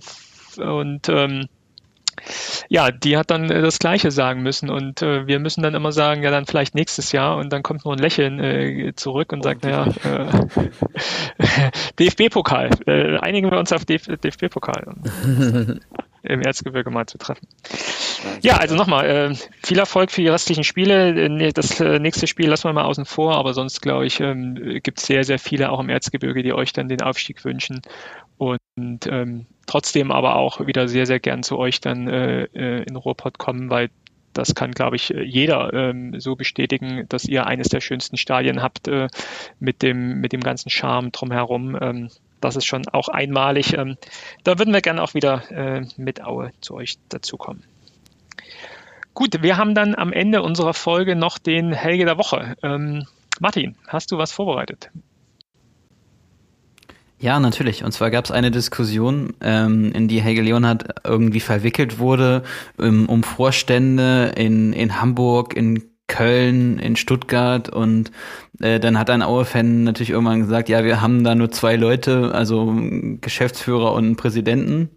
[0.61, 1.47] und ähm,
[2.69, 5.91] ja, die hat dann äh, das Gleiche sagen müssen und äh, wir müssen dann immer
[5.91, 9.39] sagen, ja, dann vielleicht nächstes Jahr und dann kommt nur ein Lächeln äh, zurück und
[9.39, 14.95] oh, sagt, naja, äh, DFB-Pokal, äh, einigen wir uns auf DF DFB-Pokal
[16.23, 17.47] im Erzgebirge mal zu treffen.
[18.41, 21.51] Ja, also nochmal, äh, viel Erfolg für die restlichen Spiele.
[21.53, 24.99] Das äh, nächste Spiel lassen wir mal außen vor, aber sonst glaube ich, ähm, gibt
[24.99, 27.81] es sehr, sehr viele auch im Erzgebirge, die euch dann den Aufstieg wünschen
[28.37, 32.95] und ähm, trotzdem aber auch wieder sehr, sehr gern zu euch dann äh, äh, in
[32.95, 33.89] Ruhrpott kommen, weil
[34.33, 38.87] das kann, glaube ich, jeder ähm, so bestätigen, dass ihr eines der schönsten Stadien habt
[38.87, 39.07] äh,
[39.59, 41.77] mit, dem, mit dem ganzen Charme drumherum.
[41.79, 42.09] Ähm,
[42.39, 43.73] das ist schon auch einmalig.
[43.77, 43.97] Ähm,
[44.43, 47.63] da würden wir gerne auch wieder äh, mit Aue zu euch dazukommen.
[49.13, 52.55] Gut, wir haben dann am Ende unserer Folge noch den Helge der Woche.
[52.63, 53.05] Ähm,
[53.39, 54.89] Martin, hast du was vorbereitet?
[57.21, 57.83] Ja, natürlich.
[57.83, 62.41] Und zwar gab es eine Diskussion, ähm, in die Helge Leonhardt irgendwie verwickelt wurde,
[62.79, 68.11] ähm, um Vorstände in, in Hamburg, in Köln, in Stuttgart und
[68.59, 72.33] äh, dann hat ein Aue-Fan natürlich irgendwann gesagt, ja, wir haben da nur zwei Leute,
[72.33, 72.75] also
[73.21, 74.89] Geschäftsführer und Präsidenten.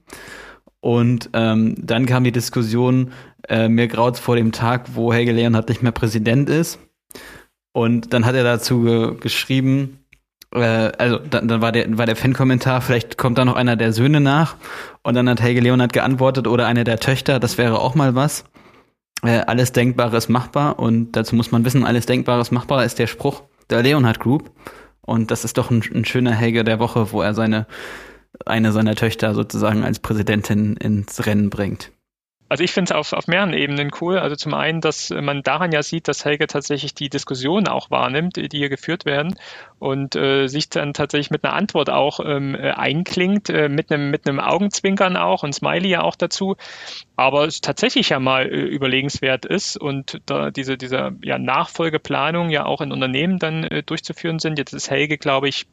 [0.81, 3.13] Und ähm, dann kam die Diskussion,
[3.49, 6.79] äh, mir graut vor dem Tag, wo Helge Leonhardt nicht mehr Präsident ist.
[7.73, 10.04] Und dann hat er dazu ge geschrieben,
[10.61, 14.21] also dann, dann war der, war der Fan-Kommentar, vielleicht kommt da noch einer der Söhne
[14.21, 14.57] nach.
[15.03, 18.45] Und dann hat Helge Leonard geantwortet, oder eine der Töchter, das wäre auch mal was.
[19.23, 22.99] Äh, alles Denkbare ist machbar und dazu muss man wissen, alles Denkbare ist machbar ist
[22.99, 24.51] der Spruch der Leonhard Group.
[25.01, 27.67] Und das ist doch ein, ein schöner Helge der Woche, wo er seine
[28.47, 31.93] eine seiner Töchter sozusagen als Präsidentin ins Rennen bringt.
[32.55, 34.17] Also ich finde es auf, auf mehreren Ebenen cool.
[34.17, 38.37] Also zum einen, dass man daran ja sieht, dass Helge tatsächlich die Diskussionen auch wahrnimmt,
[38.37, 39.35] die hier geführt werden
[39.81, 44.13] und äh, sich dann tatsächlich mit einer Antwort auch ähm, äh, einklingt, äh, mit einem
[44.13, 46.55] mit einem Augenzwinkern auch und Smiley ja auch dazu.
[47.17, 52.67] Aber es tatsächlich ja mal äh, überlegenswert ist und da diese diese ja, Nachfolgeplanung ja
[52.67, 54.61] auch in Unternehmen dann äh, durchzuführen sind.
[54.61, 55.67] Jetzt ist Helge, glaube ich,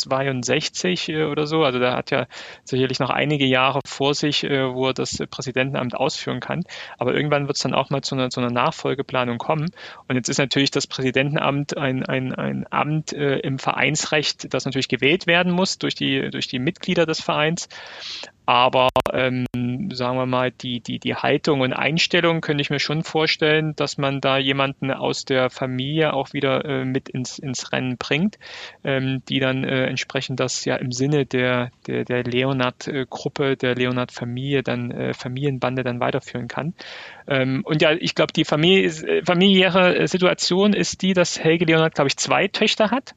[0.00, 1.64] 62 äh, oder so.
[1.64, 2.26] Also da hat ja
[2.64, 6.64] sicherlich noch einige Jahre vor sich, äh, wo er das Präsidentenamt ausführen kann.
[6.98, 9.70] Aber irgendwann wird es dann auch mal zu einer, zu einer Nachfolgeplanung kommen.
[10.08, 14.88] Und jetzt ist natürlich das Präsidentenamt ein, ein, ein Amt äh, im Vereinsrecht, das natürlich
[14.88, 17.68] gewählt werden muss durch die, durch die Mitglieder des Vereins.
[18.44, 19.46] Aber ähm,
[19.94, 23.98] sagen wir mal, die, die, die Haltung und Einstellung könnte ich mir schon vorstellen, dass
[23.98, 28.38] man da jemanden aus der Familie auch wieder äh, mit ins, ins Rennen bringt,
[28.84, 34.62] ähm, die dann äh, entsprechend das ja im Sinne der, der, der Leonard-Gruppe, der Leonard-Familie,
[34.62, 36.74] dann äh, Familienbande dann weiterführen kann.
[37.26, 42.08] Ähm, und ja, ich glaube, die Familie, familiäre Situation ist die, dass Helge Leonard, glaube
[42.08, 43.14] ich, zwei Töchter hat.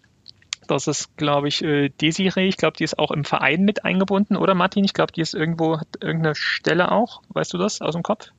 [0.67, 2.47] Das ist, glaube ich, äh, Desiree.
[2.47, 4.83] Ich glaube, die ist auch im Verein mit eingebunden, oder Martin?
[4.83, 7.21] Ich glaube, die ist irgendwo, hat irgendeine Stelle auch.
[7.29, 8.29] Weißt du das aus dem Kopf?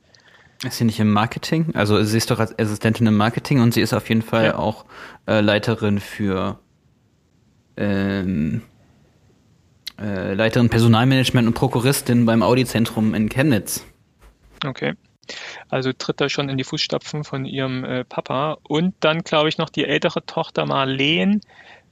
[0.65, 1.75] Ist sie nicht im Marketing?
[1.75, 4.59] Also sie ist doch als Assistentin im Marketing und sie ist auf jeden Fall ja.
[4.59, 4.87] auch
[5.27, 6.59] äh, Leiterin für
[7.77, 8.63] ähm,
[10.01, 13.85] äh, Leiterin Personalmanagement und Prokuristin beim Audi-Zentrum in Chemnitz.
[14.65, 14.95] Okay.
[15.69, 18.59] Also tritt er schon in die Fußstapfen von ihrem äh, Papa.
[18.63, 21.41] Und dann, glaube ich, noch die ältere Tochter Marleen,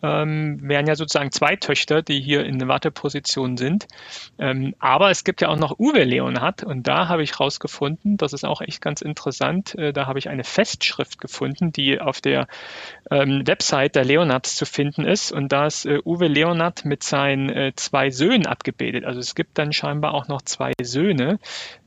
[0.04, 3.86] ähm, wären ja sozusagen zwei Töchter, die hier in Warteposition sind.
[4.38, 8.34] Ähm, aber es gibt ja auch noch Uwe Leonhardt und da habe ich rausgefunden, das
[8.34, 12.46] ist auch echt ganz interessant, äh, da habe ich eine Festschrift gefunden, die auf der
[13.10, 17.48] ähm, Website der Leonhards zu finden ist und da ist äh, Uwe Leonhardt mit seinen
[17.48, 19.04] äh, zwei Söhnen abgebildet.
[19.04, 21.38] Also es gibt dann scheinbar auch noch zwei Söhne,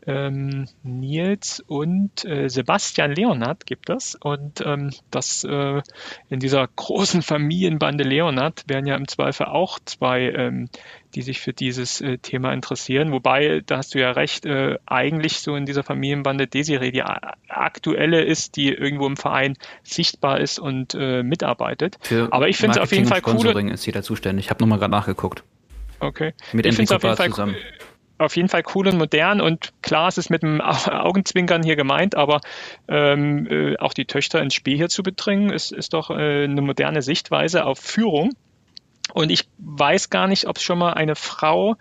[0.08, 4.16] ähm, Nils und äh, Sebastian Leonard gibt es.
[4.16, 5.82] Und ähm, das äh,
[6.30, 10.70] in dieser großen Familienbande Leonard wären ja im Zweifel auch zwei, ähm,
[11.14, 13.12] die sich für dieses äh, Thema interessieren.
[13.12, 17.04] Wobei, da hast du ja recht, äh, eigentlich so in dieser Familienbande Desiree die
[17.50, 21.98] aktuelle ist, die irgendwo im Verein sichtbar ist und äh, mitarbeitet.
[22.02, 23.72] Für Aber ich finde es auf jeden Fall cool.
[23.72, 24.46] ist sie da zuständig.
[24.46, 25.44] Ich habe nochmal gerade nachgeguckt.
[26.00, 26.34] Okay.
[26.54, 27.56] Mit ich finde es auf jeden Fall zusammen.
[27.56, 27.87] Cool
[28.18, 32.16] auf jeden Fall cool und modern und klar, es ist mit dem Augenzwinkern hier gemeint,
[32.16, 32.42] aber
[32.88, 36.62] ähm, äh, auch die Töchter ins Spiel hier zu bedringen, ist, ist doch äh, eine
[36.62, 38.32] moderne Sichtweise auf Führung.
[39.14, 41.76] Und ich weiß gar nicht, ob es schon mal eine Frau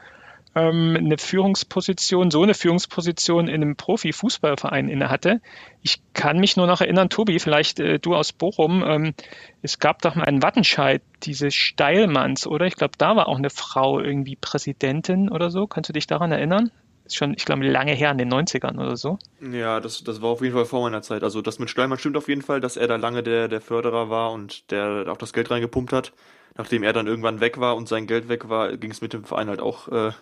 [0.56, 5.42] ähm, eine Führungsposition, so eine Führungsposition in einem Profifußballverein inne hatte.
[5.82, 9.14] Ich kann mich nur noch erinnern, Tobi, vielleicht äh, du aus Bochum, ähm,
[9.60, 12.66] es gab doch mal einen Wattenscheid, diese Steilmanns, oder?
[12.66, 15.66] Ich glaube, da war auch eine Frau irgendwie Präsidentin oder so.
[15.66, 16.70] Kannst du dich daran erinnern?
[17.04, 19.18] Ist schon, ich glaube, lange her, in den 90ern oder so.
[19.40, 21.22] Ja, das, das war auf jeden Fall vor meiner Zeit.
[21.22, 24.08] Also das mit Steilmann stimmt auf jeden Fall, dass er da lange der, der Förderer
[24.08, 26.12] war und der auch das Geld reingepumpt hat.
[26.58, 29.24] Nachdem er dann irgendwann weg war und sein Geld weg war, ging es mit dem
[29.24, 30.12] Verein halt auch äh,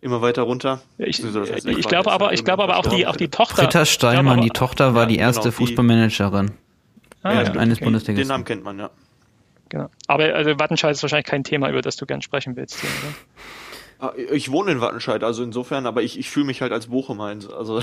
[0.00, 0.80] immer weiter runter.
[0.98, 3.62] Ich, das heißt, ich glaube aber, ich glaube aber auch die, auch die Tochter.
[3.62, 6.52] Britta Steinmann, die Tochter war ja, die erste genau, Fußballmanagerin
[7.22, 7.84] ah, ja, eines okay.
[7.84, 8.16] Bundesligisten.
[8.16, 8.90] Den Namen kennt man, ja.
[9.68, 9.88] Genau.
[10.06, 12.80] Aber also Wattenscheid ist wahrscheinlich kein Thema, über das du gern sprechen willst.
[12.80, 13.14] Hier, oder?
[13.98, 17.34] Ah, ich wohne in Wattenscheid, also insofern, aber ich, ich fühle mich halt als Bochumer.
[17.56, 17.82] Also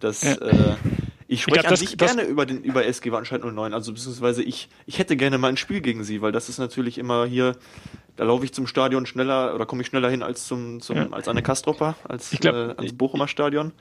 [0.00, 0.34] das, ja.
[0.34, 0.76] äh,
[1.34, 3.92] ich spreche ich glaub, an sich das, gerne über den über SG Wattenscheid 09, also
[3.92, 7.26] beziehungsweise ich, ich hätte gerne mal ein Spiel gegen sie, weil das ist natürlich immer
[7.26, 7.56] hier,
[8.16, 11.08] da laufe ich zum Stadion schneller oder komme ich schneller hin als zum, zum ja.
[11.10, 13.72] als an der Kastropper, als glaub, äh, ans Bochumer Stadion.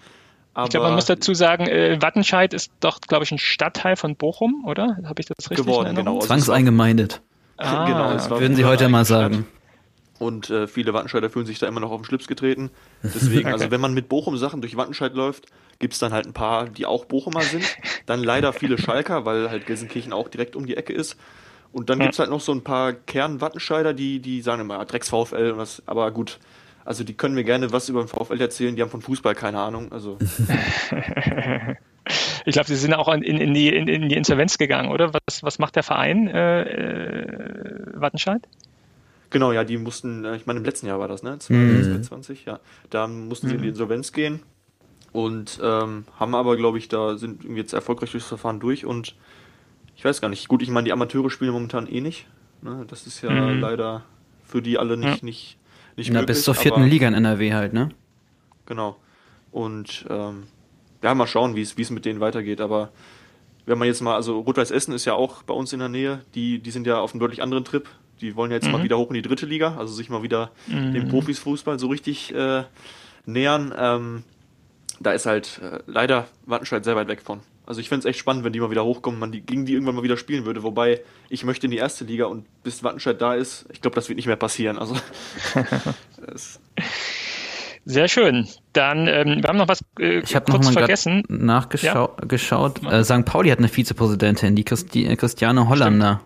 [0.54, 3.96] Aber ich glaube, man muss dazu sagen, äh, Wattenscheid ist doch, glaube ich, ein Stadtteil
[3.96, 4.98] von Bochum, oder?
[5.06, 6.20] Habe ich das richtig geworden, genau.
[6.20, 7.22] Zwangseingemeindet.
[7.58, 9.48] Ah, genau, würden Sie heute mal sagen.
[10.20, 12.70] Und äh, viele Wattenscheider fühlen sich da immer noch auf den Schlips getreten.
[13.02, 13.54] Deswegen, also okay.
[13.54, 15.48] also wenn man mit Bochum Sachen durch Wattenscheid läuft,
[15.80, 17.64] gibt es dann halt ein paar, die auch Bochumer sind.
[18.06, 21.18] Dann leider viele Schalker, weil halt Gelsenkirchen auch direkt um die Ecke ist.
[21.72, 22.06] Und dann ja.
[22.06, 25.82] gibt es halt noch so ein paar Kern-Wattenscheider, die, die sagen immer Drecks-VfL und was,
[25.88, 26.40] aber gut.
[26.86, 29.60] Also die können mir gerne was über den VfL erzählen, die haben von Fußball keine
[29.60, 29.92] Ahnung.
[29.92, 30.18] Also.
[32.46, 35.14] ich glaube, sie sind auch in, in, die, in, in, die Insolvenz gegangen, oder?
[35.14, 38.42] Was, was macht der Verein äh, äh Wattenscheid?
[39.34, 41.40] Genau, ja, die mussten, äh, ich meine, im letzten Jahr war das, ne?
[41.40, 42.52] 2020, mhm.
[42.52, 42.60] ja.
[42.92, 43.72] Da mussten sie in die mhm.
[43.72, 44.44] Insolvenz gehen
[45.12, 49.16] und ähm, haben aber, glaube ich, da sind jetzt erfolgreich durchs Verfahren durch und
[49.96, 50.48] ich weiß gar nicht.
[50.48, 52.28] Gut, ich meine, die Amateure spielen momentan eh nicht.
[52.62, 52.86] Ne?
[52.88, 53.60] Das ist ja mhm.
[53.60, 54.04] leider
[54.46, 55.26] für die alle nicht, ja.
[55.26, 55.58] nicht,
[55.96, 56.36] nicht Na, möglich.
[56.36, 57.90] bis zur vierten Liga in NRW halt, ne?
[58.68, 58.98] Genau.
[59.52, 60.44] Und ähm,
[61.02, 62.62] ja, mal schauen, wie es mit denen weitergeht.
[62.62, 62.92] Aber
[63.66, 66.22] wenn man jetzt mal, also Rot-Weiß Essen ist ja auch bei uns in der Nähe,
[66.36, 67.90] die, die sind ja auf einem deutlich anderen Trip.
[68.24, 68.72] Die wollen jetzt mhm.
[68.72, 70.94] mal wieder hoch in die dritte Liga, also sich mal wieder mhm.
[70.94, 72.64] dem Profisfußball so richtig äh,
[73.26, 73.74] nähern.
[73.78, 74.24] Ähm,
[75.00, 77.42] da ist halt äh, leider Wattenscheid sehr weit weg von.
[77.66, 79.74] Also ich fände es echt spannend, wenn die mal wieder hochkommen, man die, gegen die
[79.74, 80.64] irgendwann mal wieder spielen würde.
[80.64, 84.10] Wobei ich möchte in die erste Liga und bis Wattenscheid da ist, ich glaube, das
[84.10, 84.78] wird nicht mehr passieren.
[84.78, 84.96] Also
[87.86, 88.48] Sehr schön.
[88.72, 91.24] Dann, ähm, wir haben noch was äh, ich kurz noch mal vergessen.
[91.28, 92.82] Nachgeschaut.
[92.82, 93.00] Ja?
[93.00, 93.26] Äh, St.
[93.26, 96.22] Pauli hat eine Vizepräsidentin, die Christi Christiane Hollander.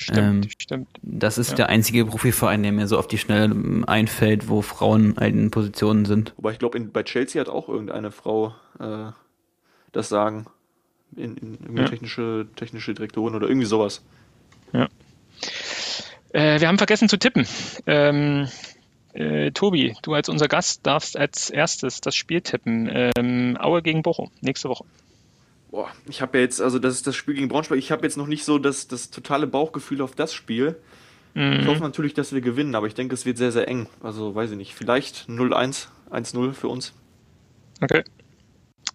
[0.00, 0.16] Stimmt.
[0.16, 0.88] Stimmt, ähm, stimmt.
[1.02, 1.56] Das ist ja.
[1.56, 6.32] der einzige Profiverein, der mir so auf die Schnelle einfällt, wo Frauen in Positionen sind.
[6.36, 9.12] Wobei ich glaube, bei Chelsea hat auch irgendeine Frau äh,
[9.92, 10.46] das Sagen.
[11.16, 11.84] In, in ja.
[11.86, 14.02] technische, technische Direktorin oder irgendwie sowas.
[14.72, 14.88] Ja.
[16.32, 17.46] Äh, wir haben vergessen zu tippen.
[17.86, 18.48] Ähm,
[19.12, 22.88] äh, Tobi, du als unser Gast darfst als erstes das Spiel tippen.
[22.90, 24.84] Ähm, Aue gegen Bochum, nächste Woche.
[25.70, 28.16] Boah, ich habe ja jetzt, also das ist das Spiel gegen Braunschweig, ich habe jetzt
[28.16, 30.76] noch nicht so das, das totale Bauchgefühl auf das Spiel.
[31.34, 31.60] Mhm.
[31.60, 33.86] Ich hoffe natürlich, dass wir gewinnen, aber ich denke, es wird sehr, sehr eng.
[34.02, 36.92] Also weiß ich nicht, vielleicht 0-1, 1-0 für uns.
[37.80, 38.02] Okay.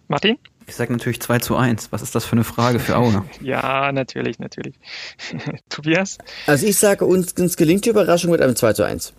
[0.10, 0.38] Martin?
[0.68, 1.92] Ich sage natürlich 2 zu 1.
[1.92, 3.24] Was ist das für eine Frage für Aue?
[3.42, 4.76] ja, natürlich, natürlich.
[5.70, 6.18] Tobias?
[6.46, 9.14] Also ich sage, uns, uns gelingt die Überraschung mit einem 2 zu 1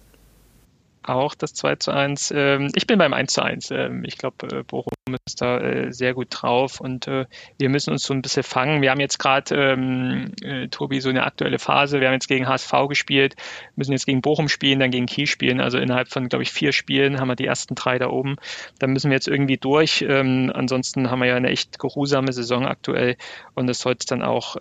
[1.09, 2.33] auch das 2 zu 1.
[2.35, 3.71] Ähm, ich bin beim 1 zu 1.
[3.71, 4.93] Ähm, ich glaube, äh, Bochum
[5.27, 7.27] ist da äh, sehr gut drauf und äh,
[7.59, 8.83] wir müssen uns so ein bisschen fangen.
[8.83, 12.01] Wir haben jetzt gerade, ähm, äh, Tobi, so eine aktuelle Phase.
[12.01, 13.37] Wir haben jetzt gegen HSV gespielt,
[13.77, 15.61] müssen jetzt gegen Bochum spielen, dann gegen Kiel spielen.
[15.61, 18.37] Also innerhalb von, glaube ich, vier Spielen haben wir die ersten drei da oben.
[18.79, 20.05] Da müssen wir jetzt irgendwie durch.
[20.09, 23.17] Ansonsten haben wir ja eine echt geruhsame Saison aktuell
[23.55, 24.57] und das soll dann auch,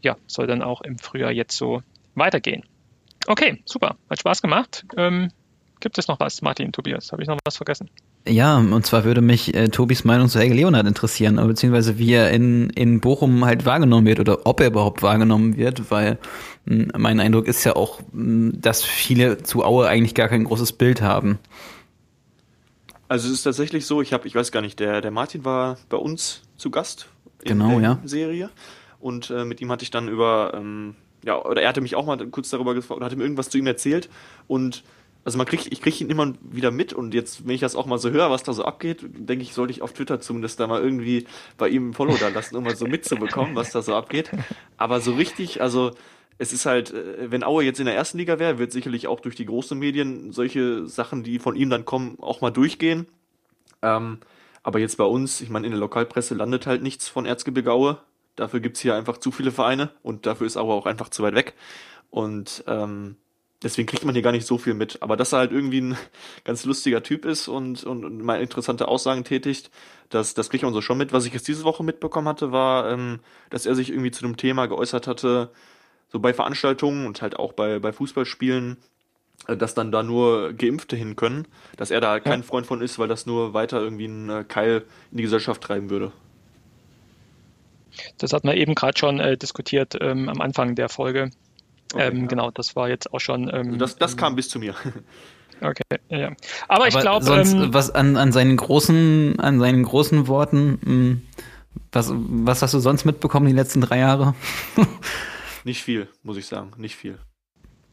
[0.00, 1.82] ja, soll dann auch im Frühjahr jetzt so
[2.14, 2.64] weitergehen.
[3.26, 3.96] Okay, super.
[4.08, 4.84] Hat Spaß gemacht.
[5.80, 7.12] Gibt es noch was, Martin, Tobias?
[7.12, 7.90] Habe ich noch was vergessen?
[8.26, 12.30] Ja, und zwar würde mich äh, Tobis Meinung zu Helge Leonard interessieren, beziehungsweise wie er
[12.30, 16.18] in, in Bochum halt wahrgenommen wird oder ob er überhaupt wahrgenommen wird, weil
[16.64, 20.28] mh, hm, mein Eindruck ist ja auch, mh, hm, dass viele zu Aue eigentlich gar
[20.28, 21.38] kein großes Bild haben.
[23.08, 25.78] Also es ist tatsächlich so, ich habe, ich weiß gar nicht, der, der Martin war
[25.88, 27.08] bei uns zu Gast
[27.42, 27.98] in genau, der ja.
[28.04, 28.50] Serie
[28.98, 32.06] und äh, mit ihm hatte ich dann über, ähm, ja, oder er hatte mich auch
[32.06, 34.08] mal kurz darüber gefragt und hatte mir irgendwas zu ihm erzählt
[34.48, 34.82] und
[35.26, 37.86] also man kriegt, ich kriege ihn immer wieder mit und jetzt, wenn ich das auch
[37.86, 40.68] mal so höre, was da so abgeht, denke ich, sollte ich auf Twitter zumindest da
[40.68, 41.26] mal irgendwie
[41.58, 44.30] bei ihm ein Follow da lassen, um mal so mitzubekommen, was da so abgeht.
[44.76, 45.90] Aber so richtig, also
[46.38, 49.18] es ist halt, äh, wenn Aue jetzt in der ersten Liga wäre, wird sicherlich auch
[49.18, 53.08] durch die großen Medien solche Sachen, die von ihm dann kommen, auch mal durchgehen.
[53.82, 54.18] Ähm,
[54.62, 57.98] aber jetzt bei uns, ich meine, in der Lokalpresse landet halt nichts von Erzgebirge Aue.
[58.36, 61.34] Dafür gibt's hier einfach zu viele Vereine und dafür ist Aue auch einfach zu weit
[61.34, 61.54] weg.
[62.10, 63.16] Und ähm,
[63.62, 65.02] deswegen kriegt man hier gar nicht so viel mit.
[65.02, 65.96] Aber dass er halt irgendwie ein
[66.44, 69.70] ganz lustiger Typ ist und, und, und mal interessante Aussagen tätigt,
[70.10, 71.12] das, das kriegt man so schon mit.
[71.12, 73.20] Was ich jetzt diese Woche mitbekommen hatte, war, ähm,
[73.50, 75.50] dass er sich irgendwie zu einem Thema geäußert hatte,
[76.08, 78.76] so bei Veranstaltungen und halt auch bei, bei Fußballspielen,
[79.48, 82.98] äh, dass dann da nur Geimpfte hin können, dass er da kein Freund von ist,
[82.98, 86.12] weil das nur weiter irgendwie einen äh, Keil in die Gesellschaft treiben würde.
[88.18, 91.30] Das hat man eben gerade schon äh, diskutiert ähm, am Anfang der Folge
[91.92, 92.26] Okay, ähm, ja.
[92.26, 93.48] Genau, das war jetzt auch schon.
[93.48, 94.74] Ähm, also das, das kam bis zu mir.
[95.62, 96.26] Okay, ja, ja.
[96.68, 100.84] Aber, Aber ich glaube, ähm, was an, an seinen großen, an seinen großen Worten, mh,
[100.84, 101.22] hm,
[101.92, 104.34] was, was hast du sonst mitbekommen die letzten drei Jahre?
[105.64, 107.18] nicht viel, muss ich sagen, nicht viel.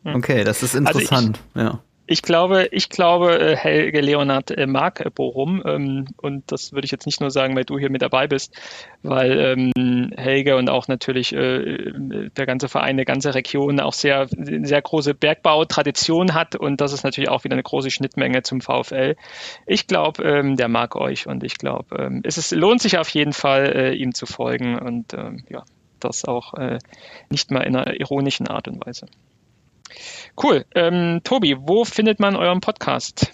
[0.03, 1.83] Okay, das ist interessant, also ich, ja.
[2.05, 6.84] Ich glaube, ich glaube, äh, Helge Leonard äh, mag äh, Bochum ähm, und das würde
[6.84, 8.59] ich jetzt nicht nur sagen, weil du hier mit dabei bist,
[9.03, 14.81] weil ähm, Helge und auch natürlich der ganze Verein, eine ganze Region auch sehr, sehr
[14.81, 19.15] große Bergbautradition hat und das ist natürlich auch wieder eine große Schnittmenge zum VfL.
[19.65, 23.34] Ich glaube, ähm, der mag euch und ich glaube, es ist, lohnt sich auf jeden
[23.34, 25.63] Fall, ihm zu folgen und ja,
[25.99, 26.53] das auch
[27.30, 29.07] nicht mal in einer ironischen Art und Weise.
[30.41, 30.65] Cool.
[30.75, 33.31] Ähm, Tobi, wo findet man euren Podcast?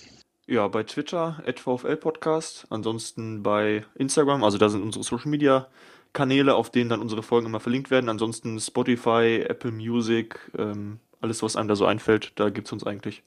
[0.48, 2.66] Ja, bei Twitter, VfL Podcast.
[2.70, 5.68] Ansonsten bei Instagram, also da sind unsere Social Media
[6.14, 8.10] Kanäle, auf denen dann unsere Folgen immer verlinkt werden.
[8.10, 12.84] Ansonsten Spotify, Apple Music, ähm, alles, was einem da so einfällt, da gibt es uns
[12.84, 13.24] eigentlich.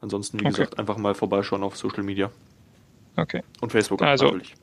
[0.00, 0.50] Ansonsten, wie okay.
[0.50, 2.30] gesagt, einfach mal vorbeischauen auf Social Media.
[3.16, 3.42] Okay.
[3.60, 4.54] Und Facebook also, natürlich.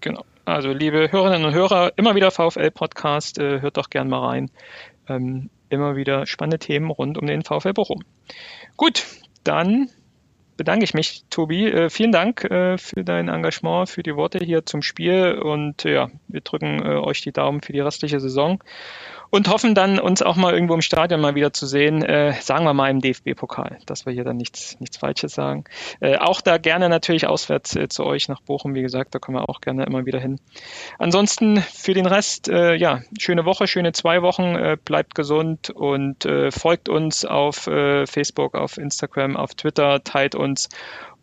[0.00, 0.24] Genau.
[0.44, 4.50] Also, liebe Hörerinnen und Hörer, immer wieder VfL Podcast, äh, hört doch gern mal rein.
[5.08, 8.02] Ähm, immer wieder spannende Themen rund um den VfL Bochum.
[8.76, 9.04] Gut,
[9.44, 9.88] dann
[10.56, 11.66] bedanke ich mich, Tobi.
[11.66, 16.08] Äh, vielen Dank äh, für dein Engagement, für die Worte hier zum Spiel und ja,
[16.28, 18.62] wir drücken äh, euch die Daumen für die restliche Saison
[19.30, 22.64] und hoffen dann, uns auch mal irgendwo im Stadion mal wieder zu sehen, äh, sagen
[22.64, 25.64] wir mal im DFB-Pokal, dass wir hier dann nichts, nichts Falsches sagen.
[26.00, 29.38] Äh, auch da gerne natürlich auswärts äh, zu euch nach Bochum, wie gesagt, da kommen
[29.38, 30.38] wir auch gerne immer wieder hin.
[30.98, 36.24] Ansonsten für den Rest, äh, ja, schöne Woche, schöne zwei Wochen, äh, bleibt gesund und
[36.24, 40.68] äh, folgt uns auf äh, Facebook, auf Instagram, auf Twitter, teilt uns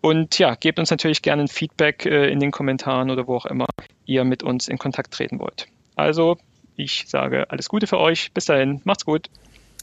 [0.04, 3.46] und ja, gebt uns natürlich gerne ein Feedback äh, in den Kommentaren oder wo auch
[3.46, 3.68] immer
[4.06, 5.68] ihr mit uns in Kontakt treten wollt.
[5.96, 6.38] Also
[6.76, 8.32] ich sage alles Gute für euch.
[8.34, 8.82] Bis dahin.
[8.84, 9.30] Macht's gut.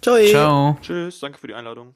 [0.01, 0.19] Ciao.
[0.27, 0.79] Ciao.
[0.81, 1.21] Tschüss.
[1.21, 1.95] Danke für die Einladung.